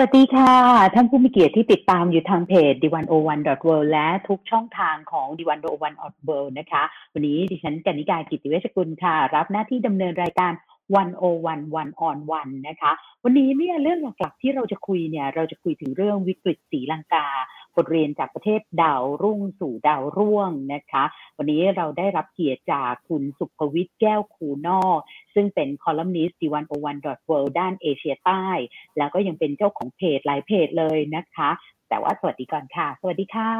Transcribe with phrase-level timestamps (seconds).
[0.00, 0.54] วัสดีค่ะ
[0.94, 3.10] ท่านผู้มีเกียรติที่ติดตามอยู่ทางเพจ d 1 0 1
[3.68, 5.64] w o r l d และทุกช่องทางของ d 1 0 1
[6.28, 6.82] w o r l d นะคะ
[7.14, 10.52] วันนี้ดิฉันกนิกากิติเวชกุลค่ะ รับหน้าที่ดำเนินรายการ
[10.94, 12.92] 101 1 on 1 นะคะ
[13.24, 17.26] วันนี้เนี่ยเรื่องหลักๆที่เราจะคุยเนี่ย เราจะคุยถึงเรื่องวิกฤตสีลังกา
[17.78, 21.04] บทเรียนจากประเทศดาวรุ่งสู่ดาวร่วงนะคะ
[21.38, 24.98] วันนี้เราได้รับเกียรติจากคุณสุภวิทย์แก้วคูนอก
[25.34, 28.46] ซึ่งเป็นคอลัมนิสต์ d101.world ด้านเอเชียใต้
[28.98, 31.50] แล้วก็ยังเป็นเจ้าของเพจหลายเพจเลยนะคะ
[31.88, 33.50] แต่ว่าสวัสดีก่อนค่ะ สวัสดีค่ะ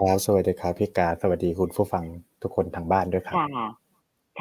[0.00, 2.04] ครับสวัสดีครับพี่กาสวัสดีคุณผู้ฟัง
[2.42, 3.48] ทุกคนทางบ้านด้วยครับค่ะ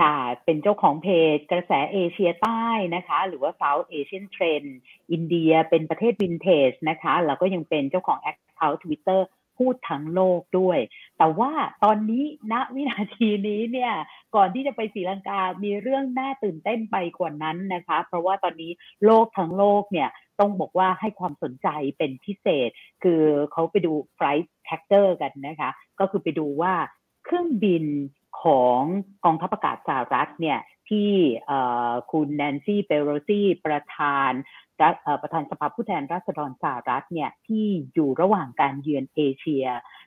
[0.02, 4.70] ค่ะเป็นเจ้าของเพจกระแสเอเชียใต้นะคะ หรือว่า South Asian Trend
[5.12, 8.20] อินเดียเป็นประเทศวินเทจนะคะ แล้วก็ยังเป็นเจ้าของ
[8.63, 9.22] Account Twitter
[9.58, 10.80] พูดทั้งโลกด้วย
[11.17, 11.52] แต่ว่า
[11.84, 13.94] ตอนนี้ณวินาทีนี้เนี่ย
[14.36, 18.72] ก่อนที่จะไปศรีลังกา มีเรื่องน่าตื่นเต้นไปกว่านั้นนะคะ เพราะว่าตอนนี้
[19.05, 22.70] โลกทั้งโลกเนี่ยต้องบอกว่าให้ความสนใจเป็นพิเศษ
[23.03, 26.73] คือเขาไปดู Flight Tracker กันนะคะ ก็คือไปดูว่า
[27.23, 27.86] เครื่องบิน
[28.44, 28.81] ของ
[29.25, 31.11] กองทัพอากาศสหรัฐเนี่ยที่
[32.11, 34.31] คุณแนนซี่เปโรซี่ประธาน
[35.22, 39.66] ประธานสภาผู้แทนราษฎรสหรัฐเนี่ยที่อยู่ระหว่างการเยือนเอเชีย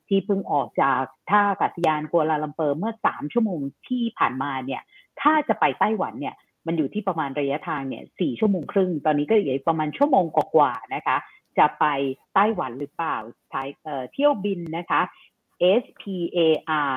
[0.08, 4.82] ที่เพิ่งออกจากท่าอากาศยานกัวลาลัมเปอร์เมื่อสามชั่วโมงที่ผ่านมาเนี่ย
[5.20, 6.34] ถ้าจะไปไต้หวันเนี่ย
[6.66, 11.16] มันอยู่ที่ประมาณระยะทางเนี่ยสี่ชั่วโมงครึ่ง ตอนนี้ก็เหลือประมาณชั่วโมงกว่าๆนะคะ
[11.58, 11.84] จะไป
[12.34, 13.16] ไต้หวันหรือเปล่า
[13.50, 13.62] ใช้
[14.12, 15.00] เที่ยวบินนะคะ
[15.82, 16.94] SPAR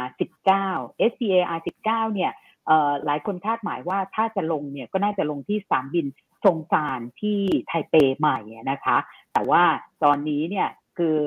[0.59, 2.31] 19 SPAR 19เนี่ย
[3.05, 6.05] หลายคนคาดหมายว่าถ้าจะลงเนี่ยก็น่าจะลงที่สนามบิน
[6.43, 8.39] ซงซานที่ไทเปใหม่
[8.71, 8.97] นะคะ
[9.33, 9.63] แต่ว่า
[10.03, 11.17] ตอนนี้เนี่ยคือ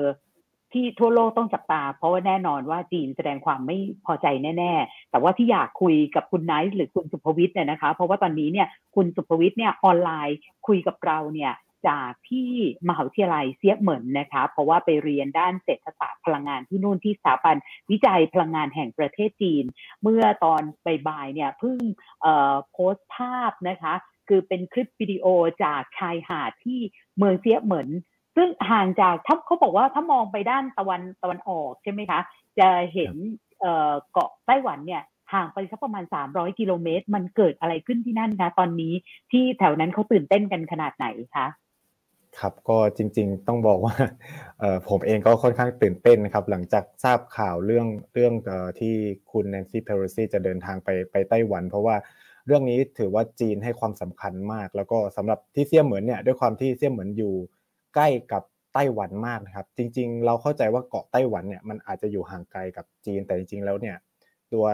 [0.73, 10.37] ที่ทั่วโลกต้องจับตา เพราะว่าแน่นอนว่าจีนแสดงความไม่พอใจแน่ๆ แต่ว่าที่อยากคุยกับคุณไนท์หรือคุณสุภวิทย์เนี่ยนะคะ เพราะว่าตอนนี้เนี่ยคุณสุภวิทย์เนี่ยออนไลน์
[10.67, 11.53] คุยกับเราเนี่ย
[11.87, 12.49] จากที่
[12.87, 17.55] มหาวิทยาลัยเซียเหมินนะคะ เพราะว่าไปเรียนด้านเศรษฐศาสตร์พลังงานที่นู่นที่สถาบัน
[17.91, 19.65] วิจัยพลังงานแห่งประเทศจีน
[20.01, 20.61] เมื่อตอน
[21.07, 21.77] บ่ายๆเนี่ยเพิ่ง
[22.71, 23.93] โพสต์ภาพนะคะ
[24.27, 25.25] คือเป็นคลิปวิดีโอ
[25.63, 26.79] จากชายหาดที่
[27.17, 27.89] เมืองเซียเหมิน
[28.35, 32.19] ซึ่งห่างจากถ้าเขาบอกว่าถ้ามองไปด้านตะวันตะวันออกใช่ไหมคะ
[32.59, 33.13] จะเห็น
[34.11, 35.03] เกาะไต้หวันเนี่ย
[35.33, 38.93] ห่างไปสักประมาณ 300 กิโลเมตร มันเกิดอะไรขึ้นที่นั่นคะตอนนี้
[39.31, 41.47] ที่แถวนั้นเขาตื่นเต้นกันขนาดไหนคะ
[42.39, 43.95] ครับก็จริงๆต้องบอกว่า
[44.89, 48.33] ผมเองก็ค่อนข้างตื่นเต้นนะครับหลังจากทราบข่าวเรื่องเรื่อง
[48.79, 48.95] ที่
[49.31, 51.95] คุณแนนซี่เพโรซีจะเดินทางไปไปไต้หวัน เพราะว่า
[52.45, 57.33] เรื่องนี้ถือว่าจีนให้ความสำคัญมาก แล้วก็สำหรับที่เซี่ยเหมือนเนี่ยด้วยความที่เซี่ยเหมือนอยู่
[57.95, 58.43] ใกล้กับ
[58.73, 63.95] ไต้หวันมากนะครับ จริง ๆ เราเข้าใจว่าเกาะไต้หวันเนี่ยมันอาจจะอยู่ห่างไกลกับจีนแต่จริง ๆ แล้วเนี่ย
[64.53, 64.65] ตัว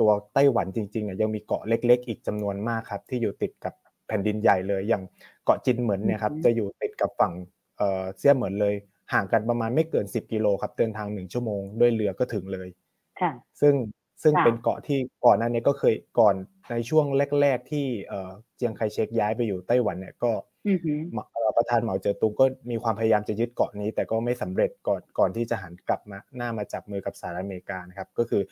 [0.00, 3.74] ตัวไต้หวันจริงๆเนี่ยยังมีเกาะเล็ก ๆ อีกจำนวนมากครับที่อยู่ติดกับ
[4.06, 5.02] แผ่นดินใหญ่เลยอย่าง
[5.44, 7.32] เกาะจินเหมือนเนี่ยครับจะอยู่ติดกับฝั่ง
[7.76, 8.74] เอ่อเซี่ยเหมือนเลย
[9.12, 12.68] ห่างกันประมาณไม่เกิน 10 กิโลครับเดินทางหนึ่งชั่วโมงด้วยเรือก็ถึงเลย
[13.20, 13.74] ค่ะซึ่ง
[14.22, 16.34] ซึ่งเป็นเกาะที่ก่อนหน้านี้ก็เคยก่อน
[16.70, 17.06] ในช่วง
[17.40, 20.32] แรก ๆ ที่เอ่อเจียงไคเชกย้ายไปอยู่ไต้หวันเนี่ยก็
[21.56, 28.42] ประธานเหมาเจ๋อตุงก็มีความพยายามจะยึดเกาะนี้ แต่ก็ไม่สำเร็จก่อนก่อนที่จะหันกลับมาหน้ามาจับมือกับสหรัฐอเมริกานะครับก็คือ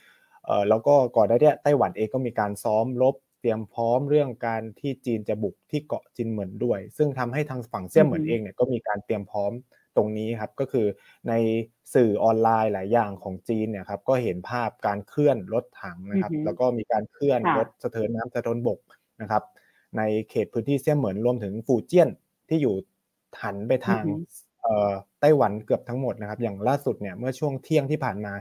[0.46, 9.52] เอ่อแล้วก็ก่อนหน้านี้ไต้หวันเองก็มีการซ้อมรบเตรียมพร้อมเรื่องการที่จีนจะบุกที่เกาะจินเหมินด้วย ซึ่งทำให้ทางฝั่งเซี่ยเหมินเองเนี่ยก็มีการเตรียมพร้อม
[9.96, 10.86] ตรงนี้ครับก็คือ
[11.28, 11.32] ใน
[11.94, 18.80] สื่อออนไลน์หลายอย่างของจีนเนี่ยครับก็เห็นภาพการเคลื่อนรถถังนะครับ แล้วก็มีการเคลื่อนรถสะเทินน้ำสะเทินบก
[19.20, 19.42] นะครับ
[19.96, 22.08] ในเขตพื้นที่เซี่ยเหมินรวมถึงฟูเจี้ยน
[22.48, 22.74] ที่อยู่
[23.42, 24.04] หันไปทาง
[25.20, 28.32] ไต้หวันเกือบทั้งหมดนะครับ อย่างล่าสุดเนี่ยเมื่อช่วงเที่ยงที่ผ่านมา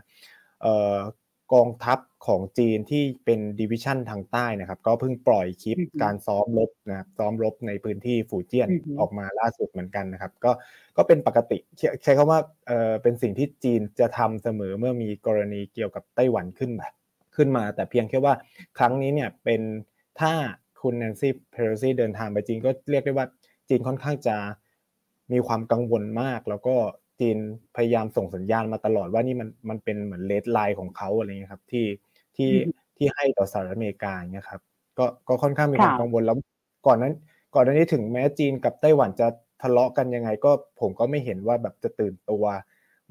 [1.53, 8.69] กองทัพของจีนที่เป็น division ทางใต้นะครับ ก็เพิ่งปล่อยคลิปการซ้อมรบนะครับซ้อมรบในพื้นที่ฟูเจียน
[8.99, 10.51] ออกมาล่าสุดเหมือนกันนะครับ ก็
[10.97, 11.57] ก็เป็นปกติ
[12.03, 16.94] ใช้คำว่าเออเป็นสิ่งที่จีนจะทำเสมอเมื่อมีกรณีเกี่ยวกับไต้หวันขึ้นแบบ
[17.35, 18.33] ขึ้นมา แต่เพียงแค่ว่า
[18.77, 19.61] ครั้งนี้เนี่ยเป็น
[20.21, 20.33] ถ้า
[20.81, 23.27] คุณแนนซี่เพโรซีเดินทางไปจีนก็เรียกได้ว่า
[23.69, 24.35] จีนค่อนข้างจะ
[25.31, 26.75] มีความกังวลมากแล้วก็
[27.19, 27.38] จีน
[27.75, 31.86] พยายามส่งสัญญาณมาตลอดว่านี่มันมันเป็นเหมือนเลดไลน์ของเขาอะไรเงี้ยครับ ที่
[32.36, 32.51] ที่
[32.98, 34.62] ที่ให้ต่อสหรัฐอเมริกาเนี่ยครับ
[34.98, 36.38] ก็ก็ค่อนข้างมีความกังวลแล้ว
[36.88, 37.13] ก่อนนั้น
[37.56, 39.27] ก่อนหน้านี้ถึงแม้จีนกับไต้หวันจะ
[39.62, 42.45] ทะเลาะกันยังไง ก็ผมก็ไม่เห็นว่าแบบจะตื่นตัว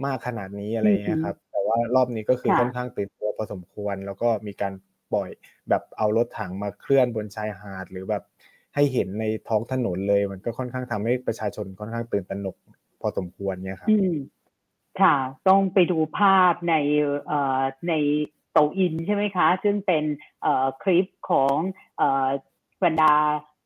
[0.04, 4.72] มากขนาดนี้อะไรเงี้ยครับ แต่ว่ารอบนี้ก็คือค่อนข้างตื่นตัวพอสมควร แล้วก็มีการ
[5.12, 5.28] ปล่อย
[5.68, 8.22] แบบเอารถถังมาเคลื่อนบนชายหาดหรือแบบ
[8.74, 12.56] ให้เห็นในท้องถนนเลย มันก็ค่อนข้างทำให้ประชาชนค่อนข้างตื่นตระหนก
[13.02, 13.88] พอสมควรเนี่ยครับ
[15.00, 15.16] ค่ะ
[15.48, 16.74] ต้องไปดูภาพใน
[17.88, 17.94] ใน
[18.52, 20.04] โตอินใช่ไหมคะ ซึ่งเป็น
[20.82, 21.56] คลิปของ
[22.84, 23.14] บรรดา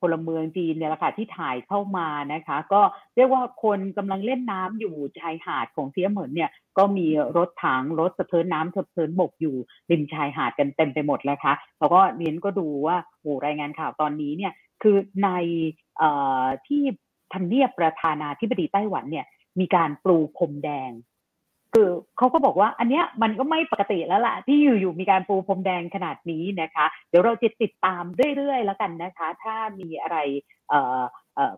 [0.01, 2.81] พลเมืองจีนเนี่ยแหละค่ะที่ถ่ายเข้ามานะคะ ก็
[3.17, 7.07] เรียกว่าคนกำลังเล่นน้ำอยู่ชายหาดของเซียเหมินเนี่ย ก็มี
[7.37, 9.57] รถถังรถสะเทินน้ำสะเทินบกอยู่
[9.91, 15.29] ริมชายหาดกันเต็มไปหมดแล้วคะแล้วก็เรียนก็ดูว่าโอ้รายงานข่าวตอนนี้เนี่ยคือใน
[16.67, 16.83] ที่
[17.33, 19.27] ทำเนียบประธานาธิบดีไต้หวันเนี่ย
[19.61, 20.91] มีการปลูพรมแดง
[21.73, 21.89] คือ
[22.19, 28.03] เขาก็บอกว่า อันเนี้ยมันก็ไม่ปกติแล้วล่ะ ที่อยู่ๆมีการปูพรมแดงขนาดนี้นะคะ เดี๋ยวเราจะติดตาม
[28.37, 30.17] เรื่อยๆแล้วกันนะคะ ถ้ามีอะไร
[30.69, 31.03] เอ่อ
[31.35, 31.55] เอ่อ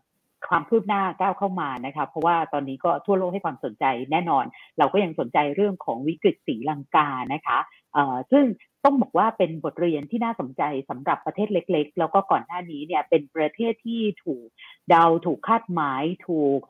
[0.49, 4.45] ความคืบหน้าก้าวเข้ามานะคะ เพราะว่าตอนนี้ก็ทั่วโลกให้ความสนใจแน่นอน
[4.79, 7.59] เราก็ยังสนใจเรื่องของวิกฤตสีลังกานะคะ
[7.95, 8.45] เอ่อซึ่ง
[8.85, 14.47] ต้องบอกว่าเป็นบทเรียนที่น่าสนใจสำหรับประเทศเล็ก ๆ แล้วก็ก่อนหน้านี้เนี่ยเป็นประเทศที่ถูก
[14.93, 16.61] ดาวถูกคาดหมาย ถูก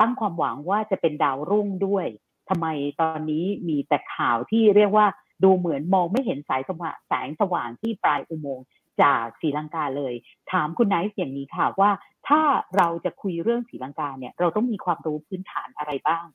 [0.00, 2.06] ตั้งความหวังว่าจะเป็นดาวรุ่งด้วย
[2.48, 2.66] ทำไม
[3.00, 5.06] ตอนนี้มีแต่ข่าวที่เรียกว่า
[5.44, 8.66] ดูเหมือนมองไม่เห็นสายสว่างแสงสว่างที่ปลายอุโมงค์
[9.02, 10.14] จากศรีลังกาเลย
[10.52, 11.90] ถามคุณไนท์อย่างนี้ค่ะว่า
[12.28, 12.42] ถ้า
[12.76, 16.26] เราจะคุยเรื่องศรีลังกาเนี่ยเราต้องมีความรู้พื้นฐานอะไรบ้าง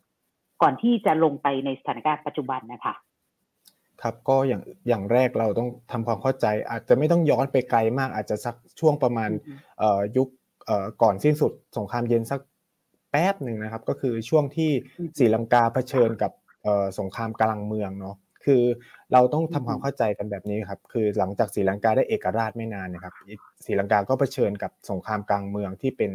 [0.62, 2.96] ก่อนที่จะลงไปในสถานการณ์ปัจจุบันนะคะ
[4.04, 9.30] ครับก็อย่างอย่างแรกเราต้องทำความเข้าใจ อาจจะไม่ต้องย้อนไปไกลมาก อาจจะสักช่วงประมาณ
[10.18, 10.28] ยุค
[11.01, 12.40] ก่อนสิ้นสุดสงครามเย็นสัก
[13.12, 14.72] แป๊บหนึ่งนะครับ ก็คือช่วงที่
[15.18, 16.31] ศรีลังกาเผชิญกับ
[17.00, 18.16] สงครามกลางเมืองเนาะ
[18.46, 18.63] คือ
[19.13, 23.13] เราต้องทำความเข้าใจกันแบบนี้ครับ คือหลังจากศรีลังกาได้เอกราชไม่นานนะครับ
[23.66, 26.12] ศรีลังกาก็เผชิญกับสงครามกลางเมืองที่เป็น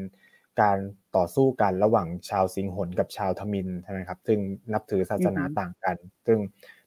[0.60, 0.78] การ
[1.16, 4.38] ต่อสู้กันระหว่างชาวสิงหนกับชาวทมินใช่ไหมครับซึ่ง
[4.72, 5.96] นับถือศาสนาต่างกัน
[6.26, 6.38] ซึ่ง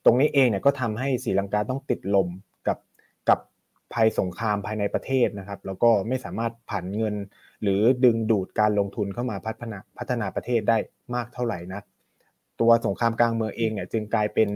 [0.07, 2.27] ตรงนี้เองเนี่ยก็ทำให้ศรีลังกาต้องติดลม
[2.67, 2.77] กับ
[3.29, 3.39] กับ
[3.93, 7.15] ภัยสงครามภายในประเทศนะครับ แล้วก็ไม่สามารถผันเงิน
[7.63, 10.77] หรือดึงดูดการลงทุนเข้ามาพัฒนาพัฒนาประเทศได้
[11.15, 11.81] มากเท่าไหร่นะ
[12.61, 14.49] ตัวสงครามกลางเมืองเองเนี่ยจึงกลายเป็น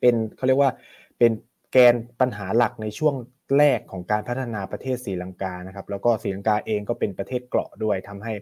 [0.00, 0.70] เป็นเขาเรียกว่า
[1.18, 1.32] เป็น
[1.72, 3.14] แกนปัญหาหลักในช่วง
[3.58, 8.32] แรกของการพัฒนาประเทศศรีลังกานะครับ แล้วก็ศรีลังกาเองก็เป็นประเทศเกราะด้วยทำให้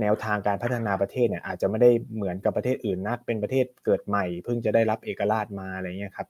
[0.00, 6.28] แนวทางการพัฒนาประเทศเนี่ยอาจจะไม่ได้เหมือนกับประเทศอื่นนัก เป็นประเทศเกิดใหม่ เพิ่งจะได้รับเอกราชมาอะไรเงี้ยครับ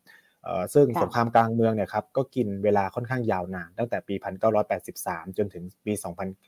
[0.74, 4.14] ซึ่งสงครามกลางเมืองเนี่ยครับก็กินเวลาค่อนข้างยาวนานตั้งแต่ปี
[4.76, 5.92] 1983 จนถึงปี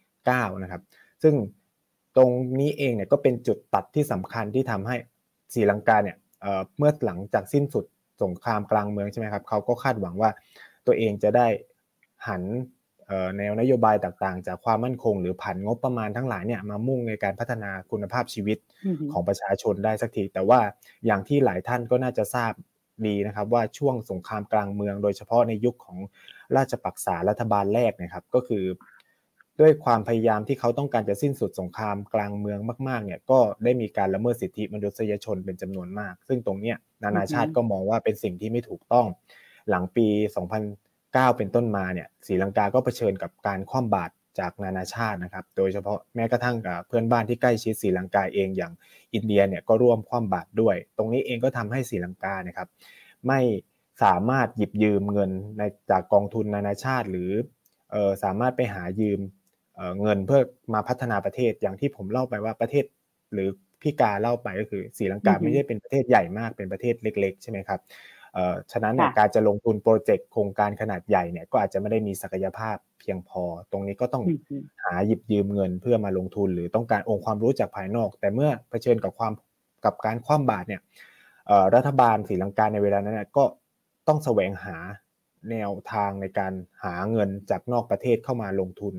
[0.03, 0.83] 2009 นะครับ
[1.23, 1.35] ซึ่ง
[2.17, 2.31] ตรง
[2.61, 4.97] นี้เองเนี่ยก็เป็นจุดตัดที่สำคัญที่ทำให้
[5.55, 6.17] ศรีลังกาเนี่ย
[6.79, 7.85] เมื่อหลังจากสิ้นสุด
[8.23, 10.31] สงครามกลางเมืองใช่ไหมครับเขาก็คาดหวังว่า
[10.87, 11.47] ตัวเองจะได้
[12.29, 12.43] หัน
[13.39, 18.59] แนวนโยบายต่างๆ จากความมั่นคง หรือผันงบประมาณทั้งหลายเนี่ยมามุ่งในการพัฒนาคุณภาพชีวิต
[19.13, 20.61] ของประชาชนได้สักทีแต่ว่า
[21.07, 22.53] อย่างที่หลายท่านก็น่าจะทราบ
[23.07, 25.99] ดีนะครับว่าช่วงสงครามกลางเมือง โดยเฉพาะในยุคของ
[26.57, 28.65] ราชปักษารัฐบาลแรกนะครับ ก็คือ
[29.61, 32.59] ด้วยความพยายามที่เขาต้องการจะสิ้นสุดสงครามกลางเมือง
[32.89, 39.07] มากๆเนี่ยก็ได้มีการละเมิดสิทธิมนุษยชนเป็นจำนวนมาก ซึ่งตรงเนี้ยนานาชาติก็มองว่าเป็นสิ่งที่ไม่ถูกต้อง
[39.71, 40.07] หลังปี
[41.13, 48.73] 2009เป็นต้นมาเนี่ยศรีลังกาก็เผชิญกับการคว่ำบาตรจากนานาชาตินะครับ โดยเฉพาะแม้กระทั่งกับเพื่อนบ้านที่ใกล้ชิดศรีลังกาเองอย่าง
[49.15, 52.69] อินเดียเนี่ยก็ร่วมคว่ำบาตรด้วย ตรงนี้เองก็ทำให้ศรีลังกานะครับ
[53.27, 53.41] ไม่
[54.03, 57.31] สามารถหยิบยืมเงินในจากกองทุนนานาชาติ หรือ
[57.95, 59.21] ออสามารถไปหายืม
[59.77, 60.41] เเงินเพื่อ
[60.75, 62.85] มาพัฒนาประเทศอย่างที่ผมเล่าไปว่าประเทศ
[63.33, 63.49] หรือ
[63.83, 67.81] พี่กาเล่าไปก็คือศรีลังกาไม่ใช่เป็นประเทศใหญ่มากเป็นประเทศเล็ก ๆ ใช่ไหมครับ
[68.73, 74.25] ฉะนั้นการจะลงทุนโปรเจกต์โครงการขนาดใหญ่เนี่ยก็อาจจะไม่ได้มีศักยภาพเพียงพอ ตรงนี้ก็ต้อง
[74.85, 79.33] หาหยิบยืมเงินเพื่อมาลงทุน หรือต้องการองค์ความรู้จากภายนอก แต่เมื่อเผชิญกับความ
[79.85, 80.81] กับการคว่ำบาตรเนี่ย
[81.75, 83.45] รัฐบาลศรีลังกาในเวลานั้นก็
[84.09, 84.77] ต้องแสวงหา
[85.51, 86.53] แนวทางในการ
[86.85, 88.95] หาเงินจากนอกประเทศเข้ามาลงทุน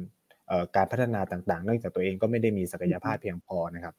[0.75, 3.93] การพัฒนาต่างๆ เนื่องจากตัวเองก็ไม่ได้มีศักยภาพเพียงพอนะครับ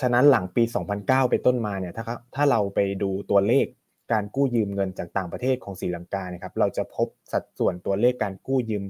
[0.00, 0.62] ฉะนั้นหลังปี
[0.96, 2.04] 2009 ไปต้นมาเนี่ยถ้า
[2.34, 3.66] ถ้าเราไปดูตัวเลข
[4.12, 8.84] การกู้ยืมเงินจากต่างประเทศของศรีลังกานะครับเราจะพบสัดส่วนตัวเลขการกู้ยืม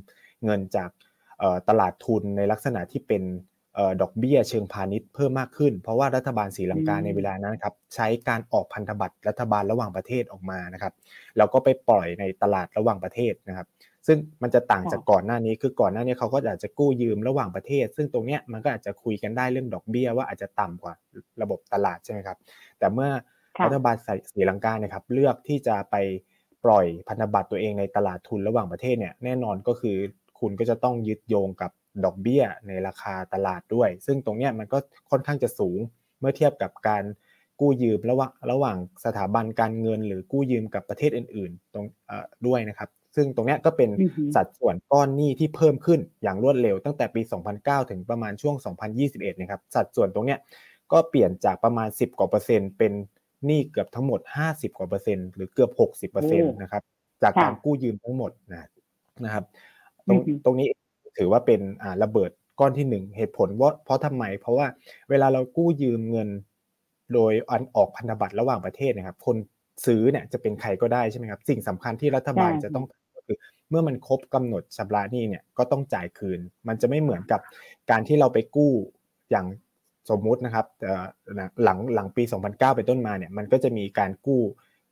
[0.45, 0.91] เงินจาก
[1.69, 3.23] ตลาดทุนในลักษณะที่เป็น
[4.03, 10.93] ดอกเบี้ยเชิงพาณิชย์เพิ่มมากขึ้น เพราะว่ารัฐบาลศรีลังกาในเวลานั้นครับใช้การออกพันธบัตรรัฐบาลระหว่างประเทศออกมานะครับ
[11.37, 13.67] แล้วก็ไปปล่อยในตลาดระหว่างประเทศนะครับ
[14.07, 20.95] ซึ่งมันจะต่างจากก่อนหน้านี้คือก่อนหน้านี้เขาก็อาจจะกู้ยืมระหว่างประเทศ ซึ่งตรงเนี้ยมันก็อาจจะคุยกันได้เรื่องดอกเบี้ยว่าอาจจะต่ำกว่า
[21.43, 22.39] ระบบตลาดใช่ไหมครับ
[22.79, 23.11] แต่เมื่อ
[23.65, 23.97] รัฐบาล
[24.33, 25.97] ศรีลังกาเนี่ยครับเลือกที่จะไป
[26.65, 29.97] ปล่อยพันธบัตรตัวเองในตลาดทุนระหว่างประเทศเนี่ยแน่นอนก็คือ
[30.41, 31.71] คุณก็จะต้องยึดโยงกับ
[32.05, 34.79] ดอกเบี้ยในราคาตลาดด้วย ซึ่งตรงนี้มันก็
[35.11, 35.79] ค่อนข้างจะสูง
[36.21, 37.05] เมื่อเทียบกับการ
[37.61, 41.87] กู้ยืมระหว่างระหว่างสถาบันการเงิน หรือกู้ยืมกับประเทศอื่น ๆ ตรง
[42.47, 43.91] ด้วยนะครับ ซึ่งตรงนี้ก็เป็น
[44.37, 47.23] สัดส่วนก้อนหนี้ที่เพิ่มขึ้นอย่างรวดเร็วตั้งแต่ปี
[47.57, 48.55] 2009 ถึงประมาณช่วง
[48.99, 50.37] 2021 นะครับ สัดส่วนตรงนี้
[50.93, 52.93] ก็เปลี่ยนจากประมาณ 10 กว่าเปอร์เซ็นต์เป็น
[53.47, 54.21] หนี้เกือบทั้งหมด
[54.51, 56.83] 50 กว่าเปอร์เซ็นต์หรือเกือบ 60เปอร์เซ็นต์นะครับ
[57.23, 58.69] จากการกู้ยืมทั้งหมดนะ
[59.25, 59.45] นะครับ
[60.09, 60.69] ตรงตรงนี้
[61.19, 62.31] ถือว่าเป็นอ่าระเบิด
[62.61, 64.67] ก้อนที่หนึ่งเหตุผลว่าเพราะทำไม เพราะว่า
[65.11, 66.29] เวลาเรากู้ยืมเงิน
[67.15, 69.37] โดยอันออกพันธบัตรระหว่างประเทศนะครับ คน
[69.87, 72.85] ซื้อเนี่ยจะเป็นใครก็ได้ใช่ไหมครับ สิ่งสำคัญที่รัฐบาลจะต้อง
[73.17, 73.37] ก็คือ
[73.71, 77.41] เมื่อมันครบกำหนดชำระหนี้เนี่ยก็ต้องจ่ายคืน มันจะไม่เหมือนกับ
[77.91, 78.73] การที่เราไปกู้
[79.31, 79.47] อย่าง
[80.11, 80.67] สมมุตินะครับ
[81.65, 84.43] หลังหลังปี 2009 เป็นต้นมาเนี่ยมันก็จะมีการกู้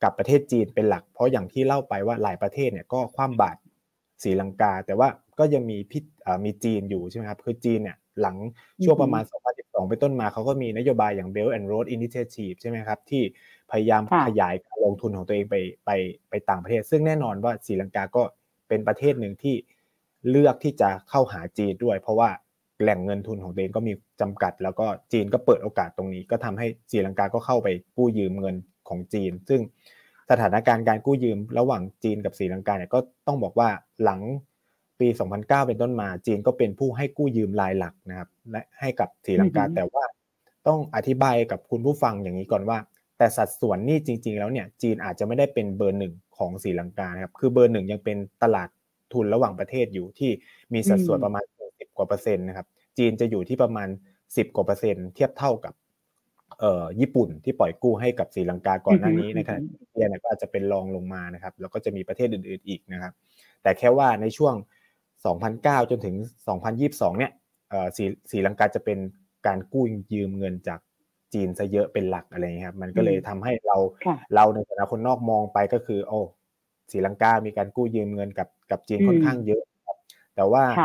[0.03, 3.59] กับประเทศจีนเป็นหลัก เพราะอย่างที่เล่าไปว่าหลายประเทศเนี่ยก็คว่ำบาตร
[4.23, 6.03] ศรีลังกา แต่ว่าก็ยังมีพิษ
[6.45, 8.37] มีจีนอยู่ใช่ไหมครับคือจีนเนี่ยหลัง
[8.85, 9.23] ช่วงประมาณ
[9.57, 13.23] 2012 เป็นต้นมาเขาก็มีนโยบายอย่าง Belt and Road Initiative ใช่ไหมครับที่
[13.71, 15.91] พยายามขยายการลงทุนของตัวเองไปไป
[16.31, 18.23] ไปต่างประเทศ ซึ่งแน่นอนว่าศรีลังกาก็
[18.69, 19.55] เป็นประเทศหนึ่งที่
[20.31, 22.31] เลือกที่จะเข้าหาจีนด้วย เพราะว่า
[22.83, 28.57] แหล่งเงินทุนของตัวเองก็มีจำกัด แล้วก็จีนก็เปิดโอกาสตรงนี้ ก็ทำให้ศรีลังกาก็เข้าไปกู้ยืมเงิน
[28.89, 29.61] ของจีน ซึ่ง
[30.31, 33.69] สถานการณ์การกู้ยืมระหว่างจีนกับศรีลังกาเนี่ยก็ต้องบอกว่า
[34.05, 34.21] หลัง
[35.01, 35.09] ปี
[35.39, 40.05] 2009 เป็นต้นมา จีนก็เป็นผู้ให้กู้ยืมรายหลักนะครับและให้กับศรีลังกาแต่ว่า
[40.67, 42.79] ต้องอธิบายกับคุณผู้ฟังอย่างนี้ก่อนว่า
[43.19, 48.69] แต่สัดส่วนนี่จริง ๆ แล้วเนี่ยจีนอาจจะไม่ได้เป็นเบอร์หนึ่งของศรีลังกาครับคือเบอร์หนึ่งยังเป็นตลาด
[49.13, 50.31] ทุนระหว่างประเทศอยู่ที่
[50.73, 51.60] มีสัดส่วนประมาณ10ก
[52.01, 52.67] ว่าเปอร์เซ็นต์นะครับ
[52.99, 53.89] จีนจะอยู่ที่ประมาณ
[54.23, 55.75] 10 กว่าเปอร์เซ็นต์เทียบเท่ากับ
[56.61, 63.13] เอ่อญี่ปุ่นที่ปล่อยกู้ให้กับศรีลังกาก่อนหน้านี้นะครับอินเดียเนี่ยก็อาจจะเป็นรองลงมานะครับ แล้วก็จะมีประเทศอื่น ๆอีกนะครับ
[63.63, 64.55] แต่แค่ว่าในช่วง
[65.23, 66.17] 2009 จนถึง
[66.67, 67.33] 2022 เนี่ย
[67.97, 68.99] สีสีลังกาจะเป็น
[69.47, 70.81] การกู้ยืมเงินจาก
[71.35, 73.77] จีนซะเยอะเป็นหลักอะไรเงี้ยครับ มันก็เลยทำให้เรา
[74.35, 76.21] เราในฐานะคนนอกมองไปก็คือ โอ้
[76.91, 79.97] สีลังกามีการกู้ยืมเงินกับกับจีนค่อนข้างเยอะครับ
[80.37, 80.79] แต่ว่าใน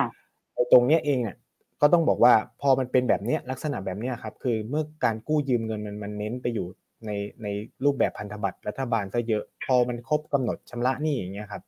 [0.72, 1.38] ตรงเนี้ยเองเนี่ย
[1.82, 6.68] ก็ต้องบอกว่าพอมันเป็นแบบเนี้ยลักษณะแบบเนี้ยครับคือเมื่อการกู้ยืมเงินมันมันเน้นไปอยู่
[7.06, 7.12] ใน
[7.44, 7.48] ใน
[7.84, 11.64] รูปแบบพันธบัตรรัฐบาลซะเยอะ พอมันครบกำหนดชำระหนี้อย่างเงี้ยครับ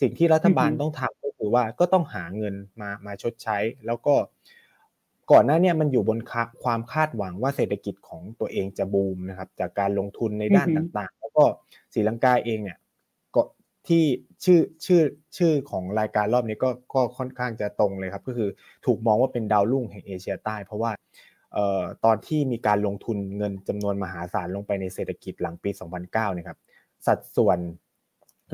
[0.00, 4.14] สิ่งที่รัฐบาลต้องทำคือว่าก็ต้องหาเงินมามาชดใช้ แล้วก็
[5.32, 6.18] ก่อนหน้านี้มันอยู่บน
[6.64, 11.44] ความคาดหวังว่าเศรษฐกิจของตัวเองจะบูมนะครับจากการลงทุนในด้านต่างๆ แล้วก็
[11.94, 12.87] ศรีลังกาเองเนี่ยก็
[13.88, 14.04] ที่
[14.44, 15.02] ชื่อชื่อ
[15.36, 18.50] ชื่อของรายการรอบนี้ก็ก็ค่อนข้างจะตรงเลยครับ ก็คือ
[18.86, 20.90] ถูกมองว่าเป็นดาวรุ่งแห่งเอเชียใต้ เพราะว่า
[21.54, 26.58] เอ่อตอนที่มีการลงทุนเงินจำนวนมหาศาลลงไปในเศรษฐกิจหลังปี 2009เนี่ยครับ
[27.06, 27.58] สัดส่วน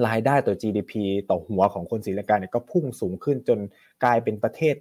[0.06, 0.92] รายได้ต่อ GDP
[1.30, 3.58] ต่อหัวของคนศรีลังกาเนี่ยก็พุ่งสูงขึ้นจน
[4.04, 4.74] กลายเป็นประเทศ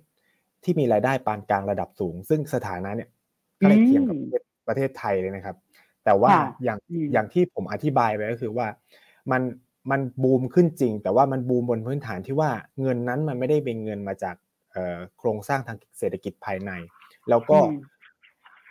[0.64, 3.10] ที่มีรายได้ปานกลางระดับสูง ซึ่งสถานะเนี่ย
[3.60, 4.18] ใกล้เคียงกับ
[4.68, 5.56] ประเทศไทยเลยนะครับ
[6.06, 6.32] แต่ว่า
[6.64, 6.80] อย่าง
[7.14, 8.68] อย่างที่ผมอธิบายไปก็คือว่า
[9.32, 9.42] มัน
[9.92, 12.50] มันบูมขึ้นจริง แต่ว่ามันบูมบนพื้นฐานที่ว่า
[12.82, 14.36] เงินนั้นมันไม่ได้เป็นเงินมาจาก
[15.18, 16.72] โครงสร้างทางเศรษฐกิจภายใน
[17.30, 17.58] แล้วก็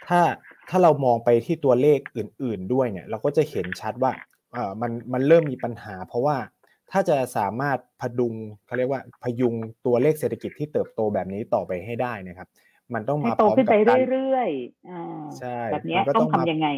[0.08, 0.20] ถ้า
[0.68, 4.12] ถ้าเรามองไปที่ตัวเลขอื่น ๆ ด้วยเนี่ย เราก็จะเห็นชัดว่า
[4.52, 6.36] เอ่อมันมันเริ่มมีปัญหา เพราะว่า
[6.90, 8.34] ถ้าจะสามารถพดุง
[8.66, 9.54] เขาเรียกว่าพยุง
[9.86, 12.48] ตัวเลขเศรษฐกิจที่เติบโตแบบนี้ต่อไปให้ได้นะครับ
[12.94, 16.68] มันต้องมาพร้อมกับการเรื่อยๆใช่แบบนี้ต้องทำยังไง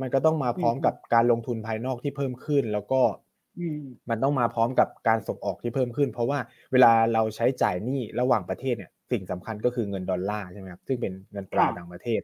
[0.00, 3.00] มันก็ต้องมาพร้อมกับการลงทุนภายนอกที่เพิ่มขึ้น แล้วก็
[4.10, 6.38] มันต้องมาพร้อมกับการส่งออกที่เพิ่มขึ้น เพราะว่า
[6.72, 12.20] เวลาเราใช้จ่ายหนี้ระหว่างประเทศเนี่ยสิ่งสำคัญก็คือเงินดอลลาร์ใช่ไหมครับซึ่งเป็นเงินตราต่างประเทศ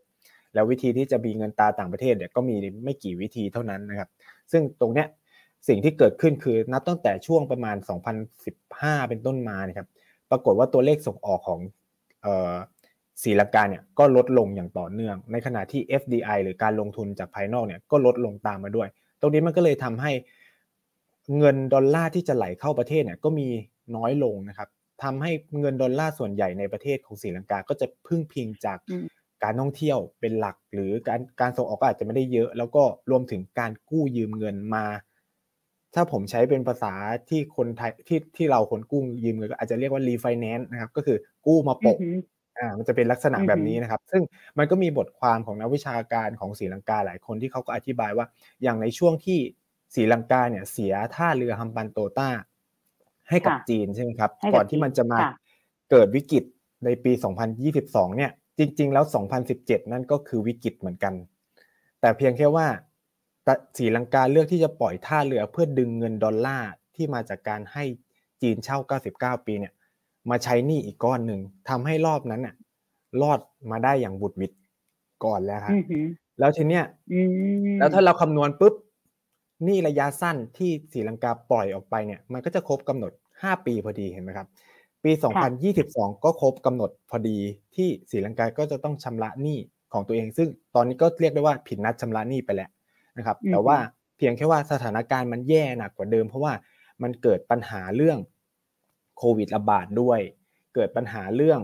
[0.55, 4.09] แล้ววิธีที่จะมีเงินตราต่างประเทศเนี่ยก็มีไม่กี่วิธีเท่านั้นนะครับ
[4.53, 5.07] ซึ่งตรงเนี้ย
[5.69, 7.77] สิ่งที่เกิดขึ้นคือนับตั้งแต่ช่วงประมาณ
[8.43, 9.89] 2015 เป็นต้นมาเนี่ยครับ
[10.31, 11.61] ปรากฏว่าตัวเลขส่งออกของ
[13.23, 18.89] ศรีลังกาเนี่ยก็ลดลงอย่างต่อเนื่อง ในขณะที่ FDI หรือการลงทุนจากภายนอกเนี่ยก็ลดลงตามมาด้วย
[19.21, 20.13] ตรงนี้มันก็เลยทำให้
[21.39, 23.49] เงินดอลลาร์ที่จะไหลเข้าประเทศเนี่ยก็มี
[23.97, 24.69] น้อยลงนะครับ
[25.03, 28.79] ทำให้เงินดอลลาร์ส่วนใหญ่ในประเทศของศรีลังกาก็จะพึ่งพิงจาก
[29.43, 34.85] การท่องเที่ยวเป็นหลัก หรือการการส่งออกก็อาจจะไม่ได้เยอะ แล้วก็รวมถึงการกู้ยืมเงินมา
[35.95, 36.95] ถ้าผมใช้เป็นภาษา
[37.29, 41.99] ที่คนไทยที่ที่เราคนกู้ยืมเงินก็อาจจะเรียกว่ารีไฟแนนซ์นะครับ ก็คือกู้มาโปะ
[42.59, 44.23] อ่ามันจะเป็นลักษณะแบบนี้นะครับ ซึ่ง
[44.59, 48.27] มันก็มีบทความของนักวิชาการของศรีลังกาหลายคนที่เขาก็อธิบายว่า
[48.63, 49.39] อย่างในช่วงที่
[49.95, 52.29] ศรีลังกาเนี่ยเสียท่าเรือฮัมบันโตต้า
[53.29, 55.19] ให้กับจีนใช่ไหมครับ ก่อนที่มันจะมา
[55.91, 56.45] เกิดวิกฤต
[56.85, 57.13] ในปี
[57.65, 59.05] 2022 เนี่ย จริง ๆ แล้ว
[59.49, 61.15] 2017 นั่นก็คือวิกฤตเหมือนกัน
[62.01, 62.67] แต่เพียงแค่ว่า
[63.77, 67.85] สีลังกาเลือกที่จะปล่อยท่าเรือเพื่อดึงเงินดอลลาร์ที่มาจากการให้
[68.43, 68.79] จีนเช่า
[69.15, 69.73] 99 ปีเนี่ย
[70.31, 72.55] มาใช้หนี้อีกก้อนหนึ่งทำให้รอบนั้นน่ะ
[73.23, 74.53] รอดมาได้อย่างบุดวิด
[75.25, 75.75] ก่อนแล้วครับ
[76.39, 76.85] แล้วทีเนี้ย
[77.79, 78.83] แล้วถ้าเราคำนวณปุ๊บห
[79.67, 84.49] นี้ระยะสั้นที่สีลังกาปล่อยออกไปเนี่ยมันก็จะครบกำหนด 5 ปีพอดีเห็นไหมครับ
[85.05, 85.13] ปี
[85.69, 87.39] 2022 ก็ครบกำหนดพอดี
[87.75, 89.59] ที่ศรีลังกาก็จะต้องชำระหนี้
[89.93, 92.71] ของตัวเอง ซึ่งตอนนี้ก็เรียกได้ว่าผิดนัดชำระหนี้ไปแล้ว
[93.19, 93.77] นะครับ แต่ว่า
[94.17, 96.53] เพียงแค่ว่าสถานการณ์มันแย่หนักกว่าเดิม เพราะว่า
[97.03, 98.19] มันเกิดปัญหาเรื่อง
[99.19, 100.21] โควิดระบาดด้วย
[100.75, 101.61] เกิดปัญหาเรื่อง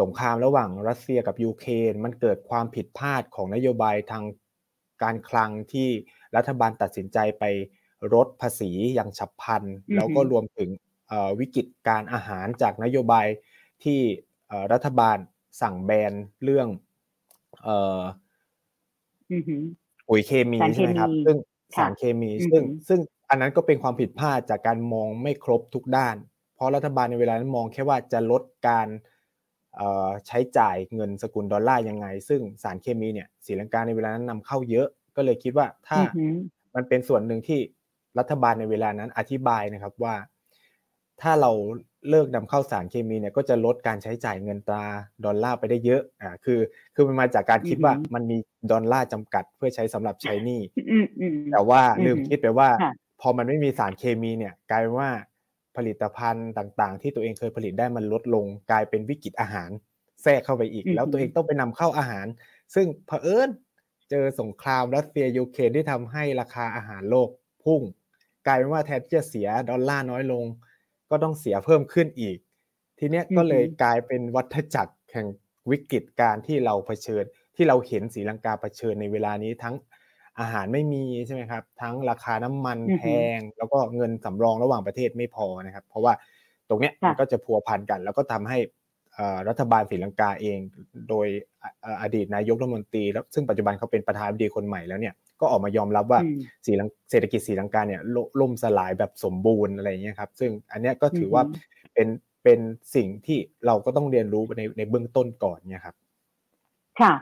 [0.00, 4.24] สงครามระหว่างรัสเซียกับยูเครนมันเกิดความผิดพลาดของนโยบายทาง
[5.02, 5.88] การคลังที่
[6.36, 7.44] รัฐบาลตัดสินใจไป
[8.14, 9.62] ลดภาษีอย่างฉับพลัน
[9.94, 10.68] แล้วก็รวมถึง
[11.40, 13.26] วิกฤตการอาหารจากนโยบาย
[13.84, 14.00] ที่
[14.72, 15.16] รัฐบาล
[15.62, 16.12] สั่งแบน
[16.44, 16.68] เรื่อง
[20.08, 21.36] ปุ๋ยเคมีใช่ไหมครับ ซึ่ง
[21.76, 23.00] สารเคมีซึ่งซึ่ง
[23.30, 26.16] อันนั้นก็เป็นความผิดพลาดจากการมองไม่ครบทุกด้าน
[26.54, 28.88] เพราะรัฐบาลในเวลานั้นมองแค่ว่าจะลดการ
[30.26, 35.98] ใช้จ่ายเงินสกุลดอลลาร์ยังไง ซึ่งสารเคมีเนี่ยศรีลังกาในเวลานั้นนำเข้าเยอะ ก็เลยคิดว่าถ้า
[36.74, 37.60] มันเป็นส่วนหนึ่งที่
[38.18, 40.14] รัฐบาลในเวลานั้นอธิบายนะครับว่า
[41.22, 41.52] ถ้าเรา
[42.10, 44.84] เลิกนำเข้าสารเคมีเนี่ยก็จะลดการใช้จ่ายเงินตรา
[45.24, 46.60] ดอลลาร์ไปได้เยอะอ่าคือ
[46.94, 48.36] คือมันมาจากการคิดว่ามันมี
[48.72, 50.60] ดอลลาร์จำกัดเพื่อใช้สำหรับใช้หนี้
[51.52, 52.68] แต่ว่าลืมคิดไปว่า
[53.20, 55.10] พอมันไม่มีสารเคมีเนี่ย กลายเป็นว่า
[55.76, 59.70] ผลิตภัณฑ์ต่างๆ ที่ตัวเองเคยผลิตได้มันลดลง กลายเป็นวิกฤตอาหาร
[60.22, 62.26] แทรกเข้าไปอีก แล้วตัวเองต้องไปนำเข้าอาหาร
[62.74, 63.48] ซึ่งเผอิญ
[64.10, 67.28] เจอสงครามรัสเซียยูเครนที่ทำให้ราคาอาหารโลก
[67.64, 67.82] พุ่ง
[68.46, 70.44] กลายเป็นว่าแทนที่จะเสียดอลลาร์น้อยลง
[71.10, 72.36] ก็ต้องเสียเพิ่มขึ้นอีก
[72.98, 75.26] ทีเนี้ยก็เลยกลายเป็นวัฏจักรแห่ง
[75.70, 77.24] วิกฤตการที่เราเผชิญ
[77.56, 79.74] ที่เราเห็นสีลังกาเผชิญในเวลานี้ทั้ง
[80.40, 83.04] อาหารไม่มีใช่ไหมครับ ทั้งราคาน้ำมันแพ
[83.36, 86.12] ง แล้วก็เงินสำรองระหว่างประเทศไม่พอนะครับ เพราะว่า
[86.68, 88.58] ตรงเนี้ยมันก็จะพัวพันกัน แล้วก็ทำให้
[89.48, 90.58] รัฐบาลศรีลังกาเอง
[91.08, 91.26] โดย
[92.02, 96.20] อดีตนายกรัฐมนตรีแล้วซึ่งปัจจุบันเขาเป็นประธานาธิบดีคนใหม่แล้วเนี่ยก็ออกมายอมรับว่า
[96.66, 98.00] สีลังเศรษฐกิจศรีลังกาเนี่ย
[98.40, 101.42] ล่มสลายแบบสมบูรณ์อะไรเงี้ยครับ ซึ่งอันเนี้ยก็ถือว่า
[101.94, 102.08] เป็น
[102.44, 102.60] เป็น
[102.94, 105.96] สิ่งที่เราก็ต้องเรียนรู้ในในเบื้องต้นก่อนเนี่ยครับ
[107.00, 107.12] ค่ะ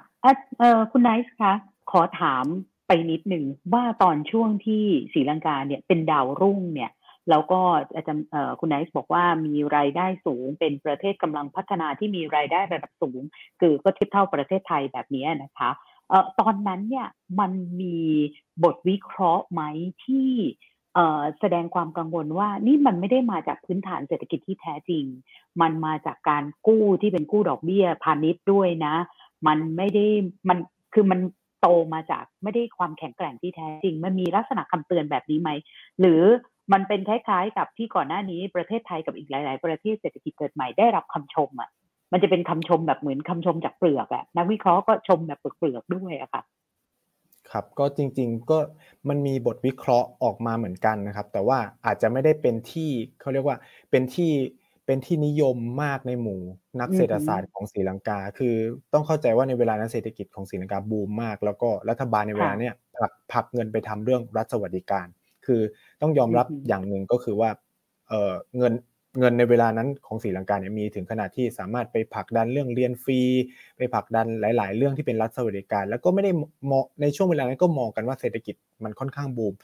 [0.58, 1.52] เออคุณไนซ์คะ
[1.90, 2.44] ขอถาม
[2.86, 6.90] ไปนิดหนึ่งว่าตอนช่วงที่ศรีลังกาเนี่ยเป็นดาวรุ่งเนี่ย
[7.30, 7.60] แล้วก็
[7.94, 8.26] อาจารย์
[8.60, 13.20] คุณไนซ์บอกว่ามีรายได้สูงเป็นประเทศกำลังพัฒนาที่มีรายได้ระดับสูง
[13.60, 15.70] คือก็เทียบเท่าประเทศไทยแบบนี้นะคะ
[16.08, 17.06] เอ่อตอนนั้นเนี่ย
[17.40, 17.98] มันมี
[18.64, 19.62] บทวิเคราะห์ไหม
[20.04, 20.30] ที่
[21.40, 25.04] แสดงความกังวลว่านี่มันไม่ได้มาจากพื้นฐานเศรษฐกิจที่แท้จริง
[25.60, 28.94] มันมาจากการกู้ที่เป็นกู้ดอกเบี้ยพาณิชย์ด้วยนะ
[29.46, 30.06] มันไม่ได้
[30.48, 30.58] มัน
[30.94, 31.20] คือมัน
[31.60, 35.50] โตมาจากไม่ได้ความแข็งแกร่งที่แท้จริง มันมีลักษณะคำเตือนแบบนี้ไหม
[36.00, 36.22] หรือ
[36.72, 41.70] มันเป็นคล้ายๆ กับที่ก่อนหน้านี้ประเทศไทยกับอีกหลาย ๆ ประเทศเศรษฐกิจเกิดใหม่ได้รับคำชมอะ
[42.12, 46.42] มันจะเป็นคำชมแบบเหมือนคำชมจากเปลือกอะนักวิเคราะห์ก็ชมแบบเปลือกด้วยอะค่ะ
[47.50, 48.58] ครับก็จริงๆก็
[49.08, 53.56] มันมีบทวิเคราะห์ออกมาเหมือนกันนะครับ แต่ว่าอาจจะไม่ได้เป็นที่เขาเรียกว่า
[53.90, 54.30] เป็นที่
[54.86, 56.40] เป็นที่นิยมมากในหมู่
[56.80, 58.54] นักเศรษฐศาสตร์ของศรีลังกา คือ
[58.92, 65.06] ต้องเข้าใจว่าในเวลานั้นเศรษฐกิจของศรีลังกาบูมมาก แล้วก็รัฐบาลในเวลาเนี้ยผลักผักเงินไปทำเรื่องรัฐสวัสดิการ
[65.46, 65.60] คือ
[66.02, 67.50] ต้องยอมรับอย่างหนึ่งก็คือว่า
[68.08, 68.72] เออเงิน
[69.18, 73.20] เงินในเวลานั้นของศรีลังกาเนี่ยมีถึงขนาดที่สามารถไปผลักดันเรื่องเรียนฟรี
[73.76, 76.30] ไปผลักดันหลาย ๆ เรื่องที่เป็นรัฐสวัสดิการ แล้วก็ไม่ได้
[76.70, 78.54] มองในช่วงเวลานั้นก็มองกันว่าเศรษฐกิจ
[78.84, 79.54] มันค่อนข้างบูม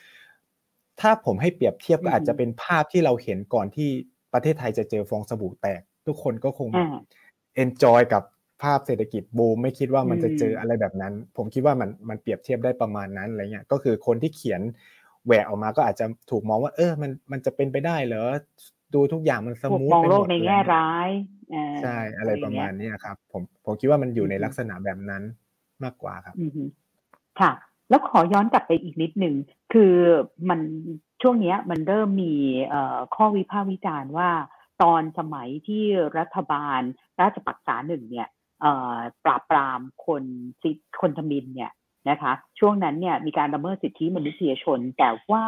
[1.00, 3.88] ถ้าผมให้เปรียบเทียบก็อาจจะเป็นภาพที่เราเห็นก่อนที่
[4.32, 6.68] ประเทศไทยจะเจอฟองสบู่แตก ทุกคนก็คง
[7.56, 8.22] enjoy กับ
[8.62, 14.60] ภาพเศรษฐกิจบูมไม่คิดว่ามันจะเจออะไรแบบนั้น ผมคิดว่ามันมันเปรียบเทียบได้ประมาณนั้นอะไรเงี้ยก็คือคนที่เขียน
[15.26, 18.24] แหวกออกมาก็อาจจะถูกมองว่า เออ มันมันจะเป็นไปได้เหรอ
[18.94, 21.08] ดูทุกอย่างมันสมูทไปหมดมองโลกในแง่ร้าย
[21.82, 25.22] ใช่อะไรประมาณนี้ครับ ผมผมคิดว่ามันอยู่ในลักษณะแบบนั้น
[25.84, 26.34] มากกว่าครับ
[27.40, 27.52] ค่ะ
[27.88, 29.34] แล้วขอย้อนกลับไปอีกนิดหนึ่ง
[29.72, 29.94] คือ
[30.48, 30.60] มัน
[31.22, 32.34] ช่วงนี้มันเริ่มมี
[33.14, 34.30] ข้อวิพากษ์วิจารณ์ว่า
[34.82, 35.84] ตอนสมัยที่
[36.18, 36.80] รัฐบาล
[37.20, 38.28] ราชปักษาหนึ่งเนี่ย
[39.24, 40.24] ปราบปรามคน
[40.60, 41.72] ซิคนทมินเนี่ย
[42.08, 45.44] นะคะ ช่วงนั้นเนี่ยมีการละเมิดสิทธิมนุษยชน แต่ว่า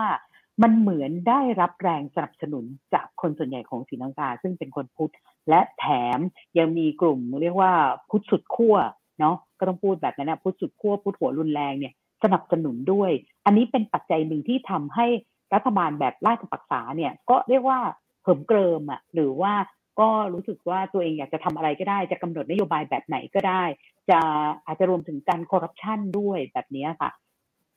[0.63, 5.13] มันเหมือนได้รับแรงสนับสนุนจากคนส่วนใหญ่ของศรีลังกา ซึ่งเป็นคนพุทธ
[5.49, 5.87] และแถ
[6.17, 6.19] ม
[6.59, 7.73] ยังมีกลุ่มเรียกว่า
[8.11, 8.77] พุทธสุดขั้ว
[9.21, 13.11] เนาะก็ต้องพูดแบบนั้นนะพุทธสุดขั้วพุทธหัวรุนแรงเนี่ยสนับสนุนด้วย
[13.45, 15.07] อันนี้เป็นปัจจัยหนึ่งที่ทำให้
[15.55, 17.81] รัฐบาลแบบราชปักษาเนี่ยก็เรียกว่า
[18.23, 19.53] เหิมเกริมอะหรือว่า
[20.01, 23.63] ก็รู้สึกว่าตัวเองอยากจะทำอะไรก็ได้ จะกำหนดนโยบายแบบไหนก็ได้
[24.11, 24.19] จะ
[24.67, 27.11] อาจจะรวมถึงการคอร์รัปชันด้วยแบบนี้ค่ะ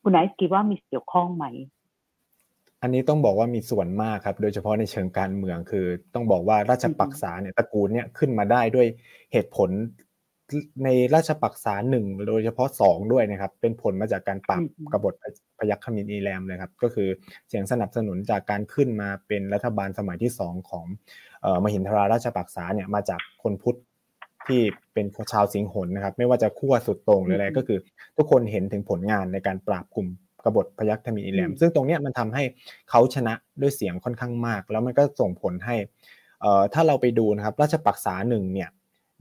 [0.01, 1.45] คุณไนท์คิดว่ามีเกี่ยวข้องไหม
[2.81, 8.87] อันนี้ต้องบอกว่ามีส่วนมากครับ โดยเฉพาะในเชิงการเมืองคือ ต้องบอกว่าราชปักษาเนี่ยตระกูลเนี่ยขึ้นมาได้ด้วย
[9.31, 9.69] เหตุผล
[10.83, 15.13] ในราชปักษาหนึ่งโดยเฉพาะสองด้วยนะครับ เป็นผลมาจากการปรับกบฏ
[15.59, 17.09] พยัคฆมินอีแรมเลยครับ ก็คือ
[17.47, 20.85] เสียงสนับสนุนจากการขึ้นมาเป็นรัฐบาลสมัยที่สองของ
[21.63, 23.77] มหินทราราชปักษาเนี่ยมาจากคนพุทธ
[24.47, 24.61] ที่
[24.93, 27.79] เป็นชาวสิงหนนะครับ ไม่ว่าจะขั้วสุดตรงหรืออะไรก็คือ
[28.17, 30.07] ทุกคนเห็นถึงผลงานในการปราบกลุ่ม
[30.45, 32.43] กบฏพยัคฆมินอีแรม ซึ่งตรงนี้มันทำให้
[32.89, 35.75] เขาชนะด้วยเสียงค่อนข้างมาก แล้วมันก็ส่งผลให้
[36.73, 38.69] ถ้าเราไปดูนะครับ ราชปักษาหนึ่งเนี่ย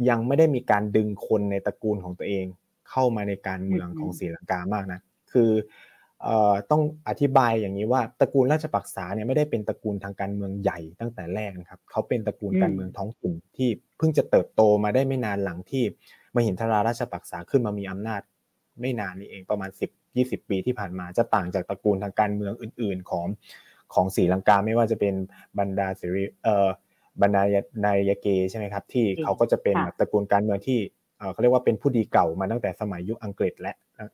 [0.09, 2.47] ยังไม่ได้มีการดึงคนในตระกูลของตัวเอง
[2.91, 5.01] เข้ามาในการเมืองของศรีลังกามากนะ
[5.33, 5.51] คือ
[6.71, 15.85] ต้องอธิบายอย่างนี้ว่าตระกูลราชปักษาเนี่ยไม่ได้เป็นตระกูลทางการเมืองใหญ่ตั้งแต่แรกนะครับเขาเป็นตระกูลการเมืองท้องถิ่นที่เพิ่งจะเติบโตมาได้ไม่นานหลังที่
[16.35, 18.21] มหินทราราชปักษาขึ้นมามีอำนาจ
[18.81, 23.27] ไม่นานนี้เองประมาณ 10 20 ปีที่ผ่านมาจะต่างจากตระกูลทางการเมืองอื่น ๆ ของ
[23.95, 25.15] ของศรีลังกาไม่ว่าจะเป็น
[25.59, 26.69] บรรดาสิริเอ่อ
[27.23, 27.43] บรรดา
[27.85, 30.79] นายเกใช่ไหมครับ ที่เขาก็จะเป็นตระกูลการเมืองที่
[31.33, 33.73] เขาเรียกว่าเป็นผู้ดีเก่ามาตั้งแต่สมัยยุคอังกฤษและ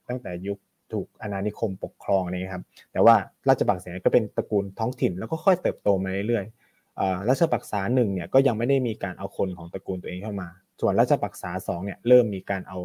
[0.09, 0.59] ตั้งแต่ยุค
[0.93, 3.15] ถูกอาณานิคมปกครองนี่ครับ แต่ว่า
[3.49, 10.49] ราชบักษาก็เป็นตระกูลท้องถิ่นแล้วก็ค่อยเติบโตมาเรื่อยๆราชบักษาหนึ่งเนี่ยก็ยังไม่ได้มีการเอาคนของตระกูลตัวเองเข้ามา
[10.81, 12.79] ส่วนราชบักษาสองเนี่ยเริ่มมีการเอา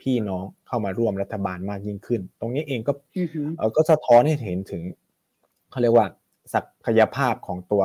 [0.00, 2.92] พี่น้องเข้ามาร่วมรัฐบาลมากยิ่งขึ้น ตรงนี้เองก็
[3.76, 4.82] ก็สะท้อนให้เห็นถึง
[5.70, 6.06] เขาเรียกว่า
[6.54, 7.82] ศักยภาพของตัว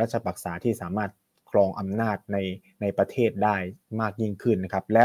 [0.00, 1.10] ราชบักษาที่สามารถ
[1.50, 2.36] ครองอำนาจใน
[2.80, 3.56] ในประเทศได้
[4.00, 5.04] มากยิ่งขึ้นนะครับ และ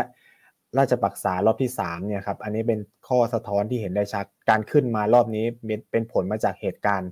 [0.77, 5.45] ราชปักษารอบที่3เนี่ยครับอันนี้เป็นข้อสะท้อนที่เห็นได้ชัดการขึ้นมารอบนี้
[5.91, 7.11] เป็นผลมาจากเหตุการณ์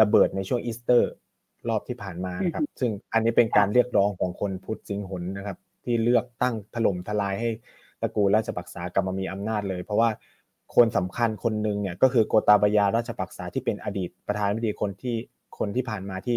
[0.00, 1.10] ระเบิดในช่วงอีสเตอร์
[1.68, 7.48] รอบที่ผ่านมานะครับ ซึ่งอันนี้เป็นการเรียกร้องของคนพุทธสิงหนนะครับ ที่เลือกตั้งถล่มทลายให้
[8.00, 10.10] ตระกูลราชปักษากลับมามีอำนาจเลย เพราะว่า
[10.74, 15.16] คนสำคัญคนหนึ่งเนี่ยก็คือโกตาบายาราชปักษาที่เป็นอดีตประธานาธิบดีคนที่
[15.58, 16.36] คนที่ผ่านมาที่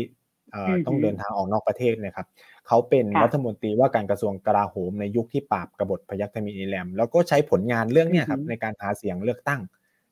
[0.88, 2.28] ต้องเดินทางออกนอกประเทศนะครับ
[2.68, 9.62] เขาเป็นรัฐมนตรีว่าการกระทรวงกลาโหมในยุคที่ปราบกบฏพยัคฆ์ทมิฬอีแลมแล้วก็ใช้ผลงานเรื่องนี้ครับในการหาเสียงเลือกตั้ง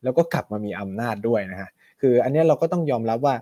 [0.03, 1.69] แล้วก็กลับมามีอำนาจด้วยนะฮะ
[2.01, 3.35] คืออันนี้เราก็ต้องยอมรับว่า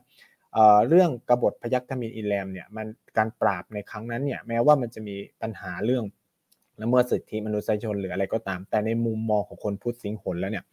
[0.88, 6.04] เรื่องกบฏพยัคฆ์ทมิฬอีแลมเนี่ยมันการปราบในครั้งนั้นเนี่ยแม้ว่ามันจะมีปัญหาเรื่อง
[6.82, 10.66] ละเมิดสิทธิมนุษยชนหรืออะไรก็ตาม แต่ในมุมมองของคนพุทธสิงหนแล้วเนี่ย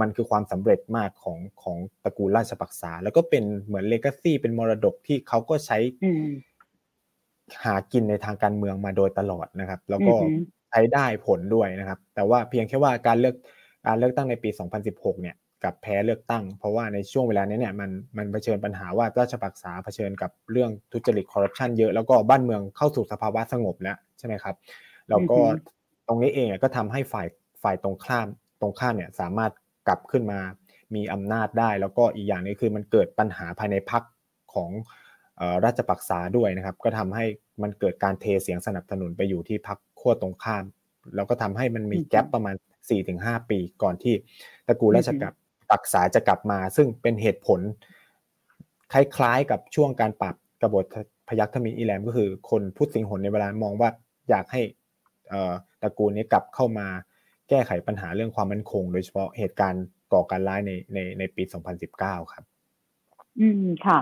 [0.00, 5.78] มันคือความสำเร็จมากของของตระกูลราชปักษา แล้วก็เป็นเหมือนเลกาซีเป็นมรดกที่เขาก็ใช้
[7.64, 10.14] หากินในทางการเมืองมาโดยตลอดนะครับ แล้วก็
[10.70, 13.36] ใช้ได้ผลด้วยนะครับ แต่ว่าเพียงแค่ว่าการเลือก
[13.86, 14.50] การเลือกตั้งในปี
[14.86, 24.54] 2016 เนี่ยกับแพ้เลือกตั้ง เพราะว่าในช่วงเวลานี้เนี่ยมันมันเผชิญปัญหาว่าราชปักษาเผชิญกับเรื่องทุจริตคอร์รัปชันเยอะแล้วก็บ้านเมืองเข้าสู่สภาวะสงบแล้วใช่ไหมครับ
[25.10, 25.38] แล้วก็
[26.08, 27.28] ตรงนี้เองก็ทำให้ฝ่าย
[27.62, 28.26] ฝ่ายตรงข้าม
[28.60, 29.52] ตรงข้ามเนี่ยสามารถ
[29.86, 30.40] กลับขึ้นมา
[30.94, 34.02] มีอำนาจได้ แล้วก็อีกอย่างนึงคือมันเกิดปัญหาภายในพัก
[34.54, 34.70] ของ
[35.64, 37.24] ราชปักษาด้วยนะครับ ก็ทำให้
[37.62, 40.64] มันเกิดการเทเสียงสนับสนุนไปอยู่ที่พักขั้วตรงข้าม
[41.14, 42.54] แล้วก็ทำให้มันมีแกลบประมาณ
[43.02, 44.14] 4-5 ปีก่อนที่
[44.66, 45.10] ตระกูลราช
[45.70, 47.60] ปักษาจะกลับมา ซึ่งเป็นเหตุผล
[48.92, 50.84] คล้ายๆกับช่วงการปรับกบฏ
[51.28, 53.90] พยัคฆ์ทมินอีแลมก็คือคนพุทธสิงหนในเวลามองว่า
[54.30, 54.60] อยากให้
[55.82, 56.88] ตระกูลนี้กลับเข้ามา
[57.48, 61.42] แก้ไขปัญหาเรื่องความมั่นคง โดยเฉพาะเหตุการณ์ก่อการร้ายในในในปี
[61.88, 62.44] 2019 ครับ
[63.40, 63.98] อืมค่ะ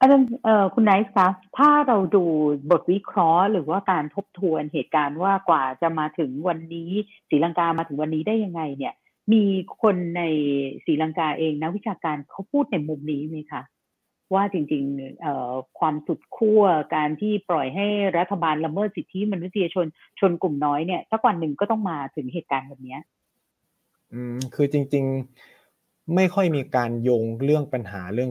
[0.00, 0.28] อาจารย์
[0.74, 2.24] คุณไนท์คะถ้าเราดู
[2.70, 6.90] บทวิเคราะห์ หรือว่าการทบทวนเหตุการณ์ว่ากว่าจะมาถึงวันนี้
[7.28, 8.94] ศรีลังกามาถึงวันนี้ได้ยังไงเนี่ย
[9.32, 9.44] มี
[9.82, 10.22] คนใน
[10.84, 13.62] ศรีลังกาเองนักวิชาการเขาพูดในมุมนี้ไหมคะ
[14.34, 16.62] ว่าจริงๆความสุดขั้ว
[16.94, 17.86] การที่ปล่อยให้
[18.18, 19.86] รัฐบาลละเมิดสิทธิมนุษยชน
[20.20, 22.98] ชนกลุ่มน้อยเนี่ยสักวันหนึ่งก็ต้องมาถึงเหตุการณ์แบบนี้
[24.12, 25.04] อืมคือจริง
[25.58, 28.30] ๆไม่ค่อยมีการโยงเรื่องปัญหาเรื่อง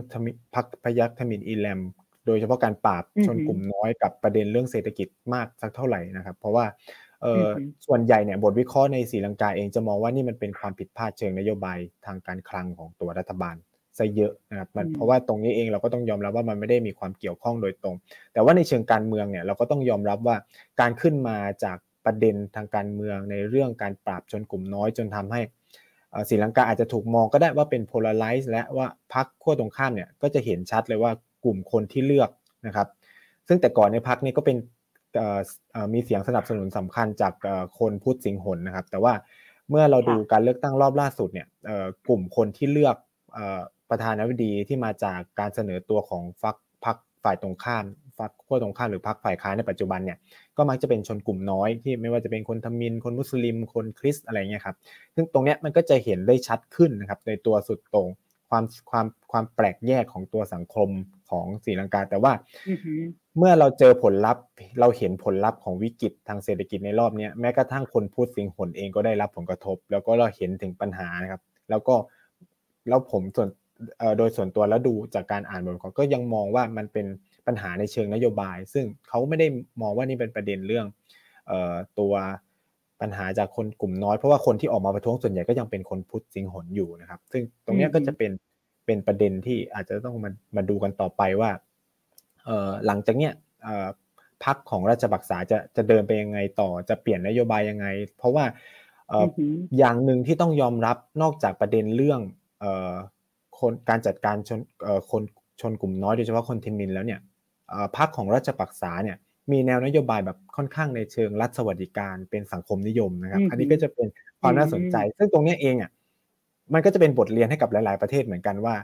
[0.55, 1.79] พักพยัคฆ์ทมินอีแลม
[2.25, 6.65] โดยเฉพาะการปราบชนกลุ่มน้อยกับประเด็นเรื่องเศรษฐกิจมากสักเท่าไหร่นะครับ เพราะว่า
[7.85, 13.55] ส่วนใหญ่เนี่ยบทวิเคราะห์ในศรีลังกาเองจะมองว่านี่มันเป็นความผิดพลาดเชิงนโยบายทางการคลังของตัวรัฐบาล
[13.97, 17.95] ซะเยอะนะครับมันเพราะว่าตรงนี้เองเราก็ต้องยอมรับว่ามันไม่ได้มีความเกี่ยวข้องโดยตรง
[18.33, 20.35] แต่ว่าในเชิงการเมืองเนี่ยเราก็ต้องยอมรับว่า
[20.79, 25.41] การขึ้นมาจากประเด็นทางการเมืองในเรื่องการปราบชนกลุ่มน้อยจนทำให้
[26.29, 31.11] ศรีลังกาอาจจะถูกมองก็ได้ว่าเป็นโพลาไรซ์และว่าพรรคขั้วตรงข้ามเนี่ยก็จะเห็นชัดเลยว่า
[31.43, 32.29] กลุ่มคนที่เลือก
[32.67, 32.87] นะครับ
[33.47, 34.57] ซึ่งแต่ก่อนในพรรคนี้ก็เป็น
[35.93, 37.33] มีเสียงสนับสนุนสำคัญจาก
[37.79, 39.13] คนพูดสิงหนนะครับ แต่ว่า
[39.69, 41.47] เมื่อเราดูการเลือกตั้งรอบล่าสุดเนี่ย
[42.07, 42.95] กลุ่มคนที่เลือก
[43.91, 47.85] ประธานาธิบดีที่มาจากการเสนอตัวของฝักพักฝ่ายตรงข้าม
[48.17, 50.17] ฝักขั้วตรงข้ามหรือพักฝ่ายค้านในปัจจุบันเนี่ย
[50.57, 54.75] ก็มักจะเป็นชนกลุ่มน้อยที่ไม่ว่าจะเป็นคนทมิน คนมุสลิม คนคริสอะไรเงี้ยครับ
[55.15, 58.07] ซึ่งตรงเนี้ยมันก็จะเห็นได้ชัดขึ้นนะครับในตัวสุดตรง
[58.49, 60.89] ความความความแปลกแยกของตัวสังคม
[61.29, 62.33] ของศรีลังกา แต่ว่า
[63.37, 64.43] เมื่อเราเจอผลลัพธ์
[64.79, 71.95] เราเห็นผลลัพธ์ของวิกฤตทางเศรษฐกิจในรอบนี้แม้กระทั่งคนพูดสิงหนเองก็ได้รับผลกระทบ แล้วก็เราเห็นถึงปัญหานะครับ แล้วก็
[72.89, 73.49] แล้วผมส่วน
[74.17, 77.05] โดยส่วนตัวแล้วดูจากการอ่านบทความก็ยังมองว่ามันเป็น
[77.47, 79.47] ปัญหาในเชิงนโยบาย ซึ่งเขาไม่ได้
[79.81, 80.85] มองว่านี่เป็นประเด็นเรื่อง
[81.99, 82.13] ตัว
[83.01, 88.31] ปัญหาจากคนกลุ่มน้อยเพราะว่าคนที่ออกมาประท้วงส่วนใหญ่ก็ยังเป็นคนพุทธสิงหนอยู่นะครับ ซึ่งตรงนี้ก็จะเป็น
[88.85, 91.51] เป็นประเด็นที่อาจจะต้องมามาดูกันต่อไปว่า
[92.85, 93.33] หลังจากเนี้ย
[94.43, 98.45] พักของราชบักษาจะจะเดินไปยังไงต่อจะเปลี่ยนนโยบายยังไง เพราะว่า
[99.77, 102.21] อย่างหนึ่งที่ต้องยอมรับนอกจากประเด็นเรื่อง
[103.61, 104.59] คนการจัดการชน
[105.11, 105.23] คน
[105.61, 107.19] ชนกลุ่มน้อยโดยเฉพาะคนทิมินแล้วเนี่ย
[107.97, 109.17] พรรคของราชปักษาเนี่ย
[109.51, 114.07] มีแนวนโยบายแบบค่อนข้างในเชิงรัฐสวัสดิการเป็นสังคมนิยมนะครับ อันนี้ก็จะเป็น
[114.41, 115.91] ความน่าสนใจ ซึ่งตรงนี้เองอะ
[116.73, 118.75] มันก็จะเป็นบทเรียนให้กับหลาย ๆประเทศเหมือนกันว่า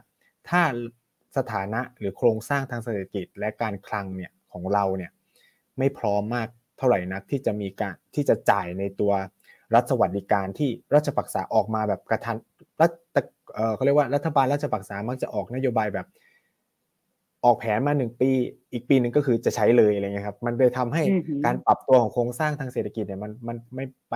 [0.50, 0.62] ถ้า
[1.38, 5.12] สถานะหรือโครงสร้างทางเศรษฐกิจและการคลังเนี่ยของเราเนี่ย
[5.78, 9.14] ไม่พร้อมมากเท่าไหร่นักที่จะมีการที่จะจ่ายในตัว
[9.76, 12.38] รัฐสวัสดิการที่ราชปักษาออกมาแบบกระทัน
[12.82, 12.92] รัฐ
[13.76, 16.08] เขาเรียกว่ารัฐบาลราชปักษามักจะออกนโยบายแบบ
[17.46, 18.30] ออกแผนมาหนึ่งปี
[18.74, 21.04] อีกปีหนึ่งก็คือจะใช้เลยอะไรเงี้ยครับ มันเลยทำให้
[21.46, 24.16] การปรับตัวของโครงสร้างทางเศรษฐกิจเนี่ยมันมันไม่ไป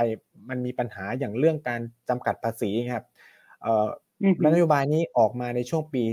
[0.49, 3.05] มันมีปัญหาอย่างเรื่องการจำกัดภาษีครับ
[3.61, 3.87] เอ่อ
[4.45, 6.03] นโยบายนี้ออกมาในช่วงปี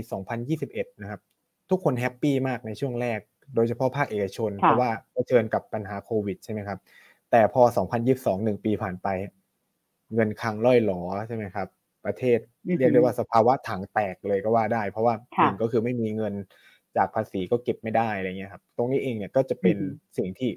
[0.45, 1.21] 2021 นะครับ
[1.69, 3.19] ทุกคนแฮปปี้มากในช่วงแรก
[3.55, 6.79] โดยเฉพาะภาคเอกชน เพราะว่าเผชิญกับปัญหาโควิดใช่ไหมครับ
[7.31, 7.61] แต่พอ
[8.03, 9.07] 2022 หนึ่งปีผ่านไป
[10.13, 11.67] เงินคลังล่อยหลอใช่ไหมครับ
[12.05, 12.39] ประเทศ
[12.79, 16.33] เรียกได้ว่าสภาวะถังแตกเลยก็ว่าได้ เพราะว่าหนึ่งก็คือไม่มีเงิน
[16.97, 19.77] จากภาษีก็เก็บไม่ได้อะไรเงี้ยครับ ตรงนี้เองเนี่ยก็จะเป็น
[20.17, 20.51] สิ่งที่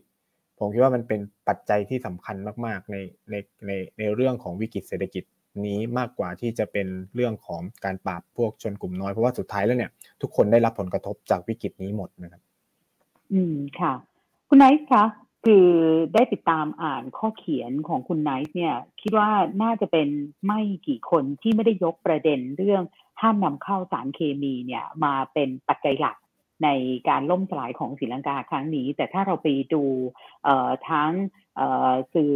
[0.58, 2.96] ผมคิดว่ามันเป็นปัจจัยที่สำคัญมาก ๆ ใน
[3.30, 3.34] ใน
[3.66, 5.24] ในในเรื่องของวิกฤตเศรษฐกิจ
[5.66, 9.90] นี้มากกว่าที่จะเป็นเรื่องของการปราบพวกชนกลุ่มน้อย เพราะว่าสุดท้ายแล้วเนี่ย
[10.22, 12.42] ทุกคนได้รับผลกระทบจากวิกฤตนี้หมดนะครับ
[13.32, 13.92] อืมค่ะ
[14.48, 15.04] คุณไนท์คะ
[15.44, 15.68] คือ
[16.14, 19.30] ได้ติดตามอ่านข้อเขียนของคุณไนท์เนี่ย คิดว่า
[19.62, 20.08] น่าจะเป็น
[20.46, 22.82] ไม่กี่คนที่ไม่ได้ยกประเด็นเรื่อง
[23.20, 26.16] ห้ามนำเข้าสารเคมีเนี่ยมาเป็นปัจจัยหลัก
[26.64, 26.68] ใน
[27.08, 29.82] การล่มสลายของศรีลังกาครั้งนี้ แต่ถ้าเราไปดู
[30.90, 31.12] ทั้ง
[32.14, 32.34] สื่อ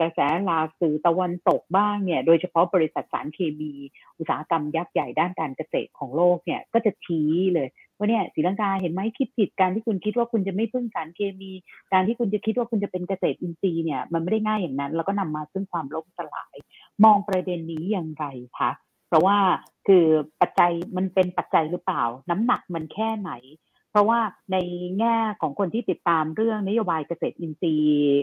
[0.00, 3.72] กระแสลาสื่อตะวันตกบ้างเนี่ย โดยเฉพาะบริษัทสารเคมี
[4.18, 7.68] อุตสาหกรรมยักษ์ใหญ่ด้านการเกษตรของโลกเนี่ย ก็จะชี้เลย
[8.02, 11.50] ว่าเนี่ยศรีลังกาเห็นไหมคิดผิดการที่คุณคิดว่าคุณจะไม่พึ่งสารเคมี
[11.92, 16.56] การที่คุณจะคิดว่าคุณจะเป็นเกษตรอินทรีย์เนี่ยมันไม่ได้ง่ายอย่างนั้น แล้วก็นำมาซึ่งความล่มสลาย
[17.04, 18.24] มองประเด็นนี้อย่างไร
[18.58, 18.70] คะ
[19.08, 19.38] เพราะว่า
[19.86, 20.04] คือ
[20.40, 23.32] ปัจจัยมันเป็นปัจจัยหรือเปล่า น้ำหนักมันแค่ไหน
[23.90, 24.20] เพราะว่า
[24.52, 24.56] ใน
[24.98, 28.20] แง่ของคนที่ติดตามเรื่องนโยบายเกษตรอินทรีย์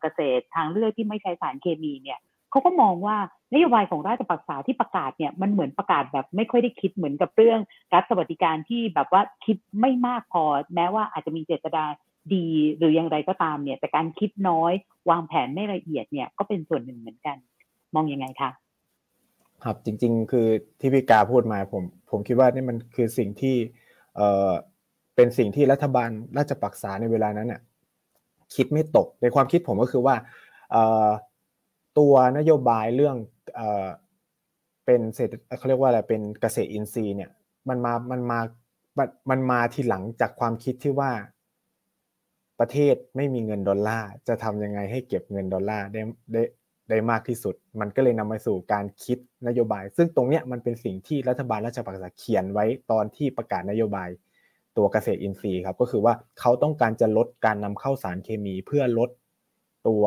[0.00, 3.16] เกษตรทางเลือกที่ไม่ใช้สารเคมีเนี่ย เขาก็มองว่า
[3.54, 7.60] นโยบายของราชปักษาที่ประกาศเนี่ยมันเหมือนประกาศแบบไม่ค่อยได้คิดเหมือนกับเรื่อง
[7.94, 10.42] รัฐสวัสดิการที่แบบว่าคิดไม่มากพอ
[10.74, 11.84] แม้ว่าอาจจะมีเจตนา
[12.34, 12.46] ดี
[12.78, 14.72] หรืออย่างไรก็ตามเนี่ย แต่การคิดน้อย
[15.10, 17.36] วางแผนไม่ละเอียดเนี่ยก็เป็นส่วนหนึ่งเหมือนกัน
[17.94, 18.50] มองยังไงคะ
[19.64, 20.46] ครับจริง ๆ คือ
[20.80, 23.54] ที่พี่กาพูดมาผมผมคิดว่านี่มันคือสิ่งที่
[24.16, 24.50] เอ่อ
[25.16, 27.60] เป็นสิ่งที่รัฐบาลราชปักษาในเวลานั้นเนี่ย
[28.54, 30.14] คิดไม่ตกในความคิดผมก็คือว่า
[30.70, 31.08] เอ่อ
[31.98, 33.16] ตัวนโยบายเรื่อง
[33.54, 33.88] เอ่อ
[34.86, 37.30] เป็นเศรษฐเขาเรียกว่าอะไรเป็นเกษตรอินทรีย์เนี่ย
[37.68, 38.38] มันมามันมา
[39.30, 41.10] มันมาทีหลังจากความคิดที่ว่า
[42.60, 46.00] ประเทศไม่มีเงินดอลลาร์จะทำยังไงให้เก็บเงินดอลลาร์ได้
[46.32, 46.42] ได้
[46.90, 54.08] ได้มากที่สุด มันก็เลยนำมาสู่การคิดนโยบาย ซึ่งตรงเนี้ยมันเป็นสิ่งที่รัฐบาลราชปักษาเขียนไว้ตอนที่ประกาศนโยบาย
[54.76, 59.10] ตัวเกษตรอินทรีย์ครับก็คือว่าเขาต้องการจะลดการนำเข้าสารเคมีเพื่อลด
[59.88, 60.04] ตัว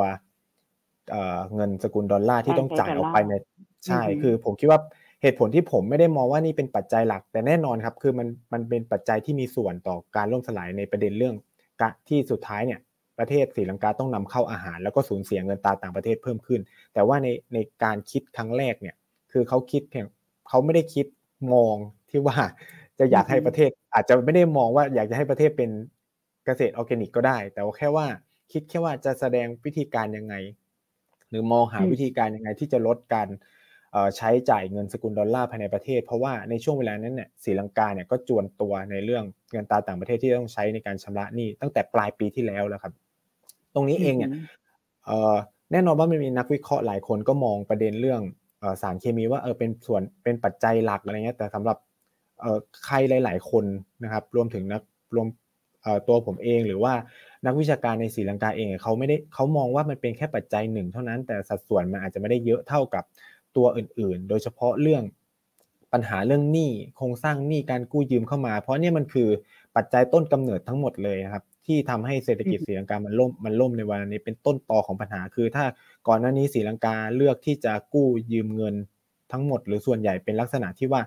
[1.56, 3.34] เงินสกุลดอลลาร์ที่ต้องจ่ายออกไปใน
[3.86, 4.80] ใช่คือผมคิดว่า
[5.22, 11.36] เหตุผลที่ผมไม่ได้มองว่านี่เป็นปัจจัยหลัก แต่แน่นอนครับ คือมันมันเป็นปัจจัยที่มีส่วนต่อการล่มสลายในประเด็นเรื่อง
[12.10, 12.80] ที่สุดท้ายเนี่ย
[13.20, 16.62] ประเทศศรีลังกาต้องนำเข้าอาหาร แล้วก็สูญเสียเงินตาต่างประเทศเพิ่มขึ้น
[16.94, 18.96] แต่ว่าในในการคิดครั้งแรกเนี่ย
[19.32, 20.08] คือเขาคิดเพียง
[20.50, 21.06] เขาไม่ได้คิด
[21.54, 21.76] มอง
[22.10, 22.38] ที่ว่า
[23.00, 25.70] จะอยากให้ประเทศอาจจะไม่ได้มองว่าอยากจะให้ประเทศเป็น
[26.46, 28.08] เกษตรออร์แกนิกก็ได้ แต่ว่าแค่ว่า
[28.52, 30.36] คิดแค่ว่าจะแสดงวิธีการยังไง
[31.32, 33.28] หรือมองหาวิธีการยังไงที่จะลดการ
[34.18, 42.94] ใช้จ่ายเงินสกุลดอลลาร์ภายในประเทศ เพราะว่าในช่วงเวลานั้นเนี่ยศรีลังกาเนี่ยก็จวนตัวในเรื่องเงินตาต่างประเทศที่ต้องใช้ในการชำระหนี้ตั้งแต่ปลายปีที่แล้วแล้วครับ
[43.76, 44.32] ตรงนี้เองเนี่ย
[45.72, 48.22] แน่นอนว่ามันมีนักวิเคราะห์หลายคนก็มองประเด็นเรื่อง
[48.82, 51.78] สารเคมีว่าเออเป็นส่วนเป็นปัจจัยหลักอะไรเงี้ยแต่สำหรับ
[52.86, 53.66] ใครหลาย ๆ คน
[54.04, 54.82] นะครับ รวมถึงนัก
[55.16, 55.28] รวม
[56.08, 56.94] ตัวผมเองหรือว่า
[57.46, 63.04] นักวิชาการในศรีลังกาเองเขาไม่ได้เขามองว่ามันเป็นแค่ปัจจัยหนึ่งเท่านั้นแต่สัดส่วนมันอาจจะไม่ได้เยอะเท่ากับ
[63.56, 65.04] ตัวอื่นๆ โดยเฉพาะเรื่อง
[65.94, 69.30] ปัญหาเรื่องหนี้โครงสร้างหนี้การกู้ยืมเข้ามา เพราะเนี่ยมันคือ
[69.76, 75.66] ปัจจัยต้นกำเนิดทั้งหมดเลยครับที่ทำให้เศรษฐกิจศรีลังกามันล่มมันล่มในวันนี้เป็นต้นตอของปัญหา คือ ถ้า
[76.08, 78.76] ก่อนหน้านี้ศรีลังกาเลือกที่จะกู้ยืมเงิน
[79.32, 81.02] ทั้งหมด หรือส่วนใหญ่เป็นลักษณะที่ว่า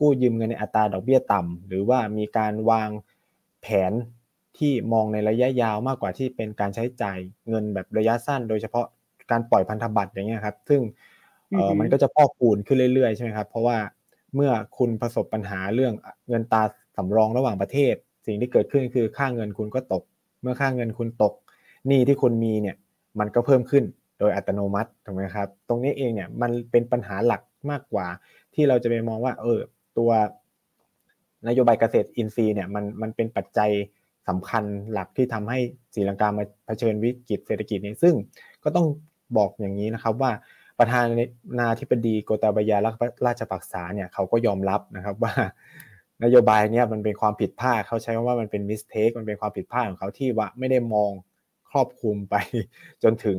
[0.00, 2.90] กู้ยืมเงินในอัตราดอกเบี้ยต่ำหรือว่ามีการวาง
[3.62, 3.92] แผน
[4.58, 8.86] ที่มองในระยะยาวมากกว่าที่เป็นการใช้จ่ายเงินแบบระยะสั้น โดยเฉพาะ
[9.30, 10.80] การปล่อยพันธบัตรอย่างเงี้ยครับ ซึ่ง
[11.50, 13.78] เออมันก็จะพอกคูณขึ้นเรื่อยๆใช่ไหมครับ เพราะว่า
[14.34, 15.92] เมื่อคุณประสบปัญหาเรื่อง
[16.28, 16.62] เงินตา
[16.96, 17.94] สำรองระหว่างประเทศ
[18.26, 20.02] สิ่งที่เกิดขึ้นคือค่าเงินคุณก็ตก
[20.42, 21.34] เมื่อค่าเงินคุณตก
[21.86, 22.76] หนี้ที่คุณมีเนี่ย
[23.20, 23.84] มันก็เพิ่มขึ้น
[24.18, 28.06] โดยอัตโนมัติถูกไหมครับ ตรงนี้เองเนี่ยมันเป็นปัญหาหลักมากกว่า
[28.54, 29.60] ที่เราจะไปมองว่า เออ
[29.98, 30.10] ตัว
[31.48, 33.70] นโยบายเกษตรอินทรีย์เนี่ยมันมันเป็นปัจจัย
[34.28, 35.58] สำคัญหลักที่ทำให้
[35.94, 38.14] ศรีลังกามาเผชิญวิกฤตเศรษฐกิจนี้ซึ่ง
[38.64, 38.86] ก็ต้อง
[39.36, 40.30] บอกอย่างนี้นะครับว่า
[40.78, 41.02] ประธา
[41.58, 42.76] นาธิบดีโกตาบายา
[43.26, 45.32] ราชปักษาเนี่ยเขาก็ยอมรับนะครับว่า
[46.24, 51.10] นโยบายเนี่ยมันเป็นความผิดพลาดเขาใช้คำว่ามันเป็นมิสเทคมันเป็นความผิดพลาดของเขาที่ว่าไม่ได้มอง
[51.70, 52.34] ครอบคลุมไป
[53.02, 53.38] จนถึง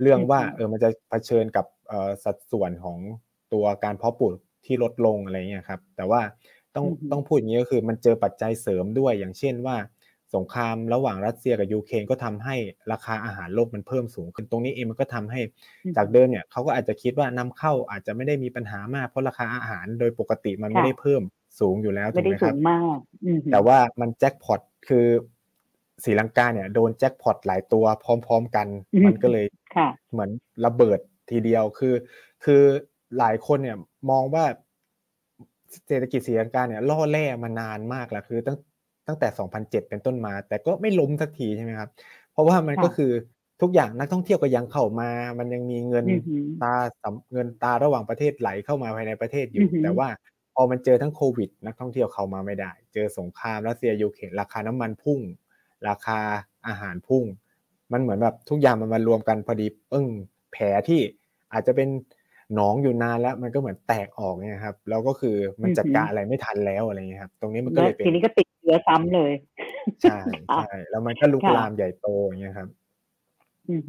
[0.00, 1.66] เรื่องว่าเออมันจะเผชิญกับ
[2.24, 2.98] สัดส่วนของ
[3.52, 4.32] ตัวการเพาะปลูก
[4.66, 6.20] ที่ลดลงอะไรเงี้ยครับแต่ว่า
[6.74, 9.76] ต้องต้องพูดอย่างนี้ก็คือมันเจอปัจจัยเสริมด้วยอย่างเช่นว่า
[10.34, 12.56] สงครามระหว่างรัสเซียกับยูเครนก็ทำให้
[12.92, 15.40] ราคาอาหารโลกมันเพิ่มสูงขึ้นตรงนี้เองมันก็ทำให้
[15.96, 21.22] จากเดิมเนี่ยเขาก็อาจจะคิดว่านำเข้าอาจจะไม่ได้มีปัญหามากเพราะราคาอาหารโดยปกติมันไม่ได้เพิ่ม
[21.60, 22.98] สูงอยู่แล้วถูกไหมครับมาก
[23.52, 25.06] แต่ว่ามันแจ็คพอตคือ
[26.04, 28.66] ศรีลังกาเนี่ยโดนแจ็คพอตหลายตัวพร้อม ๆ กัน
[29.06, 29.46] มันก็เลย
[30.12, 30.30] เหมือน
[30.64, 30.98] ระเบิด
[31.30, 31.94] ทีเดียวคือ
[32.44, 32.62] คือ
[33.18, 33.76] หลายคนเนี่ย
[34.10, 34.44] มองว่า
[35.86, 38.58] เศรษฐกิจศรีลังกาเนี่ยล่อแร่มานานมากแล้วคือตั้ง
[39.08, 41.88] ตั้งแต่ 2007 เป็นต้นมา แต่ก็ไม่ล้มสักทีใช่ไหมครับ
[42.32, 43.12] เพราะว่ามันก็คือ
[43.62, 46.06] ทุกอย่างนักท่องเที่ยวก็ยังเข้ามา มันยังมีเงิน
[46.62, 46.74] ตา
[47.32, 50.08] เงินตาระหว่างประเทศไหลเข้ามาภายในประเทศอยู่ แต่ว่า
[50.54, 55.20] พอมันเจอทั้งโควิด นักท่องเที่ยวเข้ามาไม่ได้ เจอสงครามรัสเซียยูเครนราคาน้ำมันพุ่ง
[55.88, 56.18] ราคา
[56.66, 57.24] อาหารพุ่ง
[57.92, 60.06] มันเหมือนแบบทุกอย่างมันมารวมกันพอดีเอ่อ
[60.52, 61.00] แผลที่
[61.52, 61.88] อาจจะเป็น
[62.54, 69.32] หนองอยู่นานแล้วมันก็เหมือนแตกออกเนี่ยครับแล้วก็คือมันจัดการอะไรไม่ทันแล้วอะไรเงี้ยครับ ตรงนี้มันก็เลยเป็นทีนี้ก็ติดเชื้อซ้ำเลย
[70.02, 70.18] ใช่
[70.56, 72.68] ใช่แล้วมันก็ลุกลามใหญ่โตอย่างเงี้ยครับ
[73.68, 73.82] อือ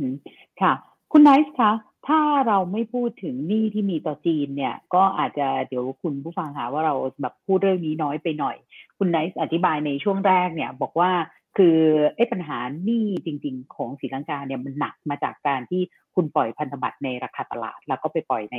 [0.62, 0.74] ค่ะ
[1.12, 1.72] คุณไนซ์คะ
[2.08, 8.58] ถ้าเราไม่พูดถึงหนี้ที่มีต่อจีนเนี่ย ก็อาจจะเดี๋ยวคุณผู้ฟังหาว่าเราแบบพูดเรื่องนี้น้อยไปหน่อย
[8.98, 11.12] คุณไนซ์อธิบายในช่วงแรกเนี่ย บอกว่า
[11.58, 11.80] คือ
[12.16, 15.82] ไอ้ปัญหาหนี้จริง ๆ ของศรีลังกาเนี่ยมันหนักมาจากการที่
[16.16, 18.58] คุณปล่อยพันธบัตรในราคาตลาด แล้วก็ไปปล่อยใน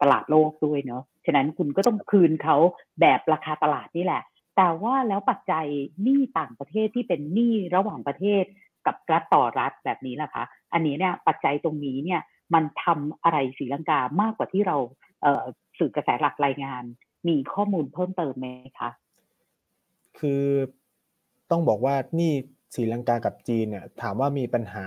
[0.00, 2.56] ตลาดโลกด้วยเนาะฉะนั้นคุณก็ต้องคืนเขา
[3.00, 4.22] แบบราคาตลาดนี่แหละ
[4.56, 5.66] แต่ว่าแล้วปัจจัย
[6.02, 8.44] หนี้ต่างประเทศที่เป็นหนี้ระหว่างประเทศ
[8.86, 12.20] กับรัฐต่อรัฐแบบนี้ล่ะคะอันนี้เนี่ยปัจจัยตรงนี้เนี่ย
[12.54, 14.76] มันทำอะไรศรีลังกามากกว่าที่เรา
[15.22, 16.84] เสื่อกระแสหลักรายงาน
[17.28, 18.46] มีข้อมูลเพิ่มเติมไหม
[18.78, 18.90] คะ
[20.18, 20.44] คือ
[21.50, 22.32] ต้องบอกว่านี่
[22.74, 24.86] ศรีลังกากับจีนเนี่ยถามว่ามีปัญหา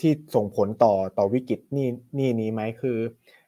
[0.00, 2.98] ที่ส่งผลต่อต่อวิกฤตนี่นี่นี้ไหมคือ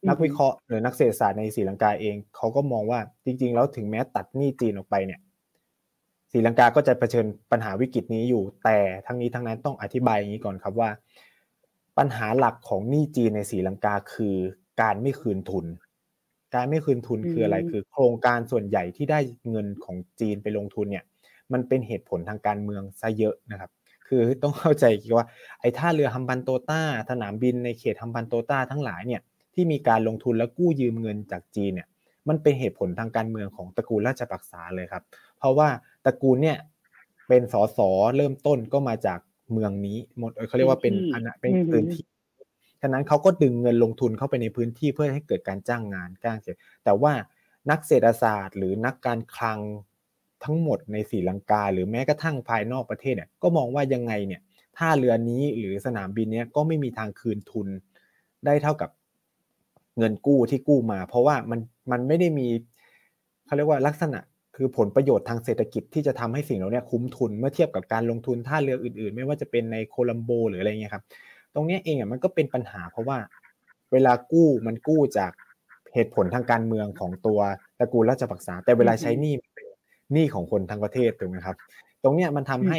[0.08, 5.20] นักวิเคราะห์หรือนักเศรษฐศาสตร์ในศรีลังกาเองเขาก็มองว่าจริง ๆ แล้วถึงแม้ตัดหนี้จีนออกไปเนี่ย
[6.32, 10.90] ศรีลังกาก็จะเผชิญปัญหาวิกฤตนี้อยู่ แต่ทั้งนี้ทั้งนั้นต้องอธิบายอย่างนี้ก่อนครับว่า
[11.98, 14.36] ปัญหาหลักของหนี้จีนในศรีลังกาคือ
[14.80, 15.66] การไม่คืนทุน
[16.54, 21.04] การไม่คืนทุนคืออะไรคือ โครงการส่วนใหญ่ที่ได้เงินของจีนไปลงทุนเนี่ย
[21.52, 23.70] มันเป็นเหตุผลทางการเมืองซะเยอะนะครับ
[24.08, 24.84] คือต้องเข้าใจ
[25.16, 25.26] ว่า
[25.60, 29.20] ไอ้ท่าเรือฮัมบันโตต้าสนามบินในเขตฮัมบันโตต้าทั้งหลายเนี่ย
[29.54, 31.88] ที่มีการลงทุนและกู้ยืมเงินจากจีนเนี่ย
[32.28, 35.02] มันเป็นเหตุผลทางการเมืองของตระกูลราชปักษาเลยครับ
[35.38, 35.68] เพราะว่า
[36.04, 36.56] ตระกูลเนี่ย
[37.28, 37.78] เป็นสส
[38.16, 39.20] เริ่มต้นก็มาจาก
[39.52, 42.04] เมืองนี้หมดเขาเรียกว่าเป็นอณเป็นพื้นที่
[42.82, 47.12] ฉะนั้นเขาก็ดึงเงินลงทุนเข้าไปในพื้นที่เพื่อให้เกิดการจ้างงานก้างเสียแต่ว่า
[47.70, 49.58] นักเศรษฐศาสตร์ หรือนักการคลัง
[50.44, 54.40] ทั้งหมดในศรีลังกา หรือแม้กระทั่งภายนอกประเทศเนี่ยก็มองว่ายังไงเนี่ย
[54.78, 57.68] ท่าเรือนี้หรือสนามบินเนี้ยก็ไม่มีทางคืนทุน
[58.46, 58.90] ได้เท่ากับ
[59.98, 62.48] เงินกู้ที่กู้มา เพราะว่ามันมันไม่ได้มี
[63.46, 64.20] เขาเรียกว่าลักษณะ
[64.56, 71.04] คือผลประโยชน์ทางเศรษฐกิจที่จะทำให้สิ่งเหล่านี้คุ้มทุนเมื่อเทียบกับการลงทุนท่าเรืออื่นๆ ไม่ว่าจะเป็นในโคลัมโบหรืออะไรเงี้ยครับ
[71.54, 73.18] ตรงนี้เองอะมันก็เป็นปัญหา เพราะว่า
[73.92, 75.32] เวลากู้มันกู้จาก
[75.94, 77.40] เหตุผลทางการเมืองของตัว
[77.78, 79.65] ตระกูลราชปักษาแต่เวลาใช้หนี้เป็น
[80.12, 81.56] หนี้ของคนทั้งประเทศถูกไหมครับ
[82.02, 82.78] ตรงเนี้ยมันทำให้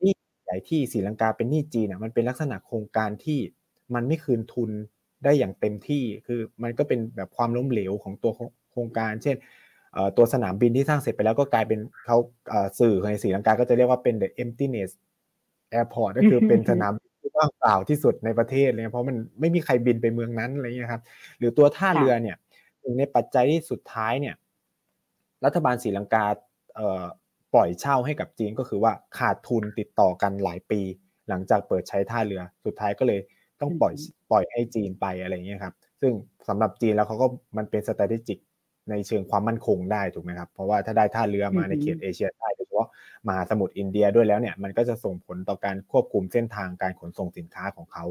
[0.00, 3.38] หนี้ใหญ่ที่ศรีลังกาเป็นหนี้จีนอะมันเป็นลักษณะโครงการที่
[3.94, 4.70] มันไม่คืนทุน
[5.24, 8.32] ได้อย่างเต็มที่คือมันก็เป็นแบบความล้มเหลวของตัว
[8.72, 9.36] โครงการ เช่น
[10.16, 12.16] ตัวสนามบินที่สร้างเสร็จไปแล้วก็กลายเป็นเขา
[12.78, 14.90] สื่อในศรีลังกาก็จะเรียกว่าเป็น the emptiness
[15.78, 21.02] airport ก็คือเป็นสนามที่ว่างเปล่าที่สุดในประเทศเลยเพราะมันไม่มีใครบินไปเมืองนั้นอะไรเงี้ยครับ
[21.38, 22.36] หรือตัวท่าเรือเนี่ย
[22.80, 24.34] หนึ่งในปัจจัยที่สุดท้ายเนี่ย
[25.44, 26.26] รัฐบาลศรีลังกา
[27.54, 30.80] ปล่อยเช่าให้กับจีนก็คือว่าขาดทุนติดต่อกันหลายปี
[31.28, 33.20] หลังจากเปิดใช้ท่าเรือ สุดท้ายก็เลย
[33.60, 33.94] ต้องปล่อย
[34.30, 36.12] ปล่อยให้จีนไปอะไรเงี้ยครับ ซึ่ง
[36.48, 38.38] สำหรับจีนแล้วเขาก็มันเป็น strategic
[38.90, 42.88] ในเชิงความมั่นคงได้ถูกไหมครับ เพราะว่าถ้าได้ท่าเรือมาในเขตเอเชียใต้โดยเฉพาะ
[43.26, 48.04] มหาสมุทรอินเดียด้วยแล้วเนี่ยมันก็จะส่งผลต่อการควบคุมเส้นทางการขนส่งสินค้าของเขา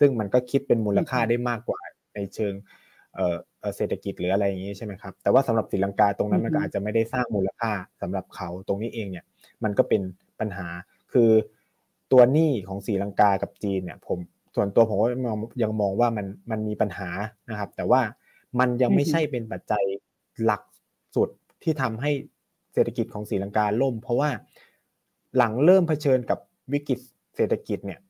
[0.00, 1.80] ซึ่งมันก็คิดเป็นมูลค่าได้มากกว่า
[2.14, 2.54] ในเชิง
[3.76, 7.70] เศรษฐกิจหรืออะไรอย่างนี้ใช่ไหมครับแต่ว่าสำหรับศรีลังกาตรงนั้นมันก็อาจจะไม่ได้สร้างมูลค่า
[8.02, 9.24] สำหรับเขาตรงนี้เองเนี่ย
[9.64, 10.02] มันก็เป็น
[10.40, 10.66] ปัญหา
[11.12, 11.30] คือ
[12.12, 14.18] ตัวหนี้ของศรีลังกากับจีนเนี่ยผม
[14.54, 15.08] ส่วนตัวผมก็
[15.62, 17.08] ยังมองว่ามันมันมีปัญหา
[17.50, 18.00] นะครับ แต่ว่า
[18.60, 19.84] มันยังไม่ใช่เป็นปัจจัย
[20.44, 20.62] หลัก
[21.16, 21.28] สุด
[21.62, 22.10] ที่ทำให้
[22.72, 24.30] เศรษฐกิจของศรีลังกาล่ม เพราะว่า
[25.36, 26.38] หลังเริ่มเผชิญกับ
[26.72, 26.98] วิกฤต
[27.36, 28.00] เศรษฐกิจเนี่ย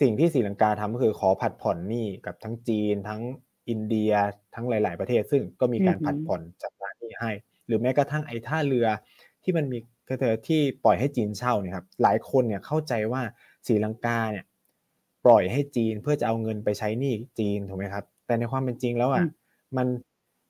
[0.00, 3.22] สิ่งที่ศรีลังกาทำก็คือขอผัดผ่อนหนี้กับทั้งจีนทั้ง
[3.72, 4.12] อินเดีย
[4.54, 7.30] ทั้งหลาย ๆ ประเทศ ซึ่งก็มีการผัดผ่อนจากร้านนี้ให้
[7.66, 8.86] หรือแม้กระทั่งไอ้ท่าเรือ
[9.42, 13.22] ที่มันมีคือเธอที่ปล่อยให้จีนเช่าเนี่ยครับหลายคนเนี่ยเข้าใจว่า
[13.66, 14.44] ศรีลังกาเนี่ย
[15.24, 19.24] ปล่อยให้จีนเพื่อจะเอาเงินไปใช้หนี้จีนถูกไหมครับ แต่ในความเป็นจริงแล้วอะ
[19.76, 19.86] มัน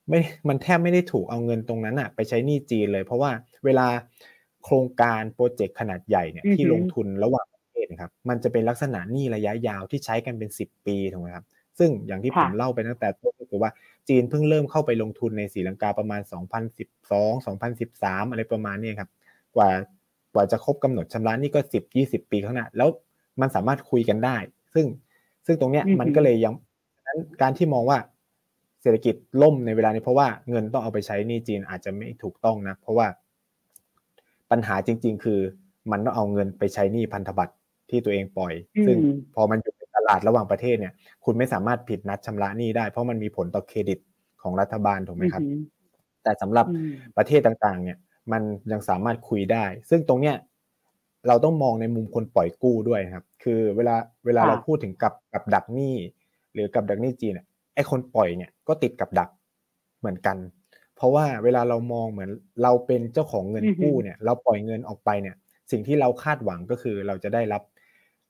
[0.08, 3.30] ไม่มันแทบไม่ได้ถูกเอาเงินตรงนั้นอะไปใช้หนี้จีนเลย เพราะว่า
[3.64, 3.86] เวลา
[4.64, 11.44] โครงการโปรเจกต์ขนาดใหญ่เนี่ยที่ลงทุนระหว่างประเทศนะครับมันจะเป็นลักษณะหนี้ระยะยาวที่ใช้กันเป็นสิบปีถูกไหมครับ
[11.78, 13.70] ซึ่งอย่างที่ผมเล่าไปตั้งแต่ต้นก็คือว่า
[14.08, 16.20] จีนเพิ่งเริ่มเข้าไปลงทุนในศรีลังกาประมาณ
[16.86, 19.10] 2012 2013 อะไรประมาณนี้ครับ
[19.56, 19.70] กว่า
[20.34, 22.88] กว่าจะครบกำหนดชำระนี่ก็สิบยี่สิบปีข้างหน้า แล้ว
[23.40, 24.36] มันสามารถคุยกันได้
[24.74, 24.86] ซึ่ง
[25.46, 26.54] ซึ่งตรงเนี้ยมันก็เลยยัง
[27.06, 27.98] นั้นการที่มองว่า
[28.82, 33.06] เศรษฐกิจล่มในเวลานี้เพราะว่าเงินต้องเอาไปใช้นี่จีนอาจจะไม่ถูกต้องนะ เพราะว่า
[34.50, 35.40] ปัญหาจริง ๆ คือ
[35.90, 37.54] มันต้องเอาเงินไปใช้นี่พันธบัตร
[37.90, 38.52] ที่ตัวเองปล่อย
[38.86, 38.96] ซึ่ง
[39.34, 40.92] พอมันอยู่ในต ลาดระหว่างประเทศเนี่ย
[41.24, 43.98] คุณไม่สามารถผิดนัดชำระหนี้ได้ เพราะมันมีผลต่อเครดิต
[44.42, 45.42] ของรัฐบาลถูกไหมครับ
[46.22, 46.66] แต่สำหรับ
[47.16, 47.98] ประเทศต่างๆ เนี่ย
[48.32, 48.42] มัน
[48.72, 50.36] ยังสามารถคุยได้ ซึ่งตรงเนี้ย
[51.28, 53.96] เราต้องมองในมุมคนปล่อยกู้ด้วยครับ คือเวลา
[54.26, 55.94] เวลาเราพูดถึงกับกับดักหนี้
[56.54, 57.34] หรือกับดักหนี้จีน
[57.74, 59.30] ไอ้คนปล่อยเนี่ยก็ติดกับดัก
[60.00, 60.36] เหมือนกัน
[60.96, 62.30] เพราะว่าเวลาเรามองเหมือน
[62.62, 65.36] เราเป็นเจ้าของเงินกู้เนี่ย เราปล่อยเงินออกไปเนี่ย
[65.70, 67.62] สิ่งที่เราคาดหวังก็คือเราจะได้รับ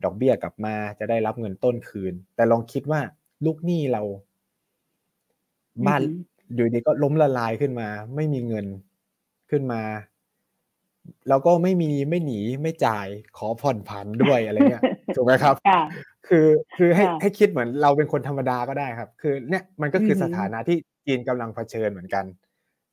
[0.04, 3.00] ดอกเบี้ยกลับมาจะได้รับเงินต้นคืน แต่ลองคิดว่า
[3.44, 4.02] ลูกหนี้เรา
[5.86, 6.00] บ้าน
[6.54, 8.66] อยู่ดีก็ล้มละลายขึ้นมา ไม่มีเงิน
[9.50, 9.82] ขึ้นมา
[11.28, 13.06] แล้วก็ไม่มีไม่หนีไม่จ่าย
[13.38, 14.84] ขอผ่อนผันด้วยอะไรเงี้ย
[15.16, 15.54] ถูกไหมครับ
[16.28, 16.46] คือ
[16.76, 20.76] คือให้ให้คิดเหมือนเราเป็นคนธรรมดาก็ได้ครับ คือเนี่ยมันก็คือสถานะที่
[21.06, 22.24] จีนกำลังเผชิญเหมือนกัน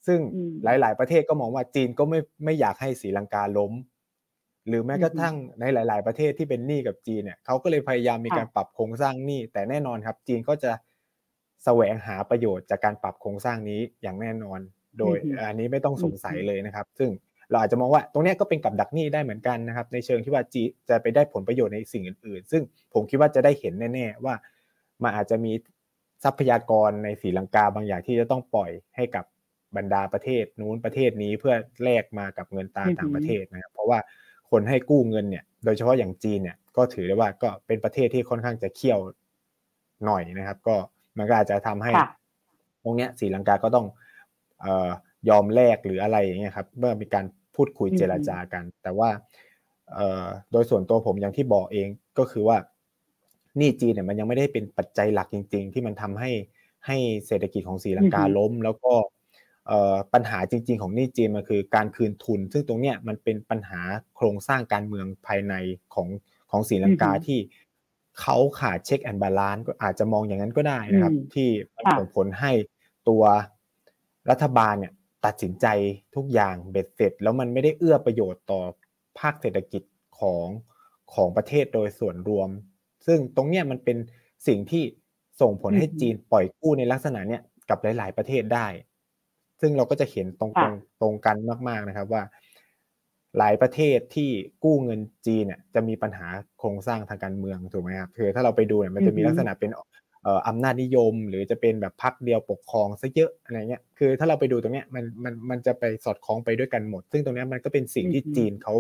[0.08, 0.20] ซึ่ง
[0.64, 3.72] หลาย ๆ ประเทศก็มองว่าจีนก็ไม่ไม่อยากให้ศรีลังกาล้ม
[4.70, 10.72] หรือแม้กระทั่งในหลาย ๆ ประเทศที่เป็นหนี้กับจีนเนี่ยเขาก็เลยพยายามมีการปรับโครงสร้างหนี้แต่แน่นอนครับ จีนก็จะ
[11.66, 14.60] แสวงหาประโยชน์จากการปรับโครงสร้างนี้อย่างแน่นอน
[15.00, 15.18] โดย
[15.48, 17.10] อันนี้ไม่ต้องสงสัยเลยนะครับ ซึ่ง
[17.50, 22.62] เราอาจจะมองว่าตรงนี้ก็เป็นกับดักหนี้ได้เหมือนกันนะครับ ในเชิงที่ว่าจีจะไปได้ผลประโยชน์ในสิ่งอื่น ๆ ซึ่ง
[22.94, 24.36] ผมคิดว่าจะได้เห็นแน่ ๆ ว่า
[25.04, 25.52] มันอาจจะมี
[26.24, 29.26] ทรัพยากรในศรีลังกาบางอย่างที่จะต้องปล่อยให้กับ
[29.78, 34.00] บรรดาประเทศนู้นประเทศนี้เพื่อแลกมากับเงินตาต่างประเทศนะครับ เพราะว่า
[34.52, 39.00] คนให้กู้เงินเนี่ย โดยเฉพาะอย่างจีนเนี่ยก็ถือได้ว่าก็เป็นประเทศที่ค่อนข้างจะเขี่ยว
[40.06, 40.76] หน่อยนะครับ ก็
[41.18, 41.92] มันก็อาจจะทำให้
[42.84, 43.86] ตรงเนี้ยศรีลังกาก็ต้อง
[44.62, 44.90] เอ่อ
[45.30, 47.26] ยอมแลกหรืออะไรอย่างเงี้ยครับเมื่อมีการ
[47.56, 49.10] พูดคุยเจรจากัน แต่ว่า
[50.52, 51.88] โดยส่วนตัวผมอย่างที่บอกเอง
[52.18, 52.58] ก็คือว่า
[53.60, 56.32] นี่จีนเนี่ยมันยังไม่ได้เป็นปัจจัยหลักจริง ๆ ที่มันทำให้
[56.88, 56.98] ให้
[57.28, 58.94] เศรษฐกิจของศรีลังกาล้ม แล้วก็
[60.14, 63.82] ปัญหาจริง ๆ ของนี่จีนมันคือการคืนทุน ซึ่งตรงเนี้ยมันเป็นปัญหา
[64.16, 65.54] โครงสร้างการเมืองภายใน
[65.94, 66.08] ของ
[66.52, 67.40] ของศรีลังกาที่
[68.20, 72.52] เขาขาด check and balance ก็อาจจะมองอย่างนั้นก็ได้นะครับ ที่มันส่งผลให้
[73.10, 73.24] ตัว
[74.30, 74.94] รัฐบาลเนี่ย
[75.26, 75.66] ตัดสินใจ
[76.16, 78.62] ทุกอย่างเบ็ดเสร็จ แล้วมันไม่ได้เอื้อประโยชน์ต่อ
[79.20, 79.84] ภาคเศรษฐกิจ
[80.20, 80.48] ของ
[81.14, 82.50] ของประเทศโดยส่วนรวม
[83.06, 83.98] ซึ่งตรงเนี้ยมันเป็น
[84.48, 84.84] สิ่งที่
[85.42, 88.68] ส่งผลให้จีนปล่อยกู้ในลักษณะเนี้ยกับหลาย ๆ ประเทศได้
[89.62, 91.38] ซึ่งเราก็จะเห็นตรงตรงตรงกัน
[91.68, 92.24] มากๆนะครับว่า
[93.38, 94.30] หลายประเทศที่
[94.64, 96.28] กู้เงินจีนเนี่ยจะมีปัญหา
[96.60, 99.72] โครงสร้างทางการเมืองถูกไหมครับคือถ้าเราไปดูเนี่ยมันจะมีลักษณะเป็น
[100.48, 108.74] อำนาจนิยม หรือจะเป็นแบบพรรคเดียวปกครองซะเยอะอะไรเงี้ยคือถ้าเราไปดูตรงเนี้ยมันมันมันจะไปสอดคล้องไปด้วยกันหมด ซึ่งตรงนี้มันก็เป็นสิ่งที่จีนเขา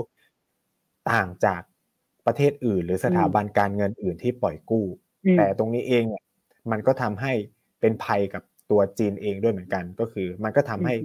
[1.11, 1.61] ต่างจาก
[2.27, 4.85] ประเทศอื่น หรือสถาบันการเงินอื่นที่ปล่อยกู้
[5.37, 6.23] แต่ตรงนี้เองเนี่ย
[6.71, 7.33] มันก็ทำให้
[7.79, 10.95] เป็นภัยกับ ตัวจีนเองด้วยเหมือนกัน ก็คือ มันก็ทำให้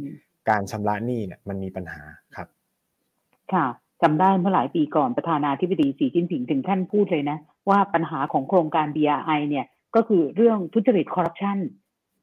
[0.50, 2.02] การชำระหนี้เนี่ยมันมีปัญหา
[2.36, 2.48] ครับ
[3.52, 3.66] ค่ะ
[4.02, 7.38] จำได้เมื่อหลายปีก่อนประธานาธิบดีสีจิ้นผิงถึงท่านพูดเลยนะ
[7.70, 11.58] ว่าปัญหาของโครงการ BRI เนี่ยก็คือเรื่องทุจริตคอร์รัปชัน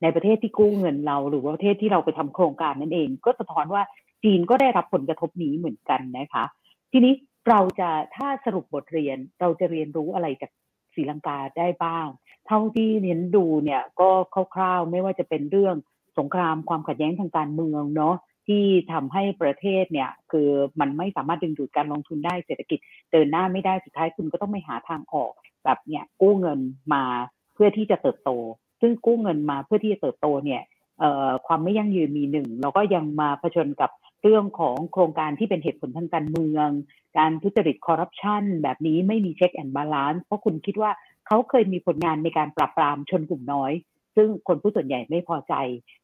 [0.01, 3.83] ในประเทศที่กู้เงินเรา หรือว่าประเทศที่เราไปทำโครงการนั่นเอง ก็สะท้อนว่า
[4.23, 6.43] จีนก็ได้รับผลกระทบนี้เหมือนกันนะคะ
[6.91, 7.13] ทีนี้
[7.49, 10.51] เราจะถ้าสรุปบทเรียนเราจะเรียนรู้อะไรจาก
[10.95, 12.07] ศรีลังกาได้บ้าง
[12.47, 14.09] เท่าที่เรียนดูเนี่ยก็
[14.55, 15.75] คร่าวๆไม่ว่าจะเป็นเรื่อง
[16.17, 18.15] สงครามความขัดแย้งทางการเมืองเนาะ
[18.47, 22.79] ที่ทำให้ประเทศเนี่ยคือมันไม่สามารถดึงดูดการลงทุนได้เศรษฐกิจ
[23.11, 25.31] เดินหน้าไม่ได้สุดท้ายคุณก็ต้องไม่หาทางออก
[25.63, 26.59] แบบเนี่ยกู้เงิน
[26.93, 27.03] มา
[27.53, 28.31] เพื่อที่จะเติบโต
[28.81, 30.61] ซึ่งกู้เงินมาเพื่อที่จะเติบโตเนี่ย
[31.47, 33.91] ความไม่ยั่งยืนมีหนึ่งเราก็ยังมาเผชิญกับ
[34.22, 36.69] เรื่องของโครงการที่เป็นเหตุผลทางการเมือง
[37.17, 40.91] การทุจริตคอร์รัปชันแบบนี้ไม่มี check and balance เพราะคุณคิดว่า
[41.28, 43.72] เขาเคยมีผลงานในการปราบปรามชนกลุ่มน้อย
[44.15, 45.53] ซึ่งคนผู้ส่วนใหญ่ไม่พอใจ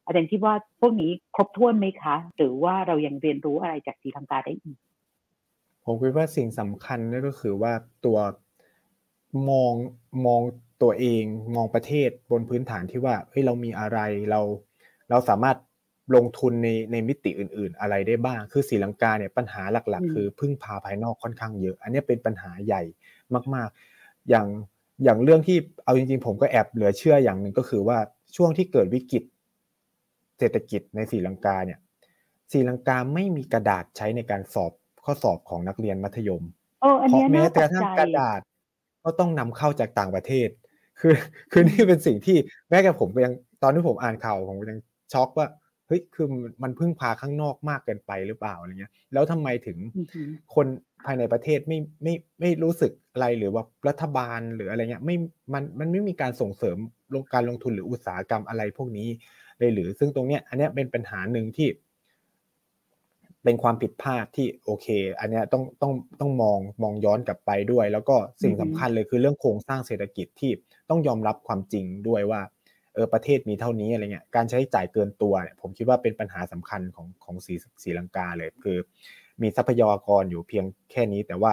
[0.04, 4.78] อาจารย์คิดว่าพวกนี้ครบถ้วนไหมคะ หรือว่าเรายังเรียนรู้อะไรจากศรีลังกาได้อีก
[5.84, 7.72] ผมคิดว่าสิ่งสำคัญนั่นก็คือว่า
[8.04, 8.18] ตัว
[9.48, 9.74] มอง
[10.26, 10.42] มอง
[10.82, 11.24] ตัวเอง
[11.56, 13.98] มองประเทศบนพื้นฐานที่ว่าเฮ้ยเรามีอะไร
[14.30, 14.40] เรา
[15.10, 15.56] เราสามารถ
[16.14, 22.82] ลงทุนในในมิติอื่น ๆ อะไรได้บ้าง คือสีลังกาเนี่ยปัญหาหลัก ๆ คือพึ่งพาภายนอกค่อนข้างเยอะ อันนี้เป็นปัญหาใหญ่
[23.54, 24.46] มาก ๆ อย่าง
[25.04, 27.98] อย่างเรื่องที่เอาจริง ๆ ผมก็แอบเหลือเชื่ออย่างหนึ่งก็คือว่า
[28.36, 29.22] ช่วงที่เกิดวิกฤต
[30.38, 31.78] เศรษฐกิจในสีลังกาเนี่ย
[32.52, 34.72] สีลังกาไม่มีกระดาษใช้ในการสอบ
[35.04, 36.42] ข้อสอบของนักเรียนมัธยม
[37.08, 38.40] เพราะแม้แต่ทั้งกระดาษ
[39.04, 40.48] ก็ต้องนำเข้าจากต่างประเทศ
[41.00, 41.14] คือ
[41.52, 42.36] คือนี่เป็นสิ่งที่
[42.68, 43.32] แม้แต่ผมก็ยัง
[43.62, 44.78] ตอนที่ผมอ่านข่าวผมก็ยัง
[45.12, 45.46] ช็อกว่า
[45.88, 46.26] เฮ้ยคือ
[46.62, 49.78] มันพึ่งพาข้างนอกมากเกินไปหรือเปล่าอะไรเงี้ย แล้วทำไมถึง
[50.54, 50.66] คน
[51.04, 55.16] ภายในประเทศไม่ไม่ไม่รู้สึกอะไรหรือว่ารัฐบาลหรืออะไรเงี้ยไม่
[55.52, 56.78] มันมันไม่มีการส่งเสริม
[57.14, 59.08] ลงการลงทุนหรืออุตสาหกรรมอะไรพวกนี้
[59.58, 61.68] เลยหรือ ซึ่งตรงเนี้ย อันเนี้ยเป็นปัญหาหนึ่งที่
[63.44, 64.86] เป็นความผิดพลาดที่โอเค
[65.20, 70.50] อันเนี้ยต้องต้องต้องมองมองย้อนกลับไปด้วย แล้วก็สิ่งสำคัญเลยคือเรื่องโครงสร้างเศรษฐกิจที่
[70.90, 78.76] ต้องยอมรับความจริงด้วยว่าเออประเทศมีเท่านี้อะไรเงี้ยการใช้จ่ายเกินตัวเนี่ยผมคิดว่าเป็นปัญหาสำคัญของของสีสีลังกาเลย คือ
[79.42, 81.52] มีทรัพยากรอยู่เพียงแค่นี้แต่ว่า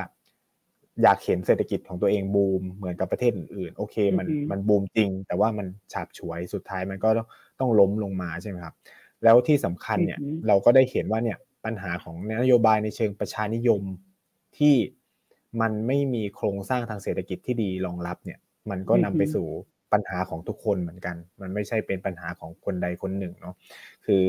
[1.03, 7.27] อยากเห็นเศรษฐกิจของตัวเองบูมเหมือนกับประเทศอื่นๆโอเคมันมันบูมจริง แต่ว่ามันฉาบฉวยสุดท้ายมันก็ต้อง
[7.59, 8.75] ต้องล้มลงมาใช่ไหมครับ
[9.23, 13.81] แล้วที่สำคัญเนี่ยเราก็ได้เห็นว่าเนี่ยปัญหาของนโยบายในเชิงประชานิยม
[14.57, 14.75] ที่
[15.61, 18.39] มันไม่มีโครงสร้างทางเศรษฐกิจที่ดีรองรับเนี่ย
[18.69, 19.47] มันก็นำไปสู่
[19.95, 23.55] ปัญหาของทุกคนเหมือนกัน มันไม่ใช่เป็นปัญหาของคนใดคนหนึ่งเนาะ
[24.05, 24.25] คือ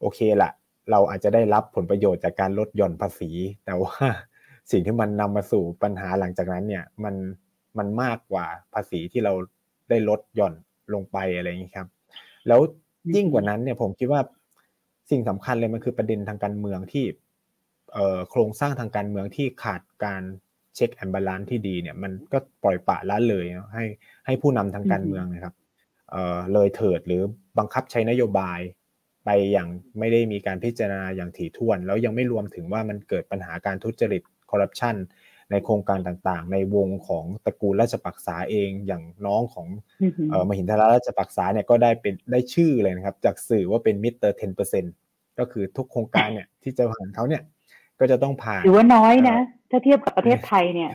[0.00, 0.50] โอเคละ
[0.90, 3.30] เราอาจจะได้รับผลประโยชน์จากการลดหย่อนภาษี
[3.64, 3.96] แต่ว่า
[4.70, 7.14] สิ่งที่มันนำมาสู่ปัญหาหลังจากนั้นเนี่ยมัน
[7.78, 9.32] มันมากกว่าภาษีที่เรา
[9.90, 10.54] ได้ลดหย่อน
[10.94, 11.88] ลงไปอะไรอย่างนี้ครับ
[12.48, 12.60] แล้ว
[13.16, 14.20] ยิ่งกว่านั้นเนี่ยผมคิดว่า
[15.10, 17.04] สิ่งสำคัญเลยมันคือประเด็นทางการเมืองที่
[18.30, 20.22] โครงสร้างทางการเมืองที่ขาดการ
[20.76, 23.84] เช็คแอนบาลานที่ดีเนี่ยมันก็ปล่อยปะละเลยให้
[24.26, 25.54] ให้ผู้นำทางการเมืองนะครับ
[26.10, 27.22] เอ่อเลยเถิดหรือ
[27.58, 28.60] บังคับใช้นโยบาย
[29.24, 29.68] ไปอย่าง
[29.98, 34.96] ไม่ได้มีการพิจารณาอย่างถี่ถ้วน แล้วยังไม่รวมถึงว่ามันเกิดปัญหาการทุจริตคอร์รัปชัน
[35.50, 39.66] ในโครงการต่างๆ ในวงของตระกูลราชปักษาเองอย่างน้องของ
[40.48, 44.84] มหินทราราชปักษาเนี่ยก็ได้เป็นได้ชื่อเลยนะครับ จากสื่อว่าเป็นมิเตอร์เทนเปอร์เซ็น
[45.38, 47.42] ก็คือทุกโครงการเนี่ยที่จะผ่านเขาเนี่ย
[48.00, 49.38] ก็จะต้องผ่านหรือว่าน้อยนะ
[49.70, 50.90] ถ้าเทียบกับประเทศไทยเนี่ย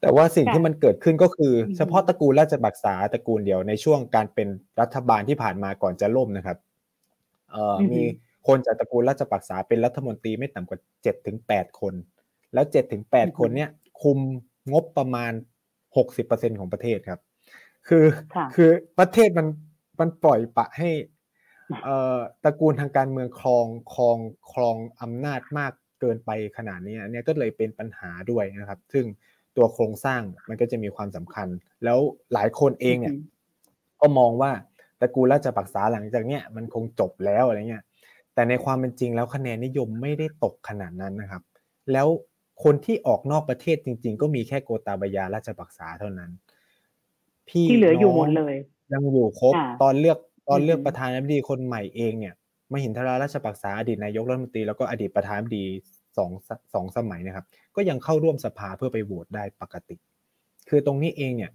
[0.00, 4.48] แต่ว่าสิ่งที่มันเกิดขึ้นก็คือ เฉพาะตระกูลราชบักษาตระกูลเดียวในช่วงการเป็น
[4.80, 6.58] รัฐบาลที่ผ่านมาก่อนจะล่มนะครับ
[7.50, 8.02] เอ่อมี
[8.46, 11.94] คนจากตระกูลราชบักษาเป็นรัฐมนตรีไม่ต่ำกว่าเจ็ดถึงแปดคน
[12.54, 13.70] แล้วเจ็ดถึงแปดคนเนี่ย
[14.02, 14.18] คุม
[14.72, 15.32] งบประมาณ
[15.96, 17.20] หกสิบเปอร์เซ็นของประเทศครับ
[17.88, 18.04] คือ
[18.54, 19.46] คือประเทศมัน
[20.00, 20.90] มันปล่อยปะให้
[22.44, 24.18] ตระกูลทางการเมืองครองครอง
[24.52, 29.04] ครองอำนาจมากเกินไปขนาดนี้เนี่ยก็เลยเป็นปัญหาด้วยนะครับ ซึ่ง
[29.56, 31.48] ตัวโครงสร้างมันก็จะมีความสำคัญ
[31.84, 31.98] แล้ว
[32.32, 33.14] หลายคนเองเนี่ย
[34.00, 34.50] ก็มองว่า
[35.00, 37.84] ตระกูลราชปักษาหลังจากเนี้ยมันคงจบแล้วอะไรเงี้ย
[38.34, 41.42] แต่ในความเป็นจริงแล้วคะแนนนิยมไม่ได้ตกขนาดนั้นนะครับ
[41.92, 42.08] แล้ว
[42.64, 46.30] คนที่ออกนอกประเทศจริง ๆ ก็มีแค่โกตาบายาราชปักษาเท่านั้น
[47.48, 48.54] พี่ที่เหลืออยู่หมดเลย
[48.92, 52.34] ยังอยู่ครบตอนเลือก ตอนเลือกประธานาธิบดีคนใหม่เองเนี่ย
[52.72, 55.66] มหินทราราชปักษาอดีตนายกรัฐมนตรีแล้วก็อดีตประธานาธิบดี
[56.16, 56.30] สอง
[56.74, 59.96] สองสมัยนะครับ ก็ยังเข้าร่วมสภาเพื่อไปโหวตได้ปกติ
[60.68, 61.50] คือตรงนี้เองเนี่ย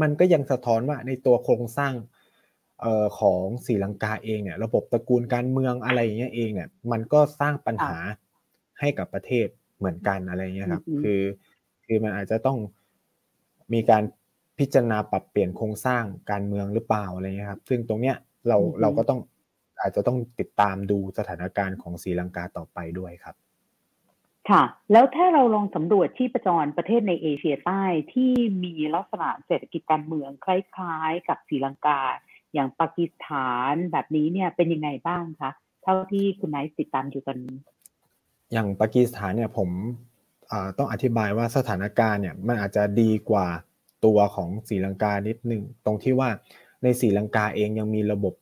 [0.00, 1.94] มันก็ยังสะท้อนว่าในตัวโครงสร้าง
[2.80, 7.96] เอ่อของศรีลังกาเองเนี่ย ระบบตระกูลการเมืองอะไรอย่างเงี้ยเองเนี่ย มันก็สร้างปัญหา
[8.80, 9.46] ให้กับประเทศ
[9.78, 11.20] เหมือนกันอะไรเงี้ยครับ คือ
[11.84, 12.58] คือมันอาจจะต้อง
[13.72, 14.02] มีการ
[14.58, 18.16] พิจารณาปรับเปลี่ยนโครงสร้างการเมืองหรือเปล่าอะไรเงี้ยครับ ซึ่งตรงเนี้ย
[18.48, 19.20] เราเราก็ต้อง
[19.80, 23.36] อาจจะต้องติดตามดูสถานการณ์ของศรีลังกาต่อไปด้วยครับ
[24.50, 27.82] ค่ะ แล้วถ้าเราลองสำรวจที่ประจรประเทศในเอเชียใต้
[28.12, 28.32] ที่
[28.64, 32.00] มีลักษณะเศรษฐกิจการเมืองคล้ายๆ กับศรีลังกา
[32.54, 35.50] อย่างปากีสถานแบบนี้เนี่ยเป็นยังไงบ้างคะ
[35.82, 37.56] เท่าที่คุณไนท์ติดตามอยู่ตอนนี้
[38.52, 39.70] อย่างปากีสถานเนี่ยผม
[40.78, 43.46] ต้องอธิบายว่าสถานการณ์เนี่ยมันอาจจะดีกว่า
[44.04, 46.28] ตัวของศรีลังกานิดหนึ่งตรงที่ว่า
[46.82, 48.34] ในศรีลังกาเองยังมีระบบ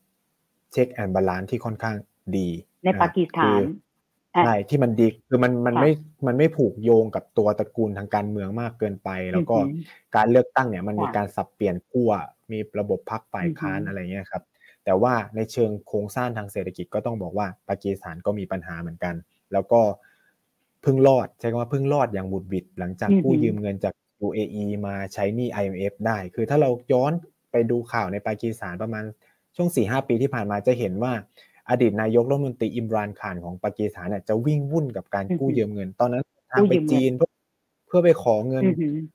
[0.72, 1.96] check and balance ที่ค่อนข้าง
[2.36, 2.48] ดี
[2.84, 3.61] ในปากีสถาน
[4.44, 5.90] ใช่ที่มันดีคือมันมันไม่
[6.26, 9.57] มันไม่ผูกโยงกับตัวตระกูลทางการเมืองมากเกินไป แล้วก็
[10.16, 12.11] การเลือกตั้งเนี่ยมันมีการสับเปลี่ยนขั้ว
[12.52, 14.42] มีระบบพักฝ่ายค้านอะไรเงี้ยครับ
[14.84, 19.14] แต่ว่าในเชิงโครงสร้างทางเศรษฐกิจก็ต้องบอกว่าปากีสถานก็มีปัญหาเหมือนกัน
[19.52, 19.80] แล้วก็
[20.84, 23.94] พึ่งรอดใช้คำว่าพึ่งรอดอย่างบุดบิดหลังจากกู้ยืมเงินจาก
[24.26, 27.12] UAE มาใช้หนี้ IMF ได้ คือถ้าเราย้อน
[27.50, 29.04] ไปดูข่าวในปากีสถานประมาณ
[29.56, 31.12] ช่วง 4-5 ปีที่ผ่านมาจะเห็นว่า
[31.70, 37.30] อดีตนายกรัฐมนตรีอิมรานขานของปากีสถานเนี่ยจะวิ่งวุ่นกับการกู้ยืมเงิน ตอนนั้นทางไปจีนเพื่อ
[37.86, 38.64] เพื่อไปขอเงิน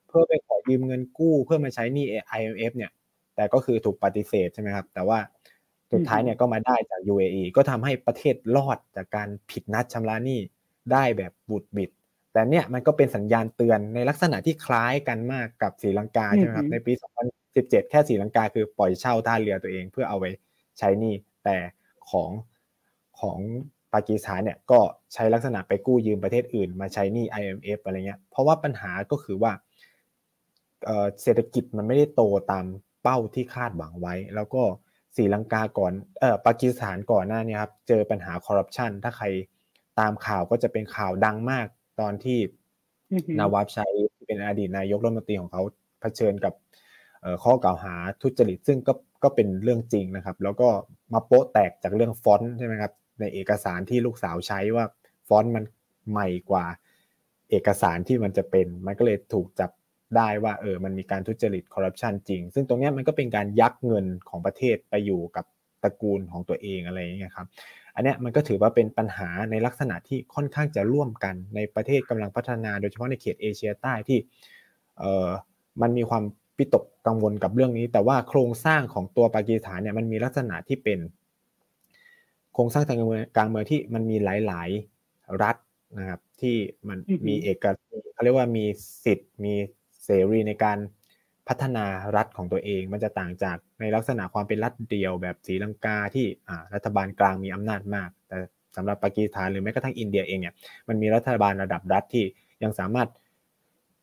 [0.08, 2.06] เพื่อไปขอยืมเงินกู้เพื่อมาใช้หนี้
[2.38, 2.90] IMF เนี่ย
[3.36, 5.18] แต่ก็คือถูกปฏิเสธใช่ไหมครับ แต่ว่า
[5.92, 10.40] สุดท้ายเนี่ยก็มาได้จาก UAE ก็ทำให้ประเทศรอดจากการผิดนัดชำระหนี้
[10.92, 11.90] ได้แบบบุดบิด
[12.32, 16.92] แต่เนี่ยมันก็เป็นสัญญาณเตือนในลักษณะที่คล้ายกันมากกับศรีลังกาใช่ไหมครับในปี
[17.38, 20.30] 2017 แค่ศรีลังกาคือปล่อยเช่าท่าเรือตัวเองเพื่อเอาไว้
[20.78, 21.14] ใช้หนี้
[21.44, 21.56] แต่
[22.10, 22.30] ของ
[23.20, 23.38] ของ
[23.94, 24.80] ปากีสถานเนี่ยก็
[25.12, 29.52] ใช้ลักษณะไปกู้ยืมประเทศอื่น มาใช้หนี้ IMF อะไรเงี้ยเพราะว่าปัญหาก็คือว่า
[31.22, 32.66] เศรษฐกิจมันไม่ได้โตตาม
[33.02, 34.62] เป้าที่คาดหวังไว้ แล้วก็
[35.16, 39.26] ศรีลังกาก่อนเออปากีสถานก่อนหน้านี้ครับเจอปัญหาคอร์รัปชันถ้าใคร
[40.00, 41.66] ตามข่าวก็จะเป็นข่าวดังมาก
[42.02, 42.38] ตอนที่
[43.38, 43.92] นาวาบชัย
[44.26, 45.62] เป็นอดีตนายกรัฐมนตรีของเขา
[46.00, 46.54] เผชิญกับ
[47.44, 48.92] ข้อกล่าวหาทุจริต ซึ่งก็
[49.22, 50.68] ก็เป็นเรื่องจริงนะครับ แล้วก็
[51.12, 54.84] มาโป๊ะแตกจากเรื่องฟอนต์ใช่ไหมครับในเอกสารที่ลูกสาวใช้ว่า
[55.28, 55.64] ฟอนต์มัน
[56.10, 56.64] ใหม่กว่า
[57.50, 59.70] เอกสารที่มันจะเป็น มันก็เลยถูกจับ
[60.16, 65.44] ได้ว่าเออมันมีการทุจริตคอร์รัปชันจริง ซึ่งตรงนี้มันก็เป็นการยักเงินของประเทศไปอยู่กับ
[65.82, 67.46] ตระกูลของตัวเองอะไรอย่างเงี้ยครับ
[67.94, 74.18] อันนี้มันก็ถือว่าเป็นปัญหาในลักษณะที่ค่อนข้างจะร่วมกันในประเทศกำลังพัฒนา โดยเฉพาะในเขตเอเชียใต้ที่
[74.98, 75.28] เออ
[75.82, 76.22] มันมีความ
[76.58, 80.98] วิตกกังวลกับเรื่องนี้ แต่ว่าโครงสร้างของตัวปากีสถานเนี่ยมันมีลักษณะที่เป็น
[82.54, 84.68] โครงสร้างทางการเมืองการเมืองที่มันมีหลาย
[85.04, 85.56] ๆ รัฐ
[85.98, 86.56] นะครับที่
[86.88, 87.66] มันมีเอก
[88.12, 88.64] เขาเรียกว่ามี
[89.04, 89.54] สิทธิ์มี
[90.04, 90.78] เสรีในการ
[91.52, 91.86] พัฒนา
[92.16, 96.26] รัฐของตัวเอง มันจะต่างจากในลักษณะความเป็นรัฐเดียวแบบศรีลังกาที่
[96.74, 98.36] รัฐบาลกลางมีอำนาจมาก แต่
[98.76, 100.54] สำหรับปากีสถานหรือแม้กระทั่งอินเดียเองเนี่ย
[100.88, 102.24] มันมีรัฐบาลระดับรัฐที่
[102.62, 103.08] ยังสามารถ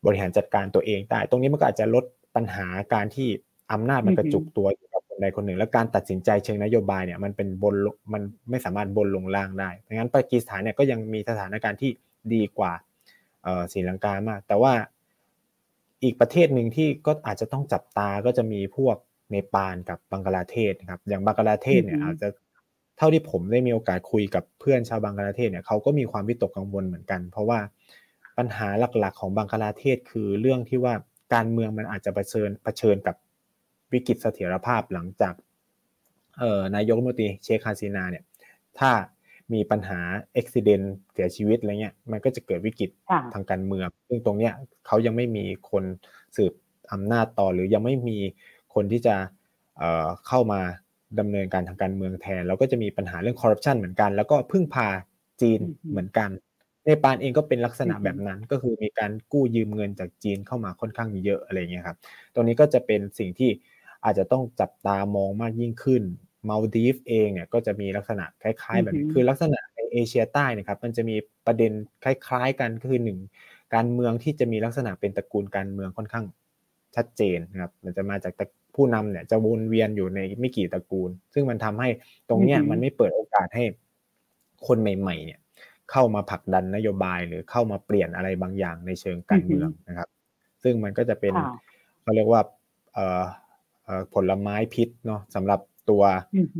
[0.05, 3.29] บริหารจัดการตัวเองได้ ตรงนี้มันก็อาจจะลดปัญหาการที่
[3.73, 7.75] อำนาจมันกระจุกตัวอยู่กับคนใดคนหนึ่ง และการตัดสินใจเชิงนโยบายเนี่ยมันเป็นบน
[8.13, 11.91] มันไม่สามารถบนลงล่างได้ดังนั้นปากีสถานเนี่ยก็ยังมีสถานการณ์ที่
[12.33, 12.73] ดีกว่า
[13.73, 14.73] ศรีลังกามาก แต่ว่า
[16.03, 18.97] อีกประเทศหนึ่งที่ก็อาจจะต้องจับตาก็จะมีพวก
[19.29, 22.27] เนปาลกับบังกลาเทศนะครับ อย่างบังกลาเทศเนี่ยอาจจะ
[22.97, 27.59] เท่าที่ผมได้มีโอกาสคุยกับเพื่อนชาวบังกลาเทศเนี่ยเขาก็มีความวิตกกังวลเหมือนกัน เพราะว่า
[28.37, 28.67] ปัญหา
[28.99, 30.93] หลักๆ ของบังกลาเทศคือเรื่องที่ว่า
[31.33, 33.15] การเมืองมันอาจจะเผชิญเผชิญกับ
[33.93, 35.33] วิกฤตเสถียรภาพหลังจาก
[36.39, 38.23] เอ่อนายกรัฐมนตรีเชคฮาซีนาเนี่ย
[38.79, 38.89] ถ้า
[39.53, 39.99] มีปัญหา
[40.35, 42.89] อุบิเหตุเสียชีวิตอะไรเงี้ยมันก็จะเกิดวิกฤต
[43.33, 44.53] ทางการเมือง ซึ่งตรงเนี้ย
[44.87, 45.83] เขายังไม่มีคน
[46.35, 46.53] สืบ
[46.93, 48.17] อำนาจต่อหรือยังไม่มี
[48.73, 49.15] คนที่จะ
[49.77, 50.61] เอ่อเข้ามา
[51.19, 54.87] ดำเนินการทางการเมืองแทน แล้วก็จะมีปัญหาเรื่องคอร์รัปชันเหมือนกัน แล้วก็พึ่งพา
[55.41, 56.29] จีนเหมือนกัน
[56.85, 61.97] ในปานเองก็เป็นลักษณะแบบนั้นก็คือมีการกู้ยืมเงินจากจีนเข้ามาค่อนข้างเยอะอะไรเงี้ยครับ
[62.33, 63.49] ตรงนี้ก็จะเป็นสิ่งที่
[64.03, 66.03] อาจจะต้องจับตามองมากยิ่งขึ้น
[66.47, 71.15] มาลดีฟเองเนี่ยก็จะมีลักษณะคล้ายๆ แบบคือลักษณะในเอเชียใต้นะครับมันจะมี
[71.45, 71.71] ประเด็น
[72.03, 73.19] คล้ายๆกันก็คือหนึ่ง
[73.75, 76.25] การเมืองที่จะมีลักษณะเป็นตระกูลการเมืองค่อนข้าง
[76.95, 78.33] ชัดเจนนะครับมันจะมาจาก
[78.75, 81.89] ผู้นำเนี่ยจะวนเวียนอยู่ในไม่กี่ตระกูล ซึ่งมันทำให้
[82.29, 83.63] ตรงเนี้ยมันไม่เปิดโอกาสให้
[84.67, 85.39] คนใหม่ ๆ เนี่ย
[85.91, 90.07] เข้ามาผลักดันนโยบายหรือเข้ามาเปลี่ยนอะไรบางอย่างในเชิงการเมืองนะครับ
[90.63, 91.33] ซึ่งมันก็จะเป็น
[92.01, 92.41] เขาเรียกว่า
[94.13, 95.59] ผลไม้พิษเนาะสำหรับ
[95.89, 96.03] ตัว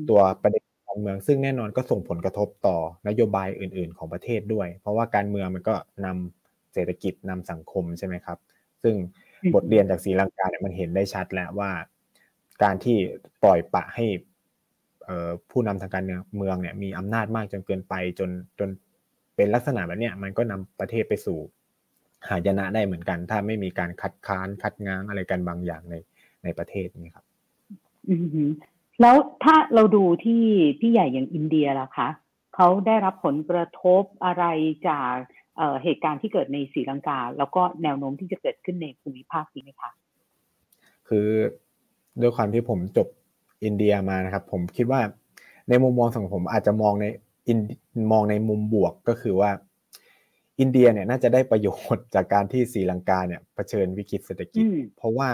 [0.09, 2.77] ตัวประเด็นการเมืองซึ่งแน่นอนก็ส่งผลกระทบต่อ
[3.07, 5.75] นโยบายอื่น ๆ ของประเทศด้วย เพราะว่าการเมืองมันก็
[6.05, 8.37] นำเศรษฐกิจนำสังคมใช่ไหมครับ
[8.83, 8.95] ซึ่ง
[9.55, 11.71] บทเรียนจากศรีลังกาเนี่ยมันเห็นได้ชัดแล้วว่า
[12.63, 12.97] การที่
[13.43, 14.05] ปล่อยปะให้
[15.51, 16.03] ผู้นำทางการ
[16.35, 18.69] เมืองเนี่ยมีอำนาจมากจนเกินไปจนจน
[19.35, 21.39] เป็นลักษณะแบบนี้มันก็นำประเทศไปสู่
[22.29, 25.95] หายนะได้เหมือนกัน ถ้าไม่มีการคัดค้านคัดง้างอะไรกันบางอย่างใน
[26.43, 27.25] ในประเทศนี้ครับ
[29.01, 30.41] แล้วถ้าเราดูที่
[30.79, 32.09] พี่ใหญ่อย่างอินเดียล่ะคะ
[32.55, 34.43] เขาได้รับผลกระทบอะไร
[34.87, 35.13] จาก
[35.83, 39.91] เหตุการณ์ที่เกิดในศรีลังกา แล้วก็แนวโน้มที่จะเกิดขึ้นในภูมิภาคนี้ไหมคะ
[41.07, 41.27] คือ
[42.21, 43.07] ด้วยความที่ผมจบ
[43.63, 45.01] อินเดียมานะครับ ผมคิดว่า
[45.69, 47.05] ในมุมมองของผมอาจจะมองใน
[48.11, 49.51] มองในมุมบวกก็คือว่า
[50.59, 54.65] อินเดียเนี่ยน่าจะได้ประโยชน์จากการที่ศรีลังกาเนี่ยเผชิญวิกฤตเศรษฐกิจ
[54.97, 55.29] เพราะว่า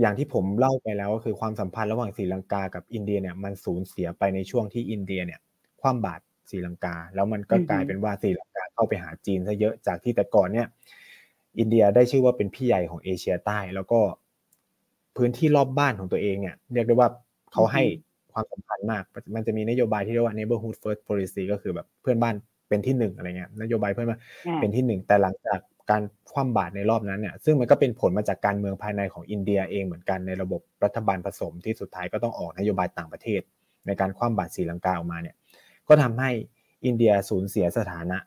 [0.00, 5.40] อย่างที่ผมเล่าไปแล้วก็คือความสัมพันธ์ระหว่างศรีลังกากับอินเดียเนี่ยมันสูญเสียไปในช่วงที่อินเดียเนี่ย
[5.80, 10.66] คว่ำบาตรศรีลังกา แล้วมันก็กลายเป็นว่าศรีลังกาเข้าไปหาจีนซะเยอะจากที่แต่ก่อนเนี่ย
[11.58, 14.00] อินเดียได้ชื่อว่าเป็นพี่ใหญ่ของเอเชียใต้ แล้วก็
[15.16, 17.08] พื้นที่รอบบ้านของตัวเองเนี่ย เรียกได้ว่า
[17.52, 17.82] เขาให้
[18.32, 19.02] ความสำคัญมาก
[19.34, 22.34] มันจะมีนโยบายที่เรียกว่า neighborhood first policy ก็คือแบบเพื่อนบ้าน
[22.68, 24.20] เป็นที่หนึ่งอะไรเงี้ยนโยบายเพื่อนบ้าน
[24.60, 25.60] เป็นที่หนึ่งแต่หลังจาก
[25.90, 33.40] การคว่ำบาตรในรอบนั้นเนี่ยซึ่งมันก็เป็นผลมาจากการเมืองภายในของอินเดียเองเหมือนกันในระบบรัฐบาลผสมที่สุดท้ายก็ต้องออกนโยบายต่างประเทศ
[33.86, 35.36] ในการคว่ำบาตรศรีลังกาออกมาเนี่ย
[35.88, 36.30] ก็ทำให้
[36.84, 38.18] อินเดียสูญเสียสถานะ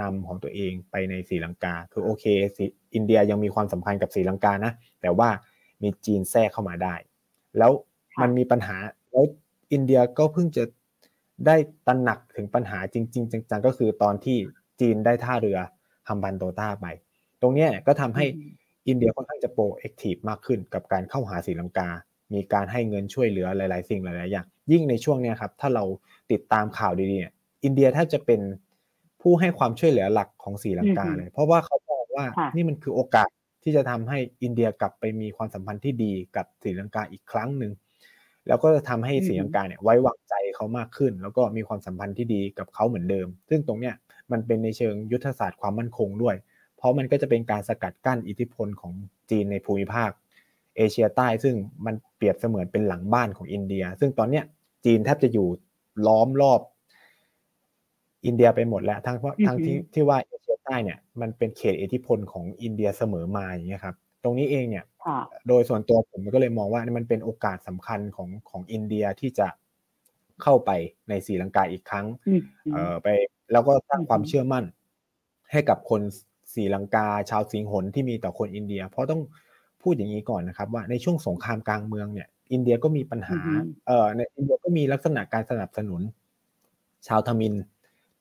[0.00, 2.24] นำของตัวเองไปในศรีลังกา คือโอเค
[2.94, 5.28] อินเดียยังมีความสำคัญกับศรีลังกานะแต่ว่า
[5.82, 6.94] มีจีนแทรกเข้ามาได้
[7.58, 7.72] แล้ว
[8.20, 8.76] มันมีปัญหา
[9.12, 9.24] แล้ว
[9.72, 10.64] อินเดียก็เพิ่งจะ
[11.46, 11.56] ได้
[11.86, 14.36] ตระหนักถึงปัญหาจริง ๆ จังๆก็คือตอนที่
[14.80, 15.58] จีนได้ท่าเรือ
[16.08, 16.86] ฮัมบันโตต้าไป
[17.40, 18.24] ตรงนี้ก็ทำให้
[18.88, 21.88] อินเดียค่อนข้างจะโปรเอ็กทีฟมากขึ้นกับการเข้าหาศรีลังกา
[22.34, 25.84] มีการให้เงินช่วยเหลือหลาย ๆ สิ่งหลาย ๆ อย่าง ยิ่งในช่วงนี้ครับถ้าเรา
[26.32, 27.32] ติดตามข่าวดีๆเนี่ย
[27.64, 28.40] อินเดียแทบจะเป็น
[29.22, 32.24] ผู้ให้ความช่วยเหลือหลักของศรีลังกาเลย เพราะว่าเขาบอกว่า
[32.54, 33.28] นี่มันคือโอกาส
[33.62, 37.72] ที่จะทำให้อินเดียกลับไปมีความสัมพันธ์ที่ดีกับศรีลังกาอีกครั้งหนึ่ง
[38.48, 40.19] แล้วก็จะทำให้ศรีลังกาเนี่ยไว้วางใจ
[40.56, 43.94] เขามากขึ้น แล้วก็มีความสัมพันธ์ที่ดีกับเขาเหมือนเดิม ซึ่งตรงเนี้ย
[44.32, 46.36] มันเป็นในเชิงยุทธศาสตร์ความมั่นคงด้วย
[46.76, 48.92] เพราะมันก็จะเป็นการสกัดกั้นอิทธิพลของ
[49.30, 50.10] จีนในภูมิภาค
[50.76, 51.54] เอเชียใต้ซึ่ง
[51.86, 54.44] มันเปรียบเสมือนเป็นหลังบ้านของอินเดีย ซึ่งตอนเนี้ย
[54.84, 55.48] จีนแทบจะอยู่
[56.06, 56.60] ล้อมรอบ
[58.26, 64.84] อินเดียไปหมดแล้วทั้งเพราะทั้งที่ที่ว่าเอเชียใต้เนี่ยมันเป็นเขตอิทธิพลของอินเดียเสมอมาอย่างเงี้ยครับตรงนี้เองเนี่ย
[65.48, 69.48] โดยส่วนตัวผมก็เลยมองว่ามันเป็นโอกาสสำคัญของของอินเดียที่จะ
[70.42, 70.70] เข้าไป
[71.08, 72.06] ในศรีลังกาอีกครั้ง
[72.72, 73.08] เอ่อไป
[73.52, 74.64] แล้วก็สร้างความเชื่อมั่น
[75.52, 76.02] ให้กับคน
[76.54, 79.22] ศรีลังกาชาวสิงหนที่มีต่อคนอินเดีย เพราะต้อง
[79.82, 83.38] พูดอย่างนี้ก่อนนะครับ ว่าในช่วงสงครามกลางเมืองเนี่ย อินเดียก็มีปัญหา
[83.86, 86.02] เอ่อในอินเดียก็มีลักษณะการสนับสนุน
[87.08, 87.54] ชาวทมิน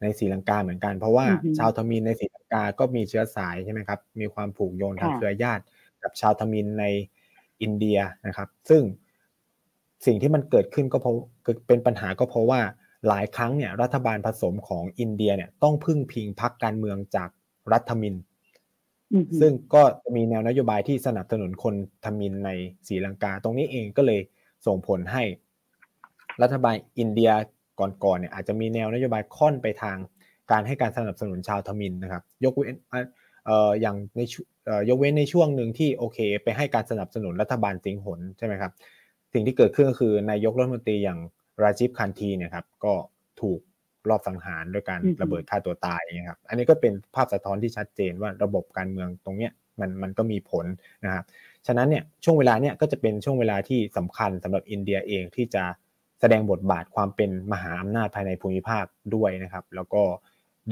[0.01, 1.25] ในศรีลังกาเหมือนกัน เพราะว่า
[1.57, 5.63] ชาวทมินในศรีลังกาก็มีเชื้อสายใช่ไหมครับ มีความผูกโยงทางเครือญาติ
[6.03, 6.85] กับชาวทมินใน
[7.61, 8.81] อินเดียนะครับ ซึ่ง
[10.05, 11.15] สิ่งที่มันเกิดขึ้นก็เพราะ
[11.67, 12.61] เป็นปัญหาก็เพราะว่า
[13.07, 17.29] หลายครั้งเนี่ยรัฐบาลผสมของอินเดียเนี่ยต้องพึ่งพิงพรรคการเมืองจาก
[17.73, 18.15] รัฐมิน
[19.39, 19.81] ซึ่งก็
[20.15, 21.75] มีแนวนโยบายที่สนับสนุนคน
[22.05, 22.49] ทมินใน
[22.87, 24.19] ศรีลังกา ตรงนี้เองก็เลย
[24.65, 25.23] ส่งผลให้
[26.41, 27.31] รัฐบาลอินเดีย
[27.79, 29.97] ก่อนๆเนี่ยอาจจะมีแนวนโยบายค่อนไปทาง
[30.51, 32.75] การให้การสนับสนุนชาวทมินนะครับ ยกเว้น
[33.45, 34.21] เอ่ออย่างใน
[34.65, 38.71] เอ่อยกเว้นในช่วงหนึ่งที่โอเค ไปให้การสนับสนุนรัฐบาลสิงหนใช่ไหมครับ
[39.33, 41.19] สิ่งที่เกิดขึ้นก็คือนายกรัฐมนตรีอย่าง
[41.63, 42.93] ราจิฟคันทีเนี่ยครับก็
[43.41, 43.59] ถูก
[44.09, 50.65] รอบสังหารด้วยการระเบิดฆ่าตัวตายนะครับ อันนี้ก็เป็นภาพสะท้อนที่ชัดเจนว่าระบบการเมืองตรงเนี้ยมันมันก็มีผล
[51.05, 51.23] นะครับ
[51.67, 55.63] ฉะนั้นเนี่ยช่วงเวลาเนี่ยก็จะเป็นช่วงเวลาที่สำคัญสำหรับอินเดียเองที่จะ
[56.19, 60.03] แสดงบทบาทความเป็นมหาอำนาจภายในภูมิภาคด้วยนะครับ แล้วก็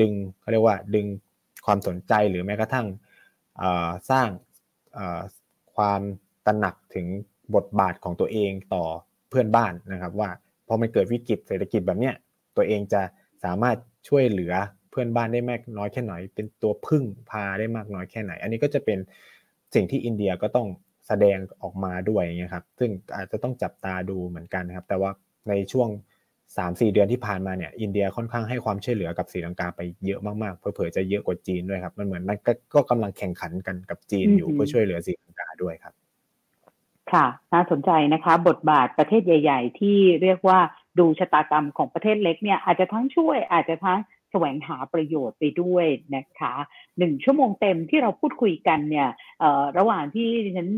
[0.01, 1.05] ดึงเขาเรียกว่าดึง
[1.65, 2.85] ความสนใจหรือแม้กระทั่ง
[4.11, 4.27] สร้าง
[5.75, 6.01] ความ
[6.45, 7.07] ตระหนักถึง
[7.55, 8.85] บทบาทของตัวเองต่อ
[9.29, 10.29] เพื่อนบ้านนะครับ ว่า
[10.67, 12.15] พอมันเกิดวิกฤตเศรษฐกิจแบบเนี้ย
[12.57, 13.01] ตัวเองจะ
[13.43, 13.77] สามารถ
[14.07, 14.53] ช่วยเหลือ
[14.91, 18.99] เพื่อนบ้านได้มากน้อยแค่ไหน เป็นตัวพึ่งพาได้มากน้อยแค่ไหน อันนี้ก็จะเป็น
[19.75, 20.67] สิ่งที่อินเดียก็ต้อง
[21.07, 25.11] แสดงออกมาด้วยเงี้ยครับซึ่งอาจจะต้องจับตาดูเหมือนกันนะครับ แต่ว่า
[25.49, 25.89] ในช่วง
[26.57, 32.37] สามสี่เดือนที่ผ่านมาเนี่ยอินเดียค่อนข้างให้ความช่วยเหลือกับศรีลังกาไปเยอะมากๆเผื่อจะเยอะกว่าจีนด้วยครับมันเหมือนมัน
[32.73, 35.93] ก็กำลังแข่งขันกันกับจีนอยู่เพื่อช่วยเหลือศรีลังกาด้วยครับ
[37.13, 40.59] ค่ะน่าสนใจนะคะบทบาทประเทศใหญ่ ๆ ที่เรียกว่า
[40.99, 43.99] ดูชะตากรรมของประเทศเล็กเนี่ยอาจจะทั้งช่วยอาจจะทั้ง
[44.31, 45.85] แสวงหาประโยชน์ไปด้วย
[46.15, 46.53] นะคะ
[46.97, 49.09] หนึ่งชั่วโมงเต็มที่เราพูดคุยกันเนี่ย
[49.77, 50.27] ระหว่างที่
[50.57, 50.69] ฉัน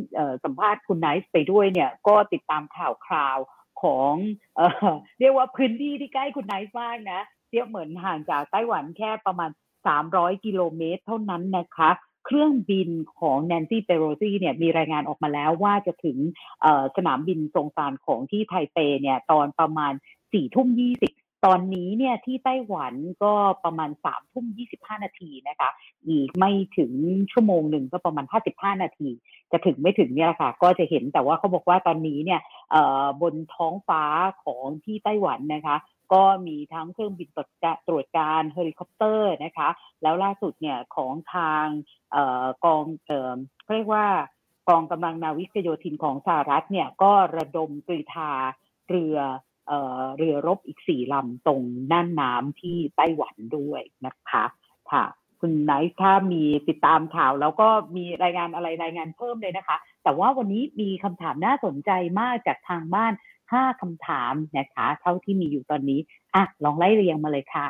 [0.44, 3.38] สัมภาษณ์คุณไนท์ไปด้วยเนี่ยก็ติดตามข่าวคราว
[3.82, 4.14] ของ
[4.58, 9.50] เออเรียกว่าพื้นที่ที่ใกล้คุณไนท์มากนะเทียบเหมือนห่างจากไต้หวันแค่ประมาณ
[9.98, 11.90] 300 กิโลเมตรเท่านั้นนะคะ
[12.26, 12.90] เครื่องบิน
[13.20, 16.18] ของแนนซี่เปโรซี่เนี่ยมีรายงานออกมาแล้วว่าจะถึง
[16.96, 19.94] สนามบินทรงซานของที่ไทเปเนี่ยตอนประมาณ
[20.24, 20.68] 4ทุ่ม
[21.08, 22.94] 20ตอนนี้เนี่ยที่ไต้หวัน
[23.24, 23.34] ก็
[23.66, 25.70] ประมาณสามทุ่มยี่สิบห้านาทีนะคะ
[26.08, 26.92] อีกไม่ถึง
[27.32, 29.10] ชั่วโมงหนึ่งก็ประมาณห้าสิบห้านาที
[29.52, 32.42] จะถึงไม่ถึงเนี่ยค่ะ ก็จะเห็นแต่ว่าเขาบอกว่าตอนนี้เนี่ย
[33.22, 34.04] บนท้องฟ้า
[34.44, 35.78] ของที่ไต้หวันนะคะ
[36.14, 37.30] ก็มีทั้งเครื่องบิน
[37.88, 39.70] ตรวจการเฮลิคอปเตอร์นะคะ
[40.02, 41.66] แล้วล่าสุดเนี่ยของทาง
[42.66, 44.06] กองเเรียกว่า
[44.70, 48.32] กองกำลังนาวิกโยธินของสหรัฐเนี่ยก็ระดมกรีธา
[48.90, 49.18] เรือ
[50.18, 54.46] เรือรบอีกสี่ลำตรงน่านน้ำที่ไต้หวันด้วยนะคะ
[54.92, 55.06] ค่ะ
[55.40, 63.14] คุณไนท์ถ้ามีติดตามข่าว แล้วก็มีรายงานอะไรรายงานเพิ่มเลยนะคะ แต่ว่าวันนี้มีคำถามน่าสนใจมากจากทางบ้าน
[63.52, 66.00] ห้าคำถามนะคะ เท่าที่มีอยู่ตอนนี้
[66.36, 67.68] อะลองไล่เรียงมาเลยค่ะ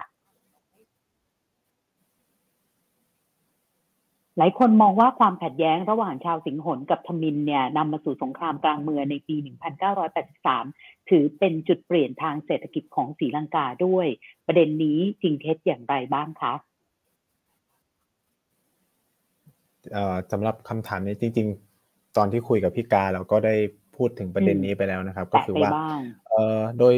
[4.37, 9.35] หลายคนมองว่าความขัดแย้งระหว่างชาวสิงหนกับทมินเนี่ยนำมาสู่สงครามกลางเมืองในปี
[10.21, 14.07] 1983 ถือเป็นจุดเปลี่ยนทางเศรษฐกิจของศรีลังกาด้วย
[14.47, 16.53] ประเด็นนี้จริงเท็จอย่างไรบ้างคะ
[20.31, 21.47] สำหรับคำถามนี้จริง
[21.81, 23.55] ๆ ตอนที่คุยกับพี่กาเราก็ได้
[23.99, 25.69] พูดถึงประเด็นนี้ไปแล้วนะครับ ก็คือว่า
[26.79, 26.93] โดย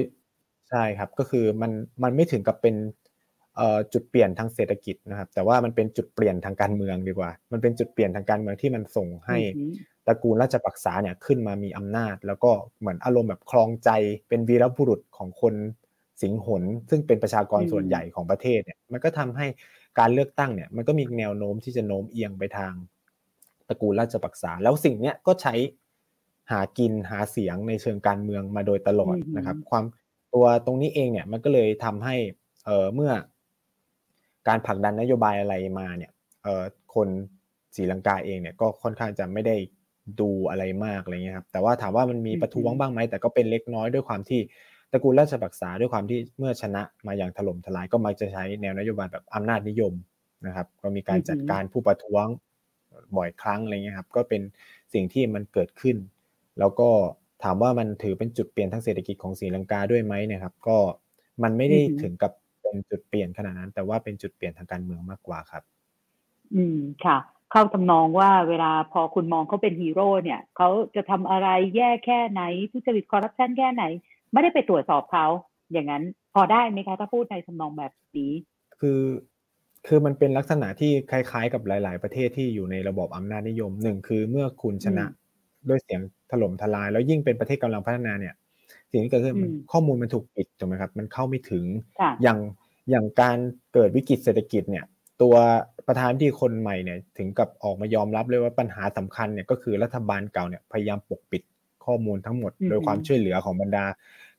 [0.69, 1.71] ใช่ครับก็คือมัน
[2.03, 2.75] มันไม่ถึงกับเป็น
[3.93, 9.37] จุดเปลี่ยนทางเศรษฐกิจนะครับ แต่ว่ามันเป็นจุดเปลี่ยนทางการเมืองดีกว่า มันเป็นจุดเปลี่ยนทางการเมืองที่มันส่งให้
[10.07, 13.89] ตระกูลราชปักษาเนี่ยขึ้นมามีอำนาจ แล้วก็เหมือนอารมณ์แบบคลองใจ
[14.29, 15.53] เป็นวีรบุรุษของคน
[16.21, 19.47] สิงหนซึ่งเป็นประชากรส่วนใหญ่ของประเทศเนี่ยมันก็ทำให้
[19.99, 22.73] การเลือกตั้งเนี่ยมันก็มีแนวโน้มที่จะโน้มเอียงไปทาง
[23.67, 25.53] ตระกูลราชปักษา แล้วสิ่งเนี้ยก็ใช้
[26.51, 29.83] หากินหาเสียงในเชิงการเมืองมาโดยตลอดนะครับ ความ
[30.33, 32.15] ตัวตรงนี้เองเนี่ยมันก็เลยทำให้
[32.65, 33.11] เออเมื่อ
[34.47, 36.11] การผลักดันนโยบายอะไรมาเนี่ย
[36.43, 36.63] เออ
[36.95, 37.07] คน
[37.75, 39.55] ศรีลังกาเองเนี่ยก็ค่อนข้างจะไม่ได้
[40.19, 44.41] ดูอะไรมากอะไรเงี้ยครับแต่ว่าถามว่ามันมีประท้วงบ้างไหมแต่ก็เป็นเล็กน้อยด้วยความที่
[44.91, 49.93] ตระกูลราชบักษาด้วยความที่เมื่อชนะมาอย่างถล่มทลายก็มักจะใช้แนวนโยบายแบบอำนาจนิยม
[50.45, 52.25] นะครับ ก็มีการจัดการผู้ประท้วง
[53.17, 54.41] บ่อยครั้งอะไรเงี้ยครับก็เป็น
[54.93, 55.95] สิ่งที่มันเกิดขึ้น
[56.61, 56.89] แล้วก็
[57.43, 60.77] ถามว่ามันถือเป็นจุดเปลี่ยนทางเศรษฐกิจของศรีลังกาด้วยไหมเนี่ยครับ ก็
[61.43, 62.31] มันไม่ได้ถึงกับ
[62.61, 65.63] เป็นจุดเปลี่ยนขนาดนั้น แต่ว่าเป็นจุดเปลี่ยนทางการเมืองมากกว่าครับ
[66.55, 67.17] อืมค่ะ
[67.51, 72.41] เข้าทำนองว่าเวลาพอคุณมองเขาเป็นฮีโร่เนี่ยเขาจะทำอะไรแย่แค่ไหน
[72.71, 73.83] ทุจริตคอร์รัปชันแค่ไหน
[74.33, 75.25] ไม่ได้ไปตรวจสอบเขา
[75.71, 76.03] อย่างนั้น
[76.33, 78.31] พอได้ไหมคะถ้าพูดในทำนองแบบนี้
[78.79, 79.01] คือ
[79.87, 85.05] คือมันเป็นลักษณะที่คล้ายๆ กับหลาย ๆ ประเทศที่อยู่ในระบบอำนาจนิยมหนึ่งคือเมื่อคุณชนะ
[85.69, 86.01] ด้วยเสียง
[86.31, 88.33] ถล่มทลาย แล้วยิ่งเป็นประเทศกำลังพัฒนาเนี่ย
[88.91, 89.35] สิ่งที่เกิดขึ้น
[89.71, 91.65] ข้อมูลมันถูกปิดถูกไหมครับ มันเข้าไม่ถึง
[92.23, 92.39] อย่าง
[92.89, 93.37] อย่างการ
[93.73, 94.85] เกิดวิกฤตเศรษฐกิจเนี่ย
[95.21, 95.35] ตัว
[95.87, 101.43] ประธานที่คนใหม่เนี่ย ถึงกับออกมายอมรับเลยว่าปัญหาสำคัญเนี่ยก็คือรัฐบาลเก่าเนี่ยพยายามปกปิด
[101.85, 103.85] ข้อมูลทั้งหมด โดยความช่วยเหลือของบรรดา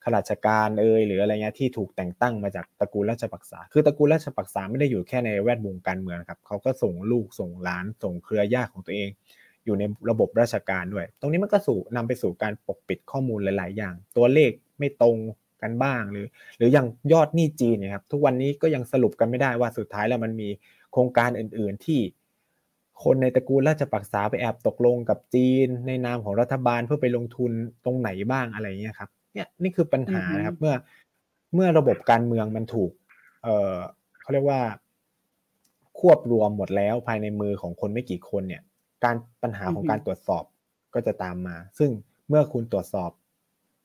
[0.03, 9.09] ข้าราชการเอ่ยหรืออะไรเงี้ยที่ถูกแต่งตั้งมาจากตระกูลราชปักษา คือตระกูลราชปักษาไม่ได้อยู่แค่ในแวดวงการเมืองครับเขาก็ส่งลูกส่งหลานส่งเครือญาติของตัวเอง
[9.64, 15.16] อยู่ในระบบราชการด้วย ตรงนี้มันก็สู่นำไปสู่การปกปิดข้อมูลหลาย ๆ อย่าง ตัวเลขไม่ตรง
[15.62, 16.26] กันบ้างหรือ
[16.58, 20.48] หรืออย่างยอดหนี้จีนเนี่ยครับทุกวันนี้ก็ยังสรุปกันไม่ได้ว่าสุดท้ายแล้วมันมี
[20.92, 22.00] โครงการอื่น ๆ ที่
[23.04, 27.52] คนในตระกูลราชปักษาไปแอบตกลงกับจีน ในนามของรัฐบาลเพื่อไปลงทุน
[27.84, 30.74] ตรงไหนบ้างอะไรเงี้ยครับเนี่ยนี่คือปัญหานะครับเมื่อ
[31.54, 32.90] เมื่อระบบการเมืองมันถูก
[33.42, 33.76] เอ่อ
[34.20, 34.60] เขาเรียกว่า
[36.00, 38.62] ควบรวมหมดแล้วภายในมือของคนไม่กี่คนเนี่ย
[39.05, 40.44] การปัญหาของการตรวจสอบ
[40.94, 41.90] ก็จะตามมา ซึ่ง
[42.28, 43.11] เมื่อคุณตรวจสอบ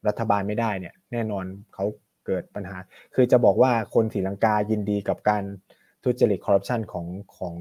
[0.08, 1.86] รัฐบาลไม่ได้เนี่ย แน่นอนเขา
[2.26, 2.78] เกิดปัญหา
[3.16, 5.44] คือจะบอกว่าคนศรีลังกายินดีกับการ
[6.04, 7.06] ทุจริตคอร์รัปชันของ
[7.38, 7.56] ของ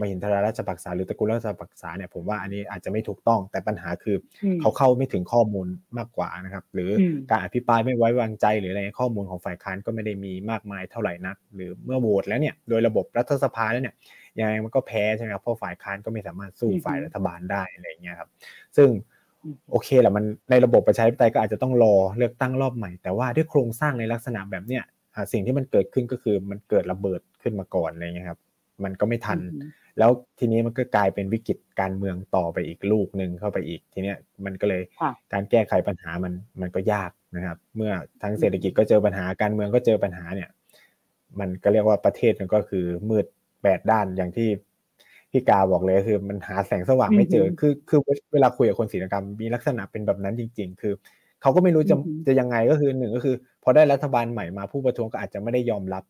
[0.00, 4.16] มหินทราราชปักษาหรือตระกูลราชปักษาเนี่ยผมว่าอันนี้อาจจะไม่ถูกต้องแต่ปัญหาคือ
[4.60, 5.66] เขาเข้าไม่ถึงข้อมูล
[5.98, 6.90] มากกว่านะครับ หรือ
[7.30, 13.94] การอภิปรายไม่ไว้วางใจหรืออะไรข้อมูลของฝ่ายค้านก็ไม่ได้มีมากมายเท่าไหร่นัก หรือเมื่อโหวตแล้วเนี่ยโดยระบบรัฐสภาแล้วเนี่ย
[14.38, 18.28] ยังไงมันก็แพ้ใช่ไหมครับเพราะฝ่ายค้านก็ไม่สามารถสู้ฝ่ายรัฐบาลได้อะไรเงี้ยครับ
[18.76, 18.88] ซึ่ง
[19.70, 24.84] โอเคแหละมันในระบบประชาธิปไตยก็อาจจะต้องรอเลือกตั้งรอบใหม่ แต่ว่าด้วยโครงสร้างในลักษณะแบบเนี้ย
[25.32, 28.40] สิ่งที่มันเกิดขึ้นก็คือมันเกิดระเบิดขึ้นมาก่อนอะไรเงี้ยครับ
[28.84, 29.40] มันก็ไม่ทัน
[29.98, 34.82] แล้วทีนี้มันก็กลายเป็นวิกฤตการเมืองต่อไปอีกลูกหนึ่งเข้าไปอีก ทีเนี้ยมันก็เลย
[35.32, 40.50] การแก้ไขปัญหามันมันก็ยากนะครับ เมื่อทั้งเศรษฐกิจก็เจอปัญหาการเมืองก็เจอปัญหาเนี่ย
[41.40, 43.26] มันก็เรียกว่าประเทศมันก็คือมืด
[43.66, 44.48] แปดด้านอย่างที่
[45.30, 48.00] พี่กาบอกเลยคือมันหาแสงสว่างไม่เจอ คือคือ
[48.32, 50.94] เวลาคุยกับคนศิลปกรรมมีลักษณะเป็นแบบนั้นจริง ๆ คือ
[51.42, 51.96] เขาก็ไม่รู้จะ
[52.26, 56.04] จะยังไงก็คือหนึ่งก็คือ พอได้รัฐบาลใหม่มาผู้ประท้วงก็อาจจะไม่ได้ยอมรับ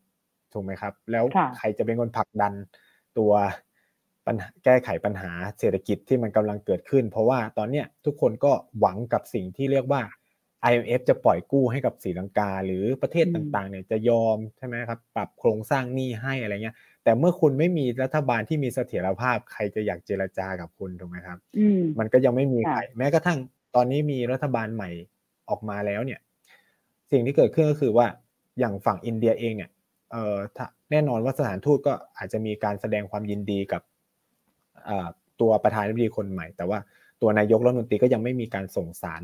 [0.53, 1.25] ถูกไหมครับ แล้ว
[1.57, 2.53] ใครจะเป็นคนผลักดัน
[3.17, 3.31] ตัว
[4.27, 10.01] ปัญหาแก้ไขปัญหาเศรษฐกิจที่มันกำลังเกิดขึ้น เพราะว่าตอนเนี้ยทุกคนก็หวังกับสิ่งที่เรียกว่า
[10.69, 16.75] IMF จะปล่อยกู้ให้กับศรีลังกา หรือประเทศต่างๆเนี่ยจะยอมใช่ไหมครับ ปรับโครงสร้างหนี้ให้อะไรเงี้ย
[17.07, 21.37] แต่เมื่อคุณไม่มีรัฐบาลที่มีเสถียรภาพ ใครจะอยากเจรจากับคุณถูกไหมครับ
[21.99, 23.37] มันก็ยังไม่มีใครแม้กระทั่ง
[23.75, 24.89] ตอนนี้มีรัฐบาลใหม่
[25.49, 26.19] ออกมาแล้วเนี่ย
[27.11, 28.07] สิ่งที่เกิดขึ้นก็คือว่า
[28.59, 29.69] อย่างฝั่งอินเดียเองเนี่ย
[30.11, 30.37] เอ่อ
[30.91, 33.81] แน่นอนว่าสถานทูตก็อาจจะมีการแสดงความยินดีกับ
[35.41, 36.79] ตัวประธานาธิบดีคนใหม่ แต่ว่า
[37.21, 39.21] ตัวนายกรัฐมนตรีก็ยังไม่มีการส่งสาร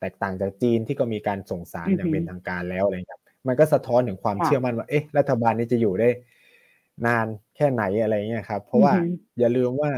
[0.00, 6.08] แตกต่างจากจีนที่ก็มีการส่งสารอย่างเป็นทางการแล้วอะไรครับมันก็สะท้อนถึงความเชื่อมั่นว่าเอ๊ะรัฐบาลนี้จะอยู่ได้
[7.06, 7.26] นาน
[7.56, 8.94] แค่ไหนอะไรเงี้ยครับ เพราะว่า
[9.38, 9.90] อย่าลืมว่า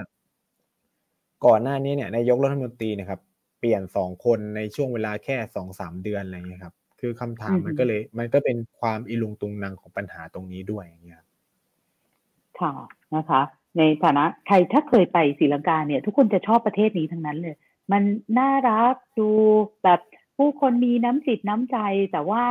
[1.46, 3.20] ก่อนหน้านี้เนี่ยนายกรัฐมนตรีนะครับ
[3.58, 11.22] เปลี่ยนสองคนในช่วงเวลาแค่สองสามเดือนอะไรเงี้ยครับ คือคำถามมันก็เลย มันก็เป็นความอิลุงตุงนางของปัญหาตรงนี้ด้วยอย่างเงี้ย
[12.60, 12.72] ค่ะ
[13.14, 13.40] นะคะ
[13.78, 17.56] ในฐานะใครถ้าเคยไปศรีลังกาเนี่ย ทุกคนจะชอบประเทศนี้ทั้งนั้นเลย
[17.92, 18.02] มัน
[18.38, 19.28] น่ารักดู
[19.82, 20.00] แบบ
[20.36, 21.78] ผู้คนมีน้ำจิตน้ำใจ
[22.12, 22.44] แต่ว่า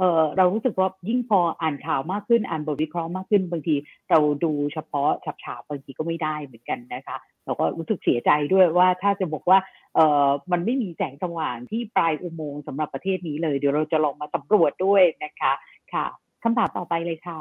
[0.00, 3.74] เออเรารู้สึกว่ายิ่งพออ่านข่าวมากขึ้นอ่านบทวิเคราะห์มากขึ้นบางที
[4.10, 9.58] เราดูเฉพาะฉับฉาบบางทีก็ไม่ได้เหมือนกันนะคะ เราก็รู้สึกเสียใจด้วยว่าถ้าจะบอกว่า
[9.94, 15.52] เออมันไม่มีแสงสว่างที่ปลายอุโมงค์สำหรับประเทศนี้เลยเดี๋ยวเราจะลองมาสำรวจด้วยนะคะ
[15.92, 16.06] ค่ะ
[16.42, 17.40] คำถามต่อไปเลยค่ะ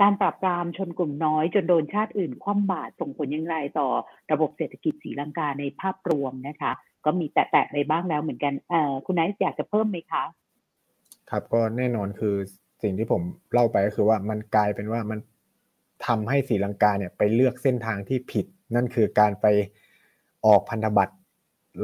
[0.00, 3.88] การปราบปรามชนกลุ่มน้อย จนโดนชาติอื่นคว่ำบาตรส่งผลอย่างไรต่อ
[4.32, 6.72] ระบบเศรษฐกิจสีลังกาในภาพรวมนะคะ
[7.04, 10.24] ก็มีแตะๆไปบ้างแล้วเหมือนกันเออคุณไนท์อยากจะเพิ่มไหมคะ
[11.32, 12.34] ครับก็แน่นอนคือ
[12.82, 13.22] สิ่งที่ผม
[13.52, 15.18] เล่าไปก็คือว่ามันกลายเป็นว่ามัน
[16.06, 19.46] ทำให้สีลังกาเนี่ยไปเลือกเส้นทางที่ผิด นั่นคือการไป
[20.46, 21.14] ออกพันธบัตร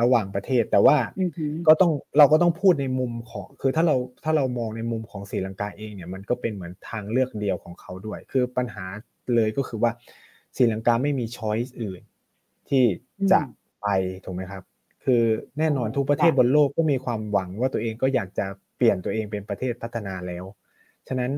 [0.01, 0.97] ระหว่างประเทศ แต่ว่า
[1.69, 8.85] ก็ต้องเราก็ต้องพูดในมุมของ คือถ้าเราถ้าเรามองในมุมของสีลังกาเองเนี่ยมันก็เป็นเหมือนทางเลือกเดียวของเขาด้วย คือปัญหา
[9.35, 9.91] เลยก็คือว่า
[10.57, 12.03] สีลังกาไม่มีช้อยส์อื่น
[12.69, 12.85] ที่
[13.33, 13.41] จะ
[13.83, 13.87] ไป
[14.25, 14.63] ถูกไหมครับ
[15.05, 15.23] คือ
[15.59, 18.47] แน่นอนทุกประเทศบนโลกก็มีความหวังว่าตัวเองก็อยากจะ
[18.79, 20.45] เปลี่ยนตัวเองเป็นประเทศพัฒนาแล้ว
[21.09, 21.33] ฉะนั้น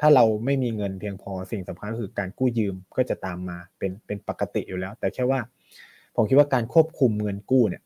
[0.00, 5.40] ถ้าเราไม่มีเงินเพียงพอสิ่งสำคัญก็คือการกู้ยืมก็จะตามมาเป็นเป็นปกติอยู่แล้ว แต่แค่ว่า
[6.16, 7.82] ผมคิดว่าการควบคุมเงินกู้เนี่ย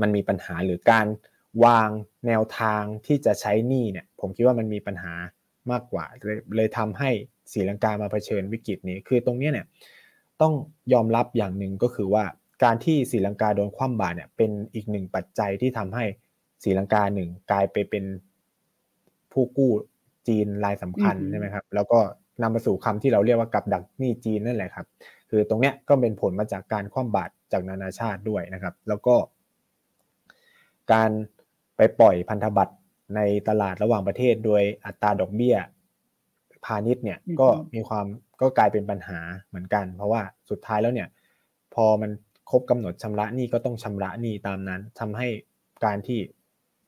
[0.00, 1.06] มันมีปัญหาหรือการ
[1.64, 1.90] วาง
[2.26, 5.12] แนวทางที่จะใช้หนี้เนี่ย ผมคิดว่ามันมีปัญหา
[5.70, 7.10] มากกว่า เลยเลยทำให้
[7.52, 9.66] ศรีลังกามาเผชิญวิกฤตนี้คือตรงนี้เนี่ย
[10.40, 10.52] ต้อง
[10.92, 12.24] ยอมรับอย่างหนึ่งก็คือว่า
[12.64, 16.04] การที่ศรีลังกาโดนคว่ำบาตรเนี่ยเป็นอีกหนึ่งปัจจัยที่ทำให้
[16.62, 18.04] ศรีลังกาหนึ่งกลายไปเป็น
[19.32, 19.70] ผู้กู้
[20.28, 22.00] จีนรายสำคัญใช่ไหมครับ แล้วก็
[22.42, 24.86] นำมาสู่คำที่เราเรียกว่ากับดักหนี้จีนนั่นแหละครับ
[25.30, 29.14] คือตรงเนี้ยก็เป็นผลมาจากการคว่ำบาตรจากนานาชาติด้วยนะครับ แล้วก็
[30.92, 31.10] การ
[31.76, 32.74] ไปปล่อยพันธบัตร
[33.16, 35.56] ในตลาดระหว่างประเทศ โดยอัตราดอกเบี้ย
[36.64, 38.06] พาณิชย์เนี่ยก็มีความ
[38.40, 41.08] ก็กลายเป็นปัญหาเหมือนกัน เพราะว่าสุดท้ายแล้วเนี่ย
[41.74, 42.10] พอมัน
[42.50, 45.28] ครบกำหนดชำระหนี้ก็ต้องชำระหนี้ตามนั้นทำให้
[45.84, 46.18] การที่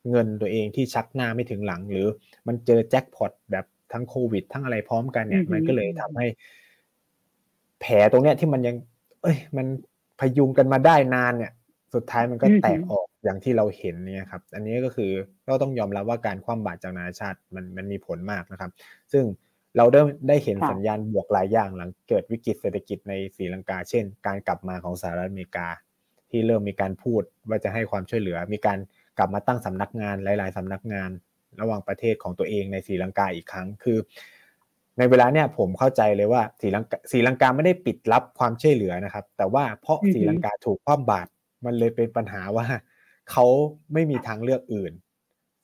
[0.09, 2.07] เงินตัวเองที่ชักหน้าไม่ถึงหลัง หรือ
[2.47, 6.27] มันเจอแจ็คพอตแบบทั้งโควิด ทั้งอะไรพร้อมกันเนี่ย มันก็เลยทำให้
[7.81, 8.75] แผลตรงเนี้ยที่มันยัง
[9.23, 9.67] เอ้ย มัน
[10.19, 11.51] พยุงกันมาได้นานเนี่ย
[11.93, 15.11] สุดท้ายมันก็แตกออกอย่างที่เราเห็นเนี่ยครับ อันนี้ก็คือ
[15.47, 18.71] ก็ต้องยอมรับว่าการคว่ำบาตรจากนานาชาติมันมันมีผลมากนะครับ
[19.11, 19.23] ซึ่ง
[19.77, 25.67] เราได้ได้เห็นสัญญาณบวกหลายอย่างหลังเกิดวิกฤตเศรษฐกิจในศรีลังกา เช่น การกลับมาของสหรัฐอเมริกา
[26.31, 28.79] ที่เริ่มมีการพูดว่าจะให้ความช่วยเหลือ มีการ
[29.17, 31.09] กลับมาตั้งสำนักงานหลาย ๆสำนักงาน
[31.61, 33.97] ระหว่างประเทศของตัวเองในศรีลังกาอีกครั้งคือ
[34.97, 41.29] ในเวลาเนี่ยผมเข้าใจเลยว่าศรีลังกาศรีลังกาไม่ได้ปิดรับความช่วยเหลือนะครับ แต่ว่าเพราะศรีลังกาถูกคว่ำบาตร
[41.65, 42.65] มันเลยเป็นปัญหาว่า
[43.31, 43.45] เขา
[43.93, 44.93] ไม่มีทางเลือกอื่น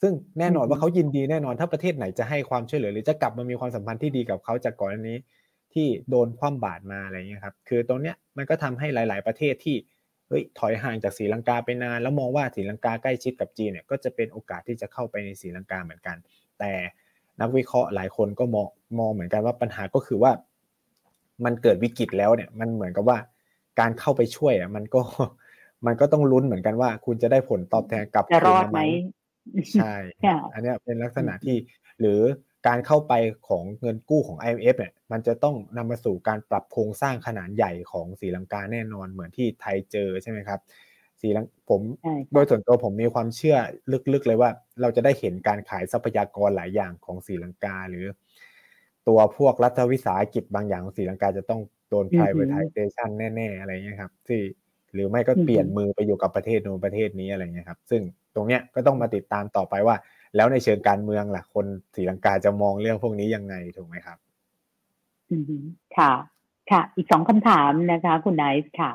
[0.02, 5.18] ซึ่งแน่นอนว่าเขายินดีแน่นอนถ้าประเทศไหนจะให้ความช่วยเหลือ หรือจะกลับมามีความสัมพันธ์ที่ดีกับเขาจากก่อนนี้
[5.74, 9.76] ที่โดนคว่ำบาตรมาอะไรเงี้ยครับ คือตรงเนี้ยมันก็ทำให้หลาย ๆ ประเทศที่
[10.32, 16.18] เฮ้ยถอยห่างจากศรีลังกาไปนาน แล้วมองว่าศรีลังกาใกล้ชิดกับจีนเนี่ยก็จะเป็นโอกาสที่จะเข้าไปในศรีลังกาเหมือนกัน
[16.60, 16.72] แต่
[17.42, 18.68] นักวิเคราะห์หลายคนก็มอง
[19.00, 20.32] มองเหมือนกันว่าปัญหาก็คือว่า
[21.46, 23.18] มันเกิดวิกฤตแล้วเนี่ยมันเหมือนกับว่า
[23.80, 25.02] การเข้าไปช่วยอะมันก็
[25.86, 28.80] มันก็ต้องลุ้นเหมือนกันว่า คุณจะได้ผลตอบแทนกลับจะรอดไหม
[29.74, 29.94] ใช่
[30.54, 31.56] อันนี้เป็นลักษณะที่
[32.00, 32.22] หรือ
[32.68, 33.14] การเข้าไป
[33.48, 40.60] ของเงินกู้ของ IMF เนี่ยมันจะต้องนำมาสู่การปรับโครงสร้างขนาดใหญ่ของสีลังกาแน่นอนเหมือนที่ไทยเจอใช่ไหมครับ
[41.22, 41.82] สีลังผม
[42.34, 43.58] โดยส่วนตัวผมมีความเชื่อ
[44.14, 44.50] ลึกๆเลยว่า
[44.82, 48.06] เราจะได้เห็นการขายทรัพยากรหลายอย่างของสีลังกาหรือ
[49.08, 54.42] ตัวพวกรัฐวิสาหกิจบางอย่างของสีลังกาจะต้องโดน privatization แน่ ๆ อะไรเงี้ยครับที่
[54.94, 58.02] หรือไม่ก็เปลี่ยนมือไปอยู่กับประเทศโน้นประเทศนี้อะไรเงี้ยครับ ซึ่ง
[58.36, 59.96] ตรงเนี้ยก็ต้องมาติดตามต่อไปว่า
[60.36, 61.66] แล้วในเชิงการเมืองล่ะ คน
[61.96, 64.18] ศรีลังกาจะมองเรื่องพวกนี้ยังไงถูกไหมครับ
[65.32, 65.64] อืม
[65.98, 66.12] ค่ะ
[66.72, 68.92] ค่ะ อีกสองคำถามนะคะ คุณไนท์ค่ะ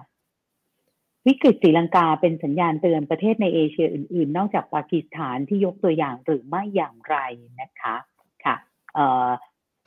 [1.27, 7.17] วิกฤตศรีลังกาเป็นสัญญาณเตือนประเทศในเอเชียอื่น ๆ นอกจากปากีสถานที่ยกตัวอย่างหรือไม่อย่างไร
[7.61, 7.97] นะคะ
[8.45, 8.55] ค่ะ
[8.95, 9.29] เอ่อ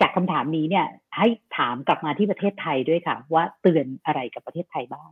[0.02, 0.86] จากคำถามนี้เนี่ย
[1.18, 1.28] ให้
[1.58, 5.12] ถามกลับมาที่ประเทศไทยด้วยค่ะ ว่าเตือนอะไรกับประเทศไทยบ้าง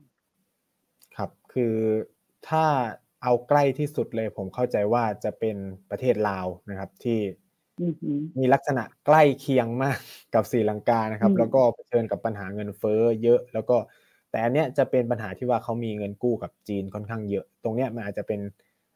[1.15, 1.73] ครับ คือ
[2.47, 2.63] ถ้า
[3.23, 5.57] เอาใกล้ที่สุดเลยผมเข้าใจว่าจะเป็น
[5.89, 7.19] ประเทศลาวนะครับ ที่
[8.37, 9.97] มีลักษณะใกล้เคียงมาก
[10.35, 13.77] กับศรีลังกานะครับ แล้วก็เผชิญกับปัญหาเงินเฟ้อเยอะ แล้วก็
[14.31, 18.39] แต่อันเนี้ยจะเป็นปัญหาที่ว่าเขามีเงินกู้กับจีนค่อนข้างเยอะ ตรงเนี้ยมันอาจจะเป็น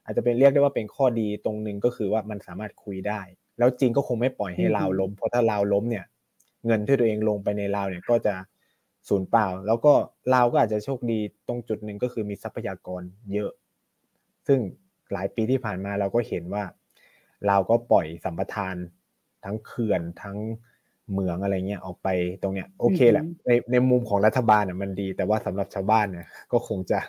[0.06, 3.22] อาจจะเป็นเรียกได้ว่าเป็นข้อดีตรงหนึ่งก็คือว่ามันสามารถคุยได้
[3.58, 6.06] แล้วจีนก็คงไม่ปล่อยให้ลาวล้ม เพราะถ้าลาวล้มเนี่ย
[6.66, 8.36] เงินที่ตัวเองลงไปในลาวเนี่ยก็จะ
[9.08, 9.94] สูญเปล่า แล้วก็
[10.34, 13.02] ลาวก็อาจจะโชคดีตรงจุดหนึ่งก็คือมีทรัพยากร
[13.34, 13.52] เยอะ
[14.52, 14.64] ซึ่ง
[15.14, 16.64] หลายปีที่ผ่านมาเราก็เห็นว่า
[17.48, 18.76] เราก็ปล่อยสัมปทาน
[19.44, 20.38] ทั้งเขื่อนทั้ง
[21.12, 22.08] เหมืองอะไรเงี้ยออกไป
[22.42, 27.00] ตรงเนี้ยโอเคแหละในในมุมของรัฐบาลเนี่ยมันดี แต่ว่าสำหรับชาวบ้านเนี่ยก็คงจะ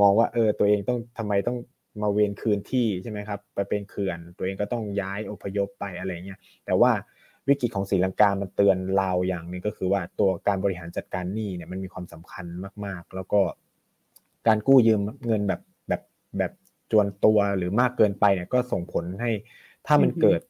[0.00, 1.58] มองว่าเออตัวเองต้องทำไมต้อง
[2.02, 6.92] มาเวนคืนที่ใช่ไหมครับไปเป็นเขื่อน ตัวเองก็ต้องย้ายอพยพไปอะไรเงี้ยแต่ว่า
[7.48, 12.46] วิกฤตของศรีลังกา มันเตือนเราอย่างหนึ่งก็คือว่าตัวการบริหารจัดการหนี้เนี่ยมันมีความสำคัญ
[12.84, 13.40] มาก ๆ แล้วก็
[14.46, 16.02] การกู้ยืมเงินแบบแบบ
[16.38, 16.52] แบบ
[16.94, 19.30] จวนตัวหรือมากเกินไปเนี่ยก็ส่งผลให้
[19.86, 20.40] ถ้ามันเกิด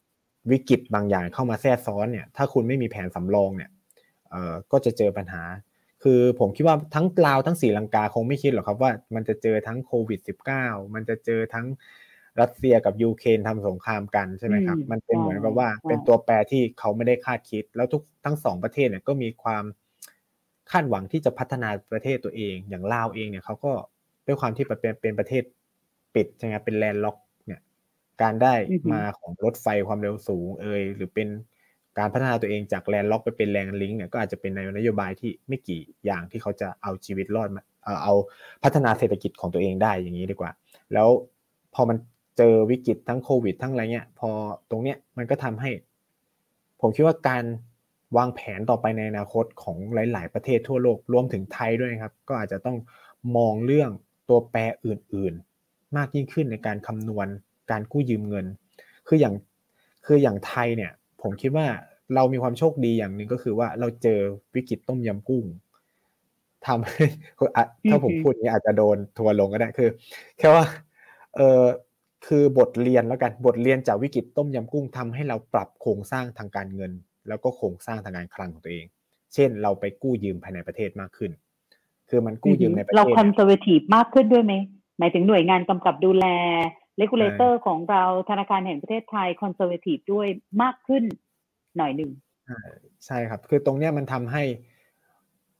[0.51, 3.69] วิกฤตบางอย่างเข้ามาแทรกซ้อนเนี่ย ถ้าคุณไม่มีแผนสำรองเนี่ย
[4.31, 5.43] เอ่อก็จะเจอปัญหา
[6.03, 10.19] คือผมคิดว่าทั้งลาวทั้งศรีลังกาคงไม่คิดหรอกครับว่ามันจะเจอทั้งโควิด
[10.57, 11.65] -19 มันจะเจอทั้ง
[12.41, 19.63] รัสเซียกับยูเครนทำสงครามกันใช่ไหมครับ มันเป็นเหมือนกับว่าเป็นตัวแปรที่เขาไม่ได้คาดคิด แล้วทุกทั้งสองประเทศเนี่ยก็มีความ
[20.71, 23.71] คาดหวังที่จะพัฒนาประเทศตัวเอง อย่างลาวเองเนี่ยเขาก็
[24.27, 25.43] ด้วยความที่เป็นเป็นประเทศ
[26.15, 27.61] ปิดใช่ไหมเป็น landlocked เนี่ย
[28.21, 28.53] การได้
[28.93, 31.27] มาของรถไฟความเร็วสูง เอยหรือเป็น
[31.97, 37.63] การพัฒนาตัวเองจาก landlocked ไปเป็น land link เนี่ยก็อาจจะเป็นในนโยบายที่ไม่กี่อย่างที่เขาจะเอาชีวิตรอดมา
[38.03, 38.13] เอา
[38.63, 40.51] พัฒนาเศรษฐกิจของตัวเองได้อย่างนี้ดีกว่า
[40.93, 41.09] แล้ว
[41.73, 41.97] พอมัน
[42.37, 44.29] เจอวิกฤตทั้งโควิด ทั้งอะไรเงี้ย พอ
[44.69, 45.71] ตรงเนี้ยมันก็ทำให้
[46.81, 47.43] ผมคิดว่าการ
[48.17, 52.77] วางแผนต่อไปในอนาคตของหลาย ๆ ประเทศทั่วโลกรวมถึงไทยด้วยครับ ก็อาจจะต้อง
[53.37, 53.89] มองเรื่อง
[54.29, 55.54] ตัวแปรอื่นๆ
[55.97, 57.27] มากยิ่งขึ้นในการคำนวณ
[57.71, 58.45] การกู้ยืมเงิน
[59.07, 59.35] คืออย่าง
[60.05, 61.67] คืออย่างไทยเนี่ย ผมคิดว่า
[62.15, 64.19] เรามีความโชคดีอย่างหนึ่งก็คือว่าเราเจอ
[64.55, 65.45] วิกฤตต้มยำกุ้ง
[66.67, 67.05] ทำให้
[67.89, 69.89] ถ้าผมพูดนี้อาจจะโดนทัวลงก็ได้คือ
[70.37, 70.63] แค่ว่า
[71.35, 71.63] เออ
[72.27, 76.91] คือบทเรียนแล้วกันบทเรียนจากวิกฤตต้มยำกุ้งทำให้เราปรับโครงสร้างทางการเงิน
[77.27, 78.85] แล้วก็โครงสร้างทางการคลังของตัวเอง
[79.33, 81.31] เช่น เราไปกู้ยืมภายในประเทศมากขึ้น
[82.09, 84.53] คือมันกู้ยืมในประเทศเรา conser vative มากขึ้นด้วยไหม
[84.99, 86.25] หมายถึงหน่วยงานกำกับดูแล
[86.97, 90.27] regulator ของเราธนาคารแห่งประเทศไทย conservative ด้วย
[90.61, 91.03] มากขึ้น
[91.77, 92.11] หน่อยหนึ่ง
[93.05, 94.43] ใช่ครับ คือตรงเนี้ยมันทำให้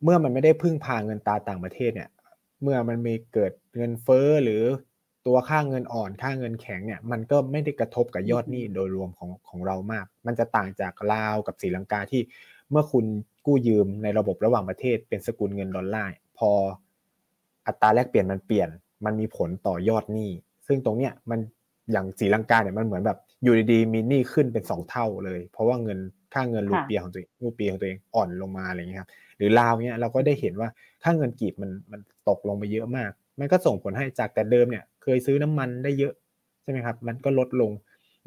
[0.04, 2.10] เมื่อมันไม่ได้พึ่งพาเงินตาต่างประเทศเนี่ย
[2.62, 4.64] เมื่อมันมีเกิดเงินเฟ้อหรือ
[5.28, 12.22] ตัวค่าเงินอ่อนค่าเงินแข็งเนี่ยมันก็ไม่ได้กระทบกับยอดหนี้โดยรวมของของเรามาก มันจะต่างจากลาวกับศรีลังกาที่
[12.72, 13.06] เมื่อคุณ
[13.46, 16.52] กู้ยืมในระบบระหว่างประเทศเป็นสกุลเงินดอลลาร์พอ
[17.68, 18.70] อัตราแลกเปลี่ยนมันเปลี่ยน
[19.06, 20.30] มันมีผลต่อยอดหนี้
[20.68, 21.39] ซึ่งตรงเนี้ยมัน
[21.91, 26.00] อย่างศรีลังกาเนี่ยมันเหมือนแบบอยู่ดีๆมีหนี้ขึ้นเป็นสองเท่าเลย เพราะว่าเงิน
[26.34, 30.70] ค่าเงินรูเปียของตัวเองรูเปียของตัวเองอ่อนลงมาอะไรเงี้ยครับหรือลาวเนี่ยเราก็ได้เห็นว่า
[31.04, 36.14] ค่าเงินกีบมันมันตกลงไปเยอะมาก มันก็ส่งผลให้จากแต่เดิมเนี่ย เคยซื้อน้ำมันได้เยอะ
[36.64, 37.72] ใช่ไหมครับมันก็ลดลง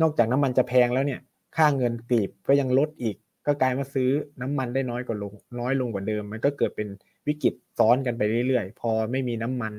[0.01, 1.21] นอกจากน้ำมันจะแพงแล้วเนี่ย
[1.57, 3.17] ค่าเงินกีบก็ยังลดอีก
[3.47, 4.11] ก็กลายมาซื้อ
[4.43, 6.89] น้ำมันได้น้อยกว่าลงน้อยลงกว่าเดิม มันก็เกิดเป็น
[7.27, 9.75] วิกฤตซ้อนกันไปเรื่อยๆ พอไม่มีน้ำมัน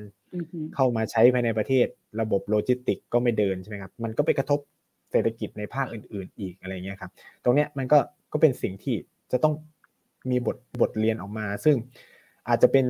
[0.76, 1.88] เข้ามาใช้ภายในประเทศ
[2.22, 4.60] ระบบโลจิสติกก็ไม่เดินใช่ไหมครับมันก็ไปกระทบ
[5.12, 7.12] เศรษฐกิจในภาคอื่น ๆ อีกอะไรเงี้ยครับ
[7.44, 8.00] ตรงเนี้ยมันก็
[8.32, 8.96] ก็เป็นสิ่งที่
[9.32, 9.54] จะต้อง
[10.32, 11.76] มีบทบทเรียนออกมา ซึ่ง
[12.48, 12.86] อาจจะเป็น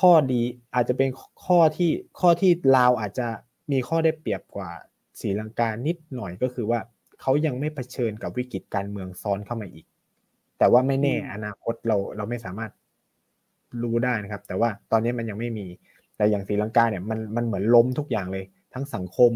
[0.00, 0.42] ข้อดี
[0.74, 1.08] อาจจะเป็น
[1.46, 1.90] ข้อที่
[2.20, 3.26] ข้อที่ลาวอาจจะ
[3.72, 4.70] มีข้อได้เปรียบกว่า
[5.20, 6.80] ศรีลังกานิดหน่อยก็คือว่า
[7.20, 9.86] เขายังไม่เผชิญกับวิกฤตการเมืองซ้อนเข้ามาอีก
[10.58, 12.70] แต่ว่าไม่แน่อนาคตเราเราไม่สามารถ
[13.82, 15.66] รู้ได้นะครับ แต่ว่าตอนนี้มันยังไม่มี
[16.16, 18.44] แต่อย่างศรีลังกาเนี่ยมันมันเหมือนล้มทุกอย่างเลย
[18.74, 19.32] ทั้งสังคม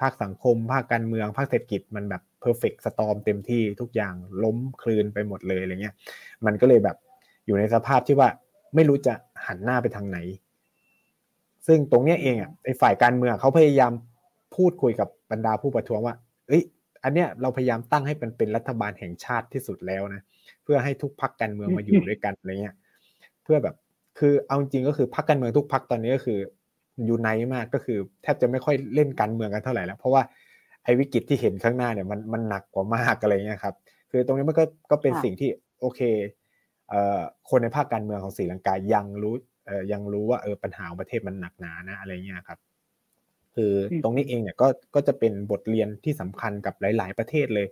[0.00, 5.94] ภาคสังคม ภาคการเมือง ภาคเศรษฐกิจมันแบบ perfect storm เต็มที่ทุกอย่างล้มครืนไปหมดเลยอะไรเงี้ย
[6.46, 6.96] มันก็เลยแบบ
[7.46, 8.28] อยู่ในสภาพที่ว่า
[8.74, 9.14] ไม่รู้จะ
[9.46, 10.18] หันหน้าไปทางไหน
[11.66, 13.92] ซึ่งตรงนี้เองอะไอ้ฝ่ายการเมืองเขาพยายาม
[14.56, 16.14] พูดคุยกับบรรดาผู้ประท้วงว่า
[16.48, 16.62] เอ้ย
[17.04, 20.22] อันเนี้ยเราพยายามตั้งให้เป็นเป็นรัฐบาลแห่งชาติที่สุดแล้วนะ
[20.62, 22.76] เพื่อให้ทุกพรรคการเมืองมาอยู่ด้วยกันอะไรเงี้ย
[23.42, 23.76] เพื่อแบบ
[24.18, 26.38] คือเอาจริงก็คือพักการเมืองทุกพักตอนนี้ก็คือ
[27.04, 30.22] อยู่ในมากก็คือ แทบจะไม่ค่อยเล่นการเมืองกันเท่าไหร่แล้ว เพราะว่า
[30.84, 33.74] ไอ้วิกฤตที่เห็นข้างหน้าเนี่ยมันมันหนักกว่ามากอะไรเงี้ยครับ
[34.10, 35.50] คือตรงนี้มันก็ก็เป็นสิ่งที่
[35.80, 36.00] โอเค
[37.50, 39.34] คนในภาคการเมืองของศรีลังกายังรู้
[39.92, 42.58] ยังรู้ว่าเออปัญหาของประเทศมันหนักหนานะอะไรเงี้ยครับ
[43.54, 43.72] คือ
[44.02, 47.66] ตรงนี้เองเนี่ยก็ก็จะเป็นบทเรียนที่สำคัญกับหลาย ๆ ประเทศเลย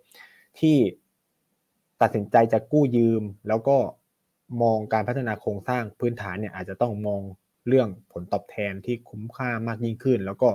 [0.58, 0.76] ที่
[2.02, 3.76] ตัดสินใจจะกู้ยืมแล้วก็
[4.62, 7.22] มองการพัฒนาโครงสร้างพื้นฐานเนี่ยอาจจะต้องมอง
[7.68, 10.48] เรื่องผลตอบแทนที่คุ้มค่ามากยิ่งขึ้น แล้วก็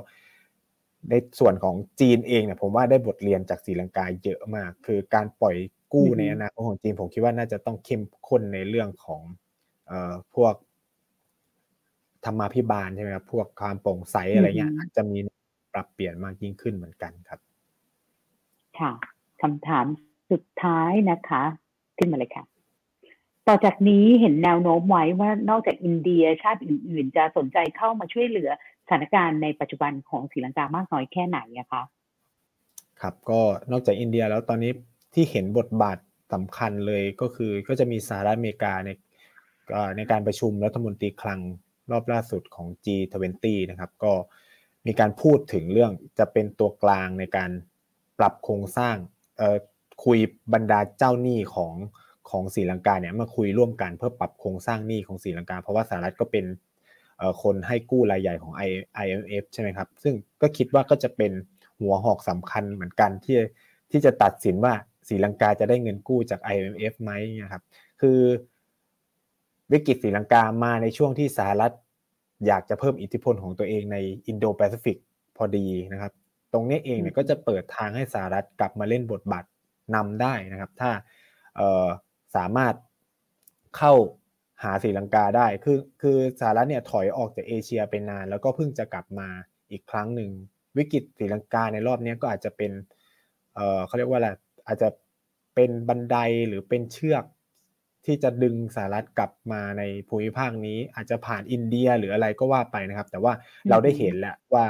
[1.10, 5.56] ในส่วนของจีนเองเนี่ยผมว่าได้บทเรียนจากศรีลังกาเยอะมาก คือการปล่อย
[5.94, 9.22] กู้ในอนาคตของจีนผมคิดว่าน่าจะต้องเข้มข้นในเรื่องของ
[9.88, 10.54] เอ่อพวก
[12.26, 15.18] ธรรมาภิบาลใช่ไหมครับพวกความโปร่งใสอะไรเงี้ยอาจจะมี
[15.74, 17.40] ปรับเปลี่ยนมากยิ่งขึ้นเหมือนกันครับ
[18.80, 18.92] ค่ะ
[19.42, 19.86] คำถาม
[20.32, 21.44] สุดท้ายนะคะ
[21.98, 22.44] ขึ้นมาเลยค่ะ
[23.48, 28.50] ต่อจากนี้เห็นแนวโน้มไว้ว่านอกจากอินเดียชาติอื่น ๆ จะสนใจเข้ามาช่วยเหลือ
[28.86, 31.84] สถานการณ์ในปัจจุบันของศรีลังกามากน้อยแค่ไหนอะคะ
[33.02, 33.42] ครับก็
[33.72, 34.72] นอกจากอินเดียแล้วตอนนี้
[35.14, 35.98] ที่เห็นบทบาท
[36.34, 38.90] สำคัญเลยก็คือก็จะมีสหรัฐอเมริกาใน
[39.98, 41.40] ในการประชุมรัฐมนตรีคลัง
[41.92, 44.14] รอบล่าสุดของ G20 นะครับก็
[44.88, 47.52] มีการพูดถึงเรื่องจะเป็นตัวกลางในการ
[48.20, 48.96] ปรับโครงสร้าง
[50.04, 50.20] คุย
[50.54, 51.74] บรรดาเจ้าหนี้ของ
[52.30, 56.46] ของศรีลังกาเนี่ยมาคุยร่วมกันเพื่อปรับโครงสร้างหนี้ของศรีลังกา เพราะว่าสหรัฐก็เป็น
[57.44, 58.54] คนให้กู้รายใหญ่ของ
[59.04, 61.32] IMF ใช่ไหมครับ ซึ่งก็คิดว่าก็จะเป็น
[61.80, 63.38] หัวหอกสำคัญเหมือนกันที่
[63.92, 64.74] ที่จะตัดสินว่า
[65.08, 67.12] ศรีลังกาจะได้เงินกู้จาก IMF ไหม
[67.44, 67.64] นะครับ
[68.02, 68.20] คือ
[69.72, 71.72] วิกฤตศรีลังกามาในช่วงที่สหรัฐ
[72.48, 74.98] อยากจะเพิ่มอิทธิพลของตัวเองในอินโดแปซิฟิก
[75.38, 76.12] พอดีนะครับ
[76.54, 79.46] ตรงนี้เองเนี่ยก็จะเปิดทางให้สหรัฐกลับมาเล่นบทบาท
[79.96, 80.90] นำได้นะครับ ถ้า
[82.36, 82.76] สามารถ
[83.78, 83.94] เข้า
[84.64, 89.30] หาศรีลังกาได้ คือคือสหรัฐเนี่ยถอยออกจากเอเชียไปนาน แล้วก็เพิ่งจะกลับมา
[89.72, 90.32] อีกครั้งหนึ่ง
[90.78, 92.72] วิกฤตศรีลังกาในรอบนี้ก็อาจจะเป็น
[93.56, 94.30] เเขาเรียกว่าอะไร
[94.68, 94.90] อาจจะ
[95.56, 96.18] เป็นบันได
[96.48, 97.24] หรือเป็นเชือก
[98.06, 103.34] ที่จะดึงสหรัฐกลับมาในภูมิภาคนี้ อาจจะผ่านอินเดียหรืออะไรก็ว่าไปนะครับ แต่ว่า
[103.70, 104.66] เราได้เห็นแหละว่า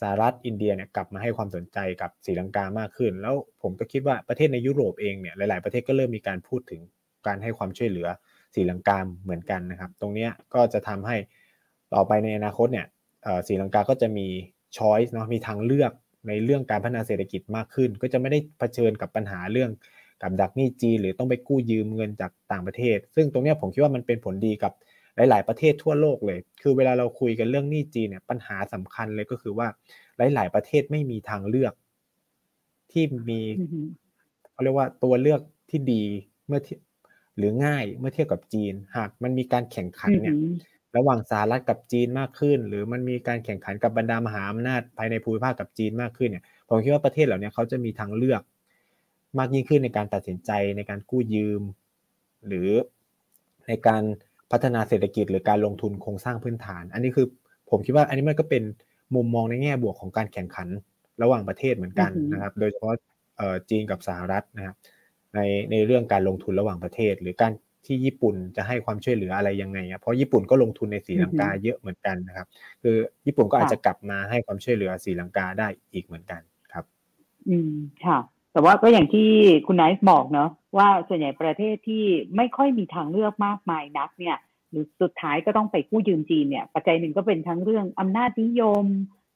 [0.00, 6.80] สหรัฐอินเดียเนี่ยกลับมาให้ความสนใจกับศรีลังกามากขึ้น แล้วผมก็คิดว่าประเทศในยุโรปเองเนี่ยหลาย ๆประเทศก็เริ่มมีการพูดถึง
[7.26, 8.08] การให้ความช่วยเหลือ
[8.54, 11.16] ศรีลังกาเหมือนกันนะครับ ตรงนี้ก็จะทำให้
[11.94, 12.86] ต่อไปในอนาคตเนี่ย
[13.48, 14.26] ศรีลังกาก็จะมี
[14.76, 15.92] ช้อยส์เนาะมีทางเลือก
[16.28, 19.70] ในเรื่องการพัฒนาเศรษฐกิจมากขึ้น ก็จะไม่ได้เผชิญกับปัญหาเรื่อง
[20.22, 24.72] กับดักหนี้จีหรือต้องไปกู้ยืมเงินจากต่างประเทศ ซึ่งตรงนี้ผมคิดว่ามันเป็นผลดีกับ
[25.16, 29.68] หลาย ๆ ประเทศทั่วโลกเลย คือเวลาเราคุยกันเรื่องหนี้จีเนี่ยปัญหาสำคัญเลยก็คือว่า
[30.34, 31.72] หลาย ๆ ประเทศไม่มีทางเลือก
[32.92, 33.40] ที่มี
[34.52, 36.04] เขาเรียกว่าตัวเลือกที่ดี
[36.46, 36.60] เมื่อ
[37.38, 40.36] หรือง่ายเมื่อเทียบกับจีน หากมันมีการแข่งขันเนี่ย
[40.96, 48.42] ระหว่างสหรัฐกับจีนมากขึ้น หรือมันมีการแข่งขันกับบรรดามหาอำนาจภายในภูมิภาคกับจีนมากขึ้นเนี่ยผมคิดว่าประเทศเหล่านี้เขาจะมีทางเลือก
[49.38, 51.62] มากยิ่งขึ้นในการตัดสินใจในการกู้ยืม
[52.46, 52.68] หรือ
[53.68, 54.02] ในการ
[54.54, 57.26] พัฒนาเศรษฐกิจหรือการลงทุนโครงสร้างพื้นฐาน อันนี้คือ
[57.70, 58.62] ผมคิดว่าอันนี้มันก็เป็น
[59.14, 60.68] มุมมองในแง่บวกของการแข่งขัน
[61.22, 62.94] ระหว่างประเทศเหมือนกันนะครับ โดยเฉพาะ
[63.70, 64.74] จีนกับสหรัฐนะครับ
[65.34, 65.40] ใน
[65.70, 67.52] ในเรื่องการลงทุนระหว่างประเทศ หรือการ
[67.86, 72.46] ที่ญี่ปุ่นจะให้ความช่วยเหลืออะไรยังไงเพราะญี่ปุ่นก็ลงทุนในสีลังกาเยอะเหมือนกันนะครับ
[72.82, 76.40] คือญี่ปุ่นก็อาจจะกลับมาให้ความช่วยเหลือสีลังกาได้อีกเหมือนกัน
[76.72, 76.84] ครับ
[77.48, 77.70] อืม
[78.02, 79.30] ค่ะ แต่ว่าก็อย่างที่
[79.66, 82.04] คุณไนท์บอกเนาะว่าส่วนใหญ่ประเทศที่
[82.36, 84.36] ไม่ค่อยมีทางเลือกมากมายนักเนี่ย
[84.70, 88.84] หรือสุดท้ายก็ต้องไปกู้ยืมจีนเนี่ยปัจจัยหนึ่งก็เป็นทั้งเรื่องอำนาจนิยม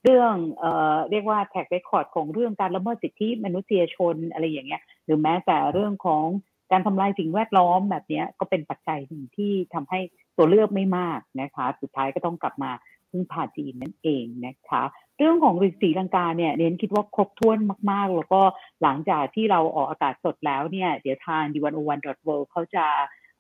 [0.05, 6.25] เรื่องเอ่อเรียกว่าแท็กเรคคอร์ดของเรื่องการละเมิดสิทธิมนุษยชนอะไรอย่างเงี้ยหรือแม้แต่เรื่องของ
[6.73, 10.01] การทำลายสิ่งแวดล้อมแบบนี้ก็เป็นปัจจัยหนึ่งที่ทำให้
[10.37, 12.71] ตัวเลือกไม่มากนะคะ สุดท้ายก็ต้องกลับมา
[13.11, 14.83] พึ่งพาจีนนั่นเองนะคะ
[15.19, 17.59] เรื่องของศรีลังกาเนี่ยดิฉันคิดว่าครบถ้วน
[17.91, 18.41] มาก ๆ แล้วก็
[18.83, 21.99] หลังจากที่เราออกอากาศสดแล้วเนี่ยเดี๋ยวทาง d 1 0 1 w o r
[22.39, 22.87] l d เขาจะ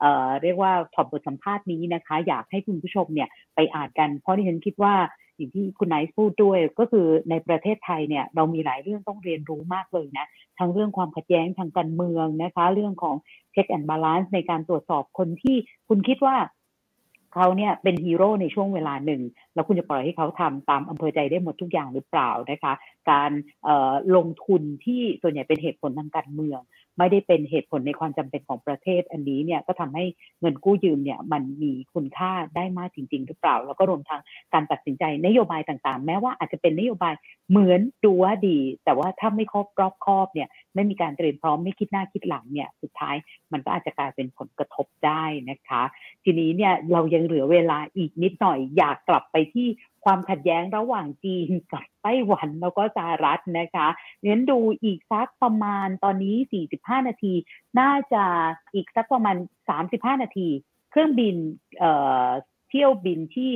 [0.00, 4.94] เอ่อเรียกว่าถอดบทสัมภาษณ์นี้นะคะ อยากให้คุณผู้ชมเนี่ยไปอ่านกัน เพราะดิฉันคิดว่า
[5.36, 10.26] อย่างที่คุณไนท์พูดด้วยก็คือในประเทศไทยเนี่ยเรามีหลายเรื่องต้องเรียนรู้มากเลยนะ
[10.58, 13.16] ทั้งเรื่องความขัดแย้งทางการเมืองนะคะ เรื่องของ
[13.52, 15.56] check and balance ในการตรวจสอบคนที่
[15.88, 16.36] คุณคิดว่า
[17.34, 19.22] เขาเนี่ยเป็นฮีโร่ในช่วงเวลาหนึ่ง
[19.54, 22.72] แล้วคุณจะปล่อยให้เขาทำตามอำเภอใจได้หมดทุกอย่างหรือเปล่านะคะ
[23.10, 23.30] การ
[24.16, 26.60] ลงทุนที่ส่วนใหญ่เป็นเหตุผลทางการเมือง
[26.98, 30.04] ไม่ได้เป็นเหตุผลในความจำเป็นของประเทศอันนี้เนี่ยก็ทำให้
[30.40, 34.20] เงินกู้ยืมเนี่ยมันมีคุณค่าได้มากจริง ๆ หรือเปล่า แล้วก็รวมทั้ง
[34.54, 37.14] การตัดสินใจนโยบายต่างๆ แม้ว่าอาจจะเป็นนโยบาย
[37.50, 43.16] เหมือนดูว่าดี แต่ว่าถ้าไม่ครอบรอบครอบเนี่ยไม่มีการเตรียมพร้อมไม่คิดหน้าคิดหลังเนี่ยสุดท้าย
[43.52, 45.82] มันก็อาจจะกลายเป็นผลกระทบได้นะคะ
[46.24, 49.68] ทีนี้เนี่ยเรายังเหลือเวลาอีกนิดหน่อยอยากกลับไปที่
[50.04, 53.88] ความขัดแย้งระหว่างจีนกับไต้หวันแล้วก็สหรัฐนะคะ
[54.22, 56.36] เน้นดูอีกสักประมาณตอนนี้
[56.72, 57.34] 45 นาที
[57.80, 58.24] น่าจะ
[58.74, 59.36] อีกสักประมาณ
[59.78, 60.48] 35 นาที
[60.90, 61.34] เครื่องบิน
[61.78, 61.92] เอ่
[62.26, 62.28] อ
[62.68, 63.52] เที่ยวบินที่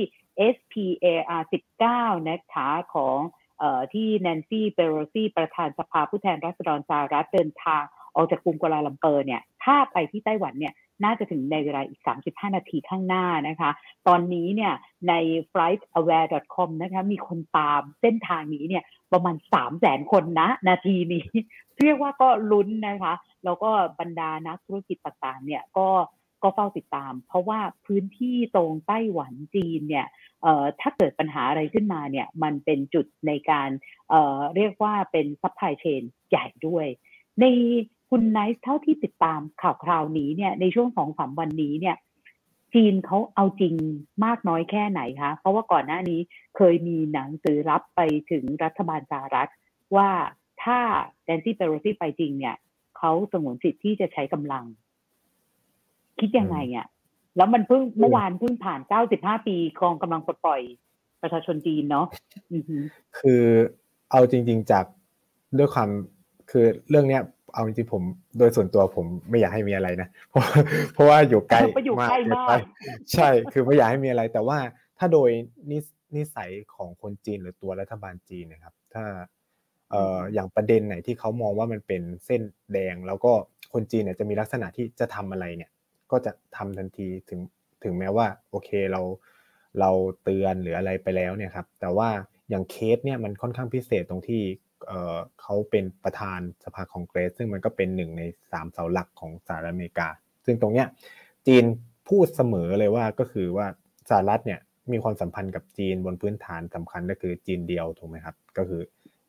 [0.55, 1.41] SPAR
[1.89, 3.19] 19 นะคะของ
[3.59, 7.83] เอ่อที่แนนซี่เปโรซีประธานสภาผู้แทนราษฎรสหรัฐเดินทาง
[8.15, 10.73] ออกจากกรุงกัวลาลัมเปอร์เนี่ยถ้าไปที่ไต้หวันเนี่ย
[11.05, 13.71] น่าจะถึงในเวลาอีก 35 นาทีข้างหน้านะคะ
[14.07, 14.73] ตอนนี้เนี่ย
[15.09, 15.13] ใน
[15.51, 21.25] flightaware.com นะคะมีคนตามเส้นทางนี้เนี่ยประมาณ 3 0 0แสนคนนะ นาทีนี้
[21.81, 23.13] เรียกว่าก็ลุ้นนะคะ
[23.45, 23.69] แล้วก็
[23.99, 25.89] บรรดานักธุรกิจต่างๆเนี่ยก็
[26.43, 30.07] ก็เฝ้าติดตาม เพราะว่าพื้นที่ตรงไต้หวันจีนเนี่ย
[30.81, 33.69] ถ้าเกิดปัญหาอะไรขึ้นมาเนี่ยมันเป็นจุดในการ
[34.09, 36.87] เเรียกว่าเป็น supply chain ใหญ่ด้วย
[37.41, 37.45] ใน
[38.15, 41.95] คุณไนท์เท่าที่ติดตามข่าวคราวนี้เนี่ยในช่วงสองสามวันนี้เนี่ย
[42.73, 43.75] จีนเขาเอาจริง
[44.25, 46.19] มากน้อยแค่ไหนคะ เพราะว่าก่อนหน้านี้
[46.57, 49.49] เคยมีหนังสือลับไปถึงรัฐบาลสหรัฐ
[49.95, 50.09] ว่า
[50.63, 50.79] ถ้า
[51.25, 52.55] แดนซี่เปโรซี่ไปจริงเนี่ย
[52.97, 54.63] เขเขาสงวนสิทธิ์ที่จะใช้กำลัง
[56.19, 56.87] คิดยังไงอะ
[57.37, 60.61] แล้วมันเพิ่งเมื่อวานเพิ่งผ่านเก้าสิบห้าปีกองกำลังปลดปล่อย
[61.21, 62.05] ประชาชนจีนเนาะ
[63.19, 63.43] คือ
[64.11, 64.85] เอาจริง ๆ จาก
[65.57, 65.89] ด้วยความ
[66.49, 67.21] คือเรื่องเนี้ย
[67.53, 68.03] เอาจริงๆผม
[68.37, 70.43] โดยส่วนตัวผมไม่อยากให้มีอะไรนะเพราะ
[70.93, 71.57] เพราะว่าอยู่ไกล
[71.99, 72.59] มาก
[73.13, 74.57] ใช่คือไม่อยากให้มีอะไร แต่ว่า
[74.97, 75.29] ถ้าโดย
[75.71, 75.77] นิ
[76.15, 79.03] นิสัยของคนจีนหรือตัวรัฐบาลจีนนะครับ ถ้า
[79.91, 82.41] เอ่ออย่างประเด็นไหนที่เขามองว่ามันเป็นเส้น
[82.73, 83.31] แดง แล้วก็
[83.73, 85.71] คนจีนเนี่ยจะมีลักษณะที่จะทำอะไรเนี่ย
[86.11, 87.39] ก็จะทำทันทีถึง
[87.83, 89.01] ถึงแม้ว่า โอเคเรา
[89.79, 89.89] เรา
[90.23, 92.09] เตือนหรืออะไรไปแล้วเนี่ยครับ แต่ว่า
[92.49, 94.41] อย่างเคสเนี่ยมันค่อนข้างพิเศษตรงที่
[95.41, 100.07] เขาเป็นประธานสภาคองเกรส ซึ่งมันก็เป็นหนึ่งในสามเสาหลักของสหรัฐอเมริกา
[100.45, 100.87] ซึ่งตรงเนี้ย
[101.47, 101.65] จีน
[102.09, 103.67] พูดเสมอเลยว่าก็คือว่า
[104.09, 104.59] สหรัฐเนี่ย
[104.91, 108.81] มีความสัมพันธ์กับจีนบนพื้นฐานสำคัญก็คือจีนเดียวถูกไหมครับ ก็คือ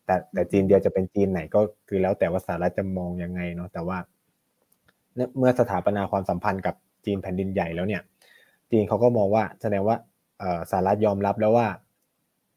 [0.06, 3.98] แต่แต่จีนเดียวจะเป็นจีนไหนก็คือแล้วแต่ว่าสหรัฐจะมองยังไงเนาะแต่ว่า
[5.39, 6.74] เมื่อสถาปนาความสัมพันธ์กับ
[7.05, 8.02] จีนแผ่นดินใหญ่แล้วเนี่ย
[8.70, 9.97] จีนเขาก็มองว่าแสดงว่า
[10.70, 11.66] สหรัฐยอมรับแล้วว่า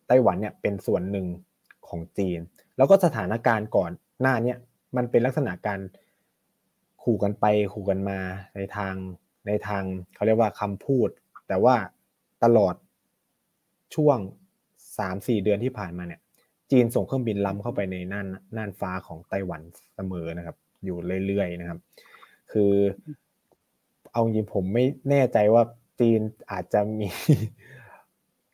[0.07, 1.27] ไต้หวันเนี่ยเป็นส่วนหนึ่ง
[1.87, 2.39] ของจีน
[2.77, 3.91] แล้วก็สถานการณ์ก่อน
[4.21, 4.57] หน้าเนี่ย
[4.97, 5.79] มันเป็นลักษณะการ
[7.03, 8.19] ขู่กันไปขู่กันมา
[8.55, 8.93] ในทาง
[9.47, 9.83] ในทาง
[10.15, 11.09] เขาเรียกว่าคำพูด
[11.47, 11.75] แต่ว่า
[12.43, 12.75] ตลอด
[13.95, 14.17] ช่วง
[14.97, 16.21] สามสี่เดือนที่ผ่านมาเนี่ย
[16.71, 18.27] จีนส่งเครื่องบินล้ำเข้าไปในน่าน
[18.57, 19.61] น่านฟ้าของไต้หวัน
[19.95, 20.97] เสมอนะครับ อยู่
[21.27, 21.79] เรื่อยๆนะครับ
[22.51, 22.73] คือ
[24.11, 25.63] เอาจริงผมไม่แน่ใจว่า
[25.99, 26.19] จีน
[26.51, 27.07] อาจจะมี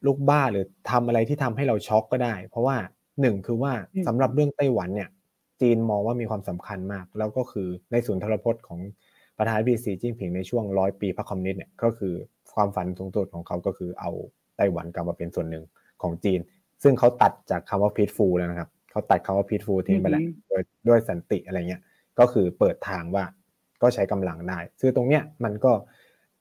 [0.05, 2.77] ลูกบ้าหรือทำอะไรที่ทำให้เราช็อกก็ได้ เพราะว่า
[3.21, 3.73] หนึ่งคือว่า
[4.07, 5.09] สำหรับเรื่องไต้หวันเนี่ย
[5.61, 8.79] จีนมองว่ามีความสำคัญมาก แล้วก็คือในศูนย์ทรพจน์ของ
[9.37, 12.13] ประธานาธิบดีสีจิ้นผิงในช่วงร้อยปีพรรคคอมมิวนิสต์เนี่ยก็คือ
[12.53, 14.11] ความฝันสูงสุดของเขาก็คือเอา
[14.57, 15.63] ไต้หวันกลับมาเป็นส่วนหนึ่ง
[16.01, 16.39] ของจีน
[16.83, 21.81] ซึ่งเขาตัดจากคำว่า peaceful แล้วนะครับเขาตัดคำว่า peaceful ทิ้งไปแล้วโดยด้วยสันติอะไรเงี้ย
[22.19, 23.23] ก็คือเปิดทางว่า
[23.81, 25.71] ก็ใช้กำลังได้ซึ่งตรงเนี้ยมันก็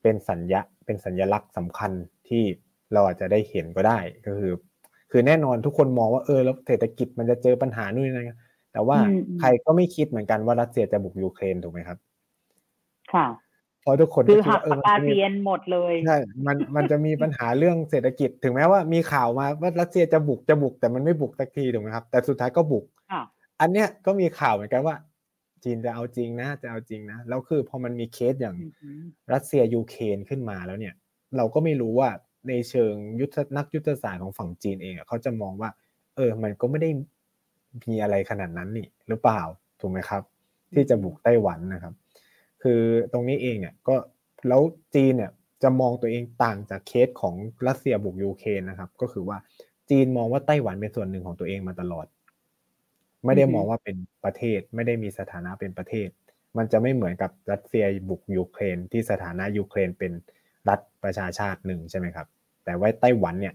[0.03, 1.93] เป็นสัญญาเป็นสัญลักษณ์สำคัญ
[2.29, 2.45] ที่
[2.93, 4.53] เราอาจจะได้เห็นก็ได้ก็คือ
[5.15, 8.39] คือแน่นอนทุกคนมองว่าเออแล้วเศรษฐกิจมันจะเจอปัญหานู่นนี่นะ
[8.73, 8.99] แต่ว่า
[9.41, 11.99] ใครก็ไม่คิดเหมือนกันว่ารัสเซียจะบุกยูเครนถูกไหมครับ
[13.13, 13.27] ค่ะ
[13.83, 22.85] เพราะทุกคนคือหักปาเรียนหมดเลยใช่มันมันจะมีปัญหาเรื่องเศรษฐกิจ ถึงแม้ว่ามีข่าวมาว่ารัสเซียจะบุกจะบุกแต่มันไม่บุกสักทีถูกไหมครับ แต่สุดท้ายก็บุก
[23.61, 24.97] อันเนี้ยก็มีข่าวเหมือนกันว่า
[25.65, 28.57] จีนจะเอาจริงนะจะเอาจริงนะแล้วคือพอมันมีเคสอย่าง
[29.33, 30.95] รัสเซียยูเครนขึ้นมาแล้วเนี่ย
[31.37, 32.11] เราก็ไม่รู้ว่า
[32.49, 35.71] ในเชิงยุทธนักยุทธศาสตร์ของฝั่งจีนเองเขาจะมองว่า
[36.17, 36.91] เออ มันก็ไม่ได้
[37.91, 39.41] มีอะไรขนาดนั้นนี่หรือเปล่า
[39.81, 40.23] ถูกไหมครับ
[40.75, 41.95] ที่จะบุกไต้หวันนะครับ
[42.63, 42.81] คือ
[43.13, 43.97] ตรงนี้เองเนี่ยก็
[44.49, 44.63] แล้ว
[44.95, 45.31] จีนเนี่ย
[45.63, 47.35] จะมองตัวเองต่างจากเคสของ
[47.67, 49.39] รัสเซียบุกยูเครนนะครับ ก็คือว่า
[49.91, 52.07] จีนมองว่าไต้หวันเป็นส่วนหนึ่งของตัวเองมาตลอด
[53.25, 56.09] ไม่ได้มองว่าเป็นประเทศไม่ได้มีสถานะเป็นประเทศ
[56.57, 60.13] มันจะไม่เหมือนกับรัสเซียบุกยูเครนที่สถานะยูเครนเป็น
[60.69, 62.27] รัฐประชาชาติหนึ่งใช่ไหมครับ
[62.65, 63.55] แต่ว่าไต้หวันเนี่ย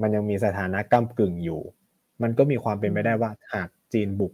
[0.00, 1.60] มันยังมีสถานะก้ากึ่งอยู่
[2.22, 4.32] มันก็มีความเป็นไปได้ว่าหากจีนบุก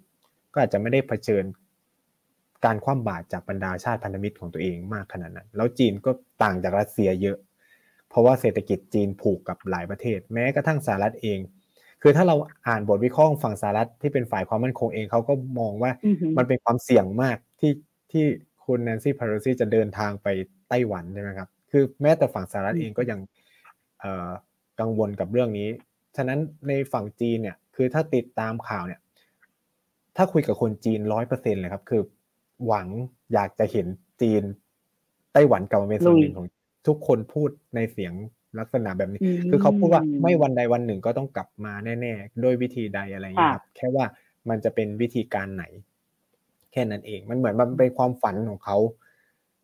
[0.53, 1.45] ก็อาจจะไม่ได้เผชิญ
[2.65, 6.11] การคว่ำบาตรจากบรรดาชาติพันธมิตรของตัวเองมากขนาดนั้น แล้วจีนก็
[6.43, 7.39] ต่างจากรัสเซียเยอะ
[8.09, 11.39] เพราะว่าเศรษฐกิจจีนผูกกับหลายประเทศ แม้กระทั่งสหรัฐเอง
[12.03, 12.37] คือถ้าเรา
[12.69, 15.91] อ่านบทวิเคราะห์ฝั่งสหรัฐที่เป็นฝ่ายความมั่นคงเองเขาก็มองว่า
[16.37, 17.73] มันเป็นความเสี่ยงมากที่
[18.13, 18.25] ที่
[18.65, 20.29] คุณแนนซี่ เพโลซีจะเดินทางไป
[20.69, 23.21] ไต้หวันใช่ไหมครับ คือแม้แต่ฝั่งสหรัฐเองก็ยัง
[24.81, 25.69] กังวลกับเรื่องนี้
[26.17, 26.39] ฉะนั้น
[26.69, 29.01] ในฝั่งจีนเนี่ย คือถ้าติดตามข่าวเนี่ย
[30.17, 32.03] ถ้าคุยกับคนจีนร้อยเปอร์เซ็นเลยครับ คือ
[32.67, 32.89] หวัง
[33.33, 33.87] อยากจะเห็น
[34.23, 34.43] จีน
[35.33, 36.47] ไต้หวันกลับมาเป็นส่วนหนึ่งของ
[36.87, 38.13] ทุกคนพูดในเสียง
[38.59, 39.21] ลักษณะแบบนี้
[39.51, 44.05] คือเขาพูดว่าไม่วันใดวันหนึ่งก็ต้องกลับมาแน่ๆโดยวิธีใดอะไรอย่างนี้ครับ แค่ว่า
[44.49, 45.65] มันจะเป็นวิธีการไหน
[46.73, 48.77] แค่นั้นเอง มันเหมือนมันเป็นความฝันของเขา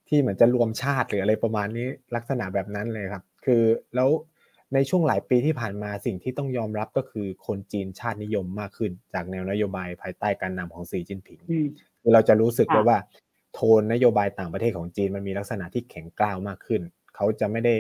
[0.09, 3.63] ที่เหมือนจะรวมชาติหรืออะไรประมาณนี้ลักษณะแบบนั้นเลยครับ คือ
[3.95, 4.09] แล้ว
[4.75, 11.41] ในช่วงหลายปีที่ผ่านมาสิ่งที่ต้องยอมรับก็คือคนจีนชาตินิยมมากขึ้น จากแนวนโยบายภายใต้การนำของสีจิ้นผิง
[12.03, 12.99] คือเราจะรู้สึกเลยว่า
[13.55, 16.83] โทนนโยบายต่างประเทศของจีนมันมีลักษณะที่แข็งกร้าวมากขึ้น
[17.17, 17.75] เขาจะไม่ได้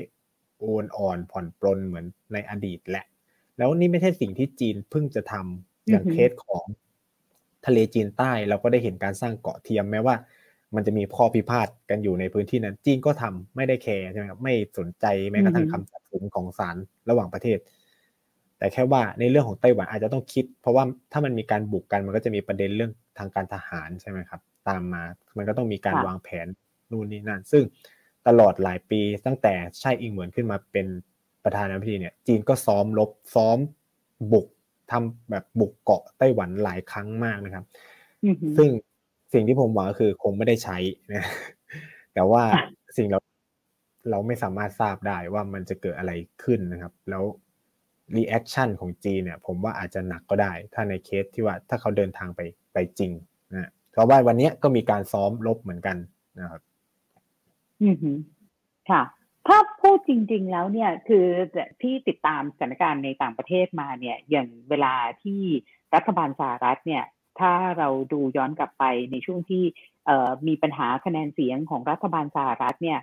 [0.61, 3.05] โอนอ่อนผ่อนปลนเหมือนในอดีตแหละ
[3.59, 6.65] แล้วนี่ไม่ใช่สิ่งที่จีนเพิ่งจะทำอย่างเคสของ
[7.67, 10.15] ทะเลจีนใต้เราก็ได้เห็นการสร้างเกาะเทียมแม้ว่า
[10.77, 16.77] มันจะมีข้อพิพาทกันอยู่ในพื้นที่นั้น จีนก็ทำไม่ได้แคร์ใช่ไหมครับไม่สนใจแม้กระทั่งคำตัดสินของศาล
[17.11, 17.59] ระหว่างประเทศ
[18.59, 25.03] แต่แค่ว่าในเรื่องของไต้หวันอาจจะต้องคิด เพราะว่าถ้ามันมีการบุกกันมันก็จะมีประเด็นเรื่องทางการทหารใช่ไหมครับ ตามมา
[25.36, 26.47] มันก็ต้องมีการวางแผน
[26.90, 27.62] นู่นนี่นั่น ซึ่ง
[28.28, 30.86] ตลอดหลายปีตั้งแต่ใช่อิงเหมือนขึ้นมาเป็น
[31.45, 33.59] ประธานาธิบดีเนี่ย จีนก็ซ้อมลบซ้อม
[34.32, 34.47] บุก
[34.90, 37.65] ทำแบบบุกเกาะไต้หวันหลายครั้งมากนะครับ
[38.57, 38.69] ซึ่ง
[39.33, 40.77] สิ่งที่ผมหวังก็คือคงไม่ได้ใช้
[41.13, 41.25] นะ
[42.15, 42.43] แต่ว่า
[42.97, 43.19] สิ่งเรา
[44.11, 47.25] เราไม่สามารถทราบได้ว่ามันจะเกิดอะไรขึ้นนะครับ แล้ว
[48.16, 52.41] reaction ของจีนเนี่ย ผมว่าอาจจะหนักก็ได้ ถ้าในเคสที่ว่าถ้าเขาเดินทางไป
[52.73, 53.13] ไปจริง
[53.53, 55.97] นะเพราะว่าวันนี้ก็มีการซ้อมรบเหมือนกัน
[56.41, 56.61] นะครับ
[57.83, 57.97] อืม
[58.91, 59.03] ค่ะ
[59.47, 61.27] ถ้าพูดจริง ๆ แล้วเนี่ย คือ
[61.83, 65.41] ที่ติดตามสถานการณ์ในต่างประเทศมาเนี่ย อย่างเวลาที่
[65.95, 67.05] รัฐบาลสหรัฐเนี่ย
[67.40, 69.62] ถ้าเราดูย้อนกลับไปในช่วงที่
[70.48, 73.01] มีปัญหาคะแนนเสียงของรัฐบาลสหรัฐเนี่ย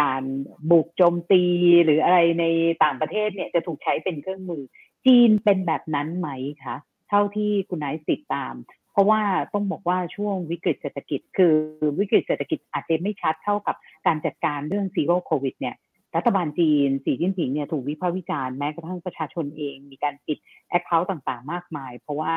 [0.00, 0.22] การ
[0.70, 1.42] บุกโจมตี
[1.84, 2.44] หรืออะไรใน
[2.84, 4.62] ต่างประเทศเนี่ยจะถูกใช้เป็นเครื่องมือ
[5.06, 6.28] จีนเป็นแบบนั้นไหม
[6.64, 6.76] คะ
[7.08, 8.54] เท่าที่คุณนายติดตาม
[8.92, 9.22] เพราะว่า
[9.54, 11.54] ต้องบอกว่าช่วงวิกฤตเศรษฐกิจ คือ
[12.00, 13.76] วิกฤตเศรษฐกิจอาจจะไม่ชัดเท่ากับ
[14.06, 15.76] การจัดการเรื่องซีโร่โควิดเนี่ย
[16.16, 20.38] รัฐบาลจีนสีจิ้นผิงเนี่ยถูกวิพากษ์วิจารณ์แม้กระทั่งประชาชนเอง มีการปิด
[20.68, 22.34] แอคเคาท์ต่างๆ มากมาย เพราะว่า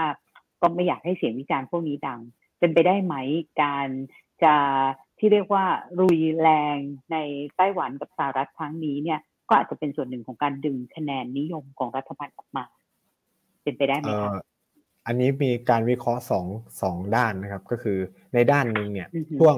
[0.62, 2.20] ก็ไม่อยากให้เสียงวิจารณ์พวกนี้ดัง
[2.60, 3.16] เป็นไปได้ไหม
[3.62, 3.88] การ
[4.44, 4.56] จะ
[5.20, 5.66] ที่เรียกว่า
[6.00, 6.78] รุยแรง
[7.12, 7.18] ใน
[7.56, 9.20] ไต้หวันกับสหรัฐครั้งนี้เนี่ย
[9.50, 12.64] ก็อาจจะเป็นส่วนหนึ่งของการดึงคะแนนนิยมของรัฐบาลออกมา
[13.64, 14.32] เป็นไปได้ไหมครับ
[15.08, 16.46] อันนี้มีการวิเคราะห์สอง
[16.82, 17.98] สองด้านนะครับ ก็คือ
[18.34, 19.08] ในด้านหนึ่งเนี่ย
[19.40, 19.56] ช่วง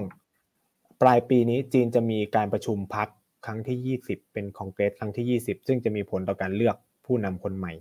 [1.02, 3.08] ปลายปีนี้จีนจะมีการประชุมพัก
[3.46, 6.76] ครั้งที่ยี่สิบเป็นคอนเกรสครั้งที่ยี่สิบซึ่งจะมีผลต่อการเลือก
[7.06, 7.74] ผู้นำคนใหม่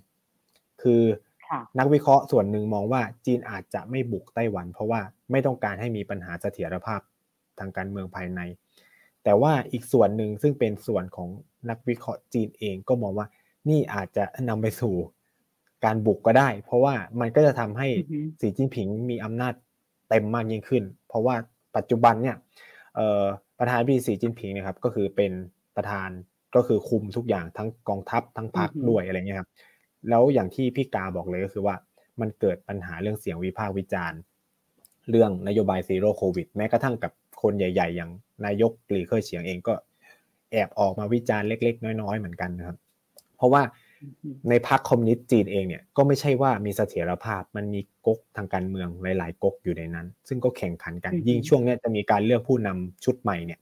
[0.83, 1.03] คือ
[1.79, 5.01] นักวิเคราะห์ส่วนหนึ่งมองว่าจีนอาจจะไม่บุกไต้หวัน เพราะว่า
[5.31, 7.01] ไม่ต้องการให้มีปัญหาเสถียรภาพ
[7.59, 8.41] ทางการเมืองภายใน
[9.25, 11.29] แต่ว่าอีกส่วนหนึ่งซึ่งเป็นส่วนของ
[11.71, 13.27] นักวิเคราะห์จีนเองก็มองว่า
[13.69, 14.95] นี่อาจจะนำไปสู่
[15.85, 17.89] การบุกก็ได้ เพราะว่ามันก็จะทำให้
[18.41, 19.55] สีจิ้นผิงมีอำนาจ
[20.09, 21.35] เต็มมากยิ่งขึ้น เพราะว่า
[21.77, 22.37] ปัจจุบันเนี่ย
[23.59, 25.33] ประธานพีสีจิ้นผิงนะครับก็คือเป็น
[25.77, 26.11] ประธาน
[26.55, 29.51] ก็คือคุมทุกอย่างทั้งกองทัพทั้งพรรคด้วยอะไรเงี้ยครับ
[30.09, 31.75] แล้วอย่างที่พี่กาบอกเลยก็คือว่า
[32.21, 34.21] มันเกิดปัญหาเรื่องเสียงวิพากษ์วิจารณ์
[35.11, 37.13] เรื่องนโยบาย zero โควิด แม้กระทั่งกับ
[37.43, 38.11] คนใหญ่ ๆ อย่าง
[38.45, 39.75] นายกหลี่เค่อเฉียงเองก็
[40.53, 42.77] แอบออกมาวิจารณ์เล็ก ๆ น้อย ๆ เหมือนกันนะครับ
[43.37, 43.63] เพราะว่า
[44.49, 53.61] ในพรรคคอมมิวนิสต์จีนเองเนี่ยก็ไม่ใช่ว่ามีเสถียรภาพมันมีก๊กทางการเมืองหลาย ๆก๊กอยู่ในนั้น ซึ่งก็แข่งขันกันยิ่งช่วงนี้จะมีการเลือกผู้นำชุดใหม่เนี่ย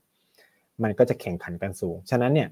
[0.83, 2.49] มันก็จะแข่งขันกันสูง ฉะนั้นเนี่ย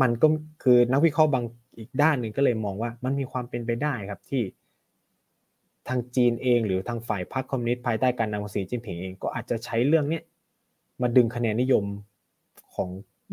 [0.00, 0.28] มันก็
[0.62, 1.44] คือนักวิเคราะห์บาง
[1.78, 4.42] อีกด้านหนึ่งก็เลยมองว่ามันมีความเป็นไปได้ครับที่
[5.88, 10.22] ทางจีนเองหรือทางฝ่ายพรรคคอมมิวนิสต์ภายใต้การนำของสีจิ้นผิงเองก็อาจจะใช้เรื่องเนี้ย
[11.02, 11.84] มาดึงคะแนนนิยม
[12.74, 12.88] ของ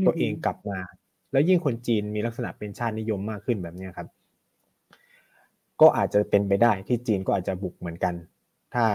[0.06, 0.80] ตัวเองกลับมา
[1.32, 4.08] แล้วยิ่งคนจีนมีลักษณะเป็นชาตินิยมมากขึ้นแบบนี้ครับ
[5.82, 8.14] ก็อาจจะเป็นไปได้ที่จีนก็อาจจะบุกเหมือนกัน
[8.74, 8.86] ถ้า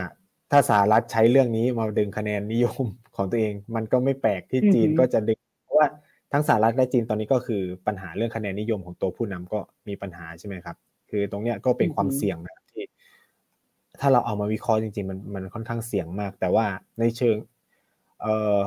[0.51, 2.85] ถ้าสหรัฐใช้เรื่องนี้มาดึงคะแนนนิยม
[3.17, 5.46] ของตัวเอง มันก็ไม่แปลกที่จีนก็จะดึงเพราะว่า
[6.33, 9.59] ทั้งสหรัฐและจีนตอนนี้ก็คือปัญหาเรื่องคะแนนนิยมของตัวผู้นำก็
[9.89, 10.77] มีปัญหาใช่ไหมครับ
[11.11, 12.85] คือตรงเนี้ยก็เป็นความเสี่ยงนะที่
[14.01, 16.67] ถ้าเราเอามาวิเคราะห์จริงๆมันมันค่อนข้างเสี่ยงมาก แต่ว่า
[16.99, 17.37] ในเชิง
[18.23, 18.27] เอ
[18.57, 18.59] อ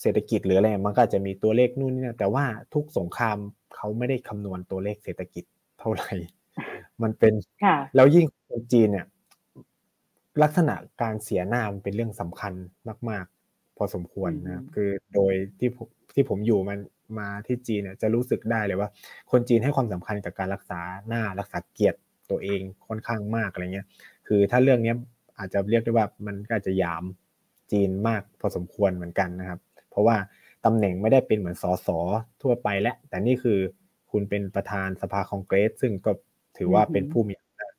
[0.00, 2.44] เศรษฐกิจหรืออะไรมันก็จะมีตัวเลขนู่นนี่แต่ว่า
[2.74, 3.36] ทุกสงคราม
[3.76, 5.44] เขาไม่ได้คำนวณตัวเลขเศรษฐกิจ
[5.80, 6.12] เท่าไหร่
[7.02, 7.32] มันเป็น
[7.96, 9.06] แล้วยิ่งคนจีนเนี่ย
[10.42, 12.52] ลักษณะการเสียหน้ามันเป็นเรื่องสำคัญ
[13.10, 15.70] มาก ๆ พอสมควรนะครับ คือโดยที่
[16.18, 16.78] ที่ผมอยู่มัน
[17.18, 18.88] มาที่จีนเนี่ยจะรู้สึกได้เลยว่า
[19.30, 21.98] คนจีนให้ความสำคัญกับการรักษาหน้ารักษาเกียรติ
[22.30, 23.86] ตัวเองค่อนข้างมากอะไรเงี้ย
[24.26, 24.94] คือถ้าเรื่องนี้
[25.38, 27.04] อาจจะเรียกได้ว่ามันก็จะยาม
[27.72, 30.16] จีนมากพอสมควรเหมือนกันนะครับ เพราะว่า
[30.64, 31.88] ตำแหน่งไม่ได้เป็นเหมือนสส
[32.42, 33.58] ทั่วไปแล้วแต่นี่คือ
[34.10, 36.10] คุณเป็นประธานสภาคองเกรส ซึ่งก็
[36.58, 37.74] ถือว่าเป็นผู้มีอำนาจ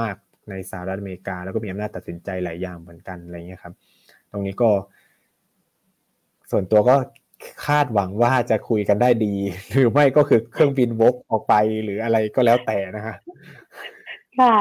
[0.00, 0.16] มาก
[0.50, 3.74] ในสหรัฐอเมริกา แล้วก็มีอำนาจตัดสินใจหลายอย่างเหมือนกันอะไรเงี้ยครับ
[4.30, 4.70] ตรงนี้ก็
[6.52, 6.96] ส่วนตัวก็
[7.66, 9.34] คาดหวังว่าจะคุยกันได้ดี
[9.72, 11.54] หรือไม่ก็คือเครื่องบินวกออกไป
[11.84, 13.16] หรืออะไรก็แล้วแต่นะฮะ
[14.40, 14.56] ค่ะ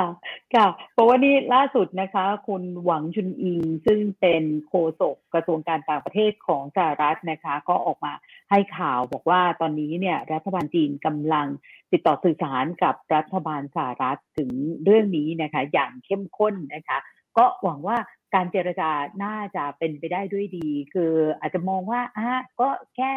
[0.56, 8.14] ค่ะ เพราะว่านี่ล่าสุดนะคะ คุณหวังชุนอิง ซึ่งเป็นโฆษกกระทรวงการต่างประเทศของสหรัฐนะคะ ก็ออกมา
[8.50, 11.48] ให้ข่าวบอกว่าตอนนี้เนี่ยรัฐบาลจีนกำลัง
[11.92, 14.52] ติดต่อสื่อสารกับรัฐบาลสหรัฐถึง
[14.84, 17.00] เรื่องนี้นะคะ อย่างเข้มข้นนะคะ
[17.38, 17.98] ก็หวังว่า
[18.36, 18.90] การเจรจา
[19.24, 23.14] น่าจะเป็นไปได้ด้วยดี คืออาจจะมองว่าอะก็แค่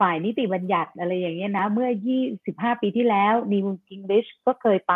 [0.00, 1.90] ฝ่ายนิติบัญญัติอะไรอย่างเงี้ยนะ เมื่อ
[2.34, 4.94] 25 ปีที่แล้วนิวกิงลิชก็เคยไป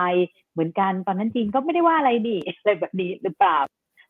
[0.52, 3.58] เหมือนกันตอนนั้นจีนก็ไม่ได้ว่าอะไรดีอะไรแบบนี้หรือเปล่า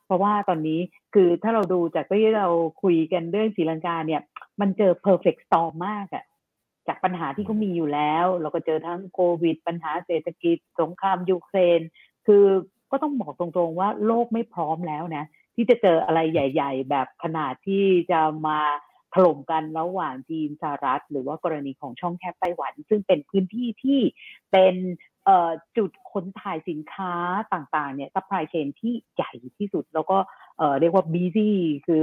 [0.06, 0.80] เพราะว่าตอนนี้
[1.14, 2.48] คือถ้าเราดูจากที่เรา
[2.82, 4.22] คุยกันเรื่องศรีลังกาเนี่ย
[4.60, 6.24] มันเจอ perfect storm มากอะ
[6.88, 11.80] จากปัญหาที่เขามีอยู่แล้ว เราก็เจอทั้งโควิด ปัญหาเศรษฐกิจ สงครามยูเครน
[12.26, 12.44] คือ
[12.92, 15.24] ก็ต้องบอกตรงๆว่าโลกไม่พร้อมแล้วนะ
[15.54, 18.58] ที่จะเจออะไรใหญ่ ๆ แบบขนาดที่จะมา
[19.14, 24.00] ถล่มกันระหว่างจีนสหรัฐ หรือว่ากรณีของช่องแคบไต้หวัน ซึ่งเป็นพื้นที่ที่
[24.52, 24.74] เป็น
[25.76, 27.12] จุดขนถ่ายสินค้า
[27.52, 30.18] ต่างๆเนี่ย supply chain ที่ใหญ่ที่สุด แล้วก็
[30.80, 32.02] เรียกว่า busy คือ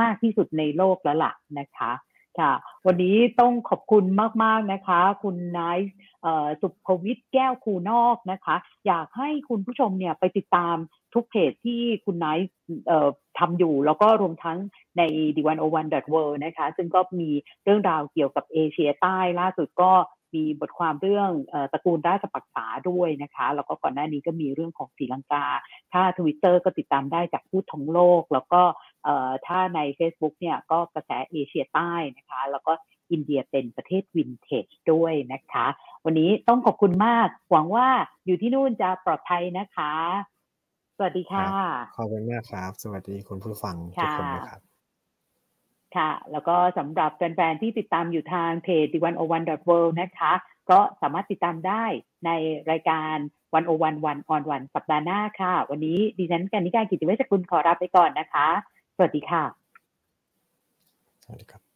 [0.00, 1.92] มากที่สุดในโลกแล้วล่ะนะคะ
[2.38, 2.52] ค่ะ
[2.86, 4.04] วันนี้ต้องขอบคุณ
[4.42, 5.78] มาก ๆ นะคะ คุณนาย
[6.60, 10.76] ศุภวิชญ์แก้วคูนอกนะคะ อยากให้คุณผู้ชมเนี่ยไปติดตาม
[11.14, 12.38] ทุกเพจที่คุณนาย
[13.38, 14.58] ทำอยู่ แล้วก็รวมทั้ง
[14.98, 15.02] ใน
[15.36, 17.30] The 1 0 1 World นะคะ ซึ่งก็มี
[17.64, 19.92] เรื่องราวเกี่ยวกับเอเชียใต้ล่าสุดก็
[20.34, 21.30] มีบทความเรื่อง
[21.72, 25.44] ตระกูลราชปักษาด้วยนะคะ แล้วก็ก่อนหน้านี้ก็มีเรื่องของศรีลังกา
[25.92, 28.62] ถ้าทวิตเตอร์ก็ติดตามได้จากพูดทั้งโลก แล้วก็
[29.46, 32.72] ถ้าใน Facebook เนี่ยก็กระแสเอเชียใต้นะคะ แล้วก็
[33.12, 35.66] อินเดียเป็นประเทศวินเทจด้วยนะคะ
[36.04, 37.88] วันนี้ต้องขอบคุณมาก หวังว่า
[38.26, 39.92] อยู่ที่นู่นจะปลอดภัยนะคะ
[40.96, 41.46] สวัสดีค่ะ
[41.96, 44.69] ขอบคุณมากครับ สวัสดีคุณผู้ฟังทุกคนนะครับ
[45.96, 50.32] ค่ะ แล้วก็สำหรับแฟนๆ ที่ติดตามอยู่ทางเพจ d 1 0 1 world นะคะ
[50.70, 51.84] ก็สามารถติดตามได้
[52.26, 52.30] ใน
[52.70, 53.16] รายการ
[53.54, 58.48] วันโอวันวันออนวันสัปดาห์หน้าค่ะ วันนี้ดิฉันกันนิการกิติเวชกุลขอรับไปก่อนนะคะ
[58.96, 59.42] สวัสดีค่ะ
[61.24, 61.69] สวัสดีครับ